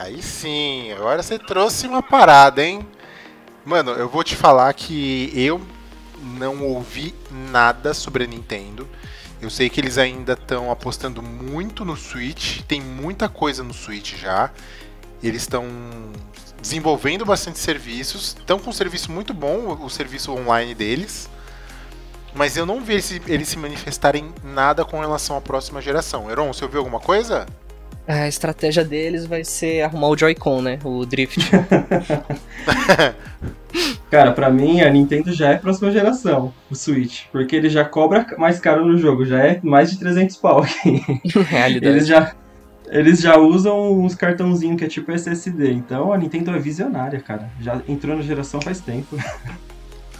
Aí 0.00 0.22
sim, 0.22 0.90
agora 0.92 1.22
você 1.22 1.38
trouxe 1.38 1.86
uma 1.86 2.02
parada, 2.02 2.64
hein? 2.64 2.88
Mano, 3.66 3.90
eu 3.90 4.08
vou 4.08 4.24
te 4.24 4.34
falar 4.34 4.72
que 4.72 5.30
eu 5.34 5.60
não 6.22 6.64
ouvi 6.64 7.14
nada 7.30 7.92
sobre 7.92 8.24
a 8.24 8.26
Nintendo. 8.26 8.88
Eu 9.42 9.50
sei 9.50 9.68
que 9.68 9.78
eles 9.78 9.98
ainda 9.98 10.32
estão 10.32 10.70
apostando 10.70 11.22
muito 11.22 11.84
no 11.84 11.98
Switch, 11.98 12.62
tem 12.62 12.80
muita 12.80 13.28
coisa 13.28 13.62
no 13.62 13.74
Switch 13.74 14.16
já. 14.16 14.50
Eles 15.22 15.42
estão 15.42 15.66
desenvolvendo 16.62 17.26
bastante 17.26 17.58
serviços, 17.58 18.34
estão 18.38 18.58
com 18.58 18.70
um 18.70 18.72
serviço 18.72 19.12
muito 19.12 19.34
bom, 19.34 19.78
o 19.82 19.90
serviço 19.90 20.32
online 20.32 20.74
deles. 20.74 21.28
Mas 22.34 22.56
eu 22.56 22.64
não 22.64 22.82
vi 22.82 22.94
eles, 23.26 23.48
se 23.48 23.58
manifestarem 23.58 24.32
nada 24.42 24.82
com 24.82 24.98
relação 24.98 25.36
à 25.36 25.42
próxima 25.42 25.82
geração. 25.82 26.30
Heron, 26.30 26.50
você 26.50 26.64
ouviu 26.64 26.80
alguma 26.80 27.00
coisa? 27.00 27.46
A 28.10 28.26
estratégia 28.26 28.84
deles 28.84 29.24
vai 29.24 29.44
ser 29.44 29.82
arrumar 29.82 30.08
o 30.08 30.18
Joy-Con, 30.18 30.62
né? 30.62 30.80
O 30.82 31.06
Drift. 31.06 31.38
Cara, 34.10 34.32
pra 34.32 34.50
mim 34.50 34.80
a 34.80 34.90
Nintendo 34.90 35.32
já 35.32 35.50
é 35.50 35.56
próxima 35.56 35.92
geração, 35.92 36.52
o 36.68 36.74
Switch. 36.74 37.26
Porque 37.30 37.54
ele 37.54 37.70
já 37.70 37.84
cobra 37.84 38.26
mais 38.36 38.58
caro 38.58 38.84
no 38.84 38.98
jogo, 38.98 39.24
já 39.24 39.38
é 39.38 39.60
mais 39.62 39.92
de 39.92 39.98
300 40.00 40.36
pau 40.38 40.60
aqui. 40.60 41.00
Realidade. 41.48 41.86
Eles 41.86 42.08
já, 42.08 42.34
eles 42.88 43.20
já 43.20 43.36
usam 43.36 44.00
uns 44.00 44.16
cartãozinhos 44.16 44.76
que 44.76 44.84
é 44.84 44.88
tipo 44.88 45.12
SSD. 45.12 45.70
Então 45.70 46.12
a 46.12 46.18
Nintendo 46.18 46.50
é 46.50 46.58
visionária, 46.58 47.20
cara. 47.20 47.48
Já 47.60 47.80
entrou 47.88 48.16
na 48.16 48.22
geração 48.22 48.60
faz 48.60 48.80
tempo. 48.80 49.16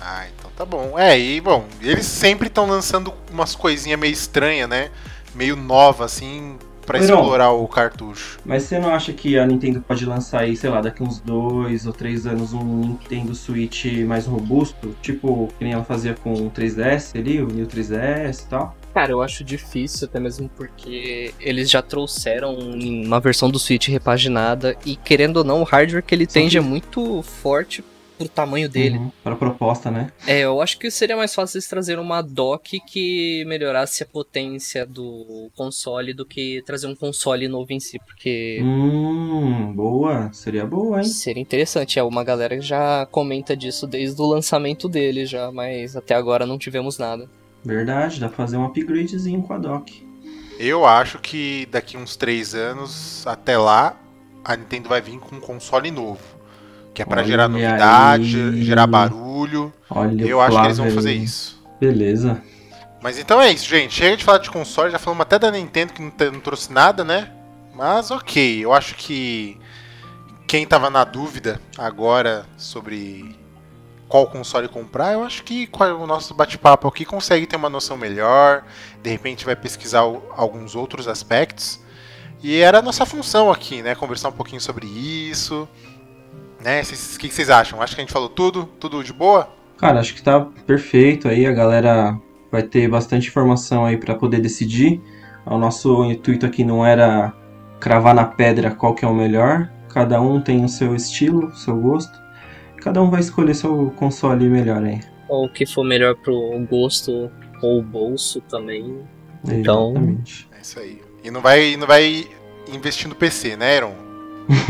Ah, 0.02 0.24
então 0.34 0.50
tá 0.56 0.64
bom. 0.64 0.98
É, 0.98 1.18
e 1.18 1.42
bom, 1.42 1.66
eles 1.82 2.06
sempre 2.06 2.48
estão 2.48 2.66
lançando 2.66 3.12
umas 3.30 3.54
coisinhas 3.54 4.00
meio 4.00 4.14
estranhas, 4.14 4.66
né? 4.66 4.88
Meio 5.34 5.54
nova, 5.56 6.06
assim, 6.06 6.56
para 6.90 6.98
explorar 6.98 7.52
o 7.52 7.68
cartucho. 7.68 8.38
Mas 8.44 8.64
você 8.64 8.78
não 8.78 8.92
acha 8.92 9.12
que 9.12 9.38
a 9.38 9.46
Nintendo 9.46 9.80
pode 9.80 10.04
lançar 10.04 10.40
aí, 10.40 10.56
sei 10.56 10.68
lá, 10.68 10.80
daqui 10.80 11.02
uns 11.02 11.20
dois 11.20 11.86
ou 11.86 11.92
três 11.92 12.26
anos 12.26 12.52
um 12.52 12.64
Nintendo 12.64 13.32
Switch 13.34 13.86
mais 14.04 14.26
robusto? 14.26 14.96
Tipo, 15.00 15.48
que 15.56 15.64
nem 15.64 15.72
ela 15.72 15.84
fazia 15.84 16.14
com 16.14 16.32
o 16.32 16.50
3DS 16.50 17.16
ali, 17.16 17.40
o 17.40 17.46
New 17.46 17.66
3DS 17.66 18.42
e 18.42 18.46
tal? 18.48 18.76
Cara, 18.92 19.12
eu 19.12 19.22
acho 19.22 19.44
difícil, 19.44 20.08
até 20.08 20.18
mesmo 20.18 20.50
porque 20.56 21.32
eles 21.38 21.70
já 21.70 21.80
trouxeram 21.80 22.58
uma 22.58 23.20
versão 23.20 23.48
do 23.48 23.58
Switch 23.58 23.86
repaginada 23.86 24.76
e, 24.84 24.96
querendo 24.96 25.36
ou 25.36 25.44
não, 25.44 25.60
o 25.60 25.64
hardware 25.64 26.02
que 26.02 26.12
ele 26.12 26.26
tem 26.26 26.50
já 26.50 26.58
é 26.58 26.62
muito 26.62 27.22
forte 27.22 27.84
pro 28.20 28.28
tamanho 28.28 28.68
dele. 28.68 28.98
Uhum, 28.98 29.10
pra 29.24 29.34
proposta, 29.34 29.90
né? 29.90 30.12
É, 30.26 30.40
eu 30.40 30.60
acho 30.60 30.78
que 30.78 30.90
seria 30.90 31.16
mais 31.16 31.34
fácil 31.34 31.56
eles 31.56 31.66
trazerem 31.66 32.02
uma 32.02 32.20
dock 32.20 32.78
que 32.80 33.42
melhorasse 33.46 34.02
a 34.02 34.06
potência 34.06 34.84
do 34.84 35.50
console 35.56 36.12
do 36.12 36.26
que 36.26 36.62
trazer 36.66 36.86
um 36.86 36.94
console 36.94 37.48
novo 37.48 37.72
em 37.72 37.80
si, 37.80 37.98
porque. 37.98 38.60
Hum, 38.62 39.72
boa. 39.74 40.30
Seria 40.34 40.66
boa, 40.66 40.98
hein? 40.98 41.04
Seria 41.04 41.40
interessante. 41.40 41.98
É, 41.98 42.02
uma 42.02 42.22
galera 42.22 42.60
já 42.60 43.06
comenta 43.10 43.56
disso 43.56 43.86
desde 43.86 44.20
o 44.20 44.26
lançamento 44.26 44.86
dele 44.86 45.24
já, 45.24 45.50
mas 45.50 45.96
até 45.96 46.14
agora 46.14 46.44
não 46.44 46.58
tivemos 46.58 46.98
nada. 46.98 47.26
Verdade, 47.64 48.20
dá 48.20 48.28
pra 48.28 48.36
fazer 48.36 48.58
um 48.58 48.64
upgradezinho 48.66 49.42
com 49.42 49.54
a 49.54 49.58
dock. 49.58 50.06
Eu 50.58 50.84
acho 50.84 51.18
que 51.18 51.66
daqui 51.70 51.96
uns 51.96 52.16
3 52.16 52.54
anos, 52.54 53.26
até 53.26 53.56
lá, 53.56 53.96
a 54.44 54.54
Nintendo 54.54 54.90
vai 54.90 55.00
vir 55.00 55.18
com 55.18 55.36
um 55.36 55.40
console 55.40 55.90
novo. 55.90 56.39
Que 56.94 57.02
é 57.02 57.04
para 57.04 57.22
gerar 57.22 57.48
novidade, 57.48 58.40
aí. 58.40 58.62
gerar 58.62 58.86
barulho. 58.86 59.72
Olha 59.88 60.24
Eu 60.24 60.40
acho 60.40 60.58
que 60.58 60.66
eles 60.66 60.78
vão 60.78 60.90
fazer 60.90 61.12
isso. 61.12 61.62
Beleza. 61.80 62.42
Mas 63.02 63.18
então 63.18 63.40
é 63.40 63.50
isso, 63.50 63.68
gente. 63.68 63.94
Chega 63.94 64.16
de 64.16 64.24
falar 64.24 64.38
de 64.38 64.50
console, 64.50 64.90
já 64.90 64.98
falamos 64.98 65.22
até 65.22 65.38
da 65.38 65.50
Nintendo 65.50 65.92
que 65.92 66.02
não, 66.02 66.12
não 66.32 66.40
trouxe 66.40 66.72
nada, 66.72 67.02
né? 67.02 67.30
Mas 67.74 68.10
ok, 68.10 68.64
eu 68.64 68.72
acho 68.72 68.94
que 68.94 69.58
quem 70.46 70.66
tava 70.66 70.90
na 70.90 71.04
dúvida 71.04 71.60
agora 71.78 72.44
sobre 72.58 73.38
qual 74.08 74.26
console 74.26 74.68
comprar, 74.68 75.12
eu 75.12 75.22
acho 75.22 75.44
que 75.44 75.68
com 75.68 75.84
o 75.84 76.06
nosso 76.06 76.34
bate-papo 76.34 76.88
aqui 76.88 77.04
consegue 77.04 77.46
ter 77.46 77.54
uma 77.54 77.70
noção 77.70 77.96
melhor. 77.96 78.64
De 79.02 79.08
repente 79.08 79.44
vai 79.44 79.54
pesquisar 79.54 80.00
alguns 80.00 80.74
outros 80.74 81.06
aspectos. 81.06 81.80
E 82.42 82.56
era 82.56 82.80
a 82.80 82.82
nossa 82.82 83.06
função 83.06 83.50
aqui, 83.50 83.80
né? 83.80 83.94
Conversar 83.94 84.30
um 84.30 84.32
pouquinho 84.32 84.60
sobre 84.60 84.86
isso. 84.86 85.68
Né? 86.62 86.82
O 86.82 87.18
que 87.18 87.30
vocês 87.30 87.50
acham? 87.50 87.80
Acho 87.80 87.94
que 87.94 88.00
a 88.00 88.04
gente 88.04 88.12
falou 88.12 88.28
tudo? 88.28 88.68
Tudo 88.78 89.02
de 89.02 89.12
boa? 89.12 89.48
Cara, 89.78 90.00
acho 90.00 90.14
que 90.14 90.22
tá 90.22 90.40
perfeito 90.66 91.26
aí. 91.28 91.46
A 91.46 91.52
galera 91.52 92.18
vai 92.52 92.62
ter 92.62 92.88
bastante 92.88 93.28
informação 93.28 93.84
aí 93.84 93.96
para 93.96 94.14
poder 94.14 94.40
decidir. 94.40 95.00
O 95.46 95.56
nosso 95.56 96.04
intuito 96.04 96.44
aqui 96.44 96.64
não 96.64 96.84
era 96.84 97.32
cravar 97.80 98.14
na 98.14 98.24
pedra 98.24 98.70
qual 98.70 98.94
que 98.94 99.04
é 99.04 99.08
o 99.08 99.14
melhor. 99.14 99.70
Cada 99.88 100.20
um 100.20 100.40
tem 100.40 100.64
o 100.64 100.68
seu 100.68 100.94
estilo, 100.94 101.54
seu 101.56 101.76
gosto. 101.76 102.20
Cada 102.76 103.02
um 103.02 103.10
vai 103.10 103.20
escolher 103.20 103.54
seu 103.54 103.90
console 103.96 104.48
melhor 104.48 104.82
aí. 104.82 105.00
Ou 105.28 105.46
o 105.46 105.52
que 105.52 105.64
for 105.64 105.84
melhor 105.84 106.14
pro 106.16 106.58
gosto 106.68 107.30
ou 107.62 107.82
bolso 107.82 108.40
também. 108.42 109.00
Então. 109.44 109.92
Exatamente. 109.92 110.48
É 110.56 110.60
isso 110.60 110.78
aí. 110.78 111.02
E 111.24 111.30
não 111.30 111.40
vai, 111.40 111.76
não 111.76 111.86
vai 111.86 112.26
investir 112.72 113.08
no 113.08 113.14
PC, 113.14 113.56
né, 113.56 113.76
Aaron? 113.76 114.09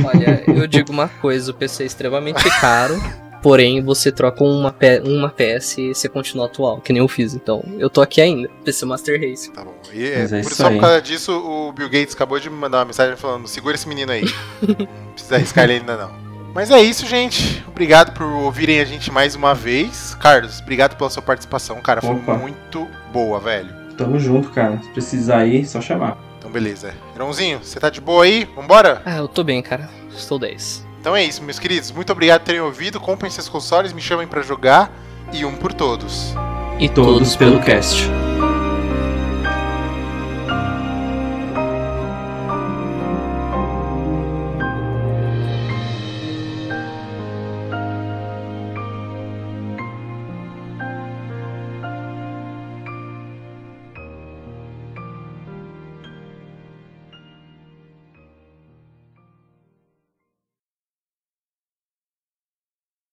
Olha, 0.05 0.43
eu 0.47 0.66
digo 0.66 0.93
uma 0.93 1.09
coisa, 1.09 1.51
o 1.51 1.55
PC 1.55 1.83
é 1.83 1.87
extremamente 1.87 2.43
caro. 2.61 3.01
Porém, 3.43 3.83
você 3.83 4.12
troca 4.12 4.45
uma, 4.45 4.74
uma 5.05 5.31
PS 5.31 5.78
e 5.78 5.95
você 5.95 6.09
continua 6.09 6.45
atual, 6.47 6.78
que 6.81 6.93
nem 6.93 7.01
eu 7.01 7.09
fiz. 7.09 7.35
Então, 7.35 7.64
eu 7.78 7.89
tô 7.89 8.03
aqui 8.03 8.20
ainda, 8.20 8.51
PC 8.64 8.85
Master 8.85 9.18
Race. 9.18 9.51
Tá 9.51 9.64
bom. 9.64 9.74
E 9.95 10.05
é, 10.05 10.24
é 10.24 10.43
por, 10.43 10.53
só 10.53 10.66
aí. 10.66 10.74
por 10.74 10.81
causa 10.83 11.01
disso, 11.01 11.33
o 11.33 11.72
Bill 11.72 11.89
Gates 11.89 12.14
acabou 12.14 12.39
de 12.39 12.51
me 12.51 12.57
mandar 12.57 12.78
uma 12.78 12.85
mensagem 12.87 13.16
falando: 13.16 13.49
segura 13.49 13.74
esse 13.74 13.89
menino 13.89 14.12
aí. 14.12 14.24
não 14.61 15.12
precisa 15.14 15.37
arriscar 15.37 15.64
ele 15.64 15.74
ainda 15.74 15.97
não. 15.97 16.31
Mas 16.55 16.70
é 16.70 16.83
isso, 16.83 17.07
gente. 17.07 17.64
Obrigado 17.66 18.12
por 18.12 18.24
ouvirem 18.24 18.81
a 18.81 18.85
gente 18.85 19.11
mais 19.11 19.35
uma 19.35 19.55
vez. 19.55 20.16
Carlos, 20.16 20.61
obrigado 20.61 20.97
pela 20.97 21.09
sua 21.09 21.22
participação, 21.22 21.81
cara. 21.81 22.03
Foi 22.03 22.16
Opa. 22.16 22.35
muito 22.35 22.89
boa, 23.12 23.39
velho. 23.39 23.72
Tamo 23.97 24.18
junto, 24.18 24.51
cara. 24.51 24.78
Se 24.83 24.89
precisar 24.91 25.39
aí, 25.39 25.64
só 25.64 25.81
chamar. 25.81 26.18
Então, 26.51 26.62
beleza. 26.62 26.94
Irãozinho, 27.14 27.61
você 27.62 27.78
tá 27.78 27.88
de 27.88 28.01
boa 28.01 28.24
aí? 28.24 28.44
Vambora? 28.57 29.01
Ah, 29.05 29.18
eu 29.18 29.28
tô 29.28 29.44
bem, 29.44 29.62
cara. 29.62 29.88
Estou 30.12 30.38
10. 30.38 30.84
Então 31.01 31.14
é 31.16 31.24
isso, 31.24 31.42
meus 31.42 31.59
queridos. 31.59 31.92
Muito 31.92 32.11
obrigado 32.11 32.40
por 32.40 32.46
terem 32.46 32.61
ouvido. 32.61 33.01
Comprem 33.01 33.30
seus 33.30 33.48
consoles, 33.48 33.92
me 33.92 34.01
chamem 34.03 34.26
para 34.26 34.42
jogar. 34.42 34.92
E 35.32 35.44
um 35.44 35.55
por 35.55 35.72
todos. 35.72 36.34
E 36.78 36.88
todos, 36.88 37.12
todos 37.14 37.36
pelo 37.36 37.61
cast. 37.61 38.11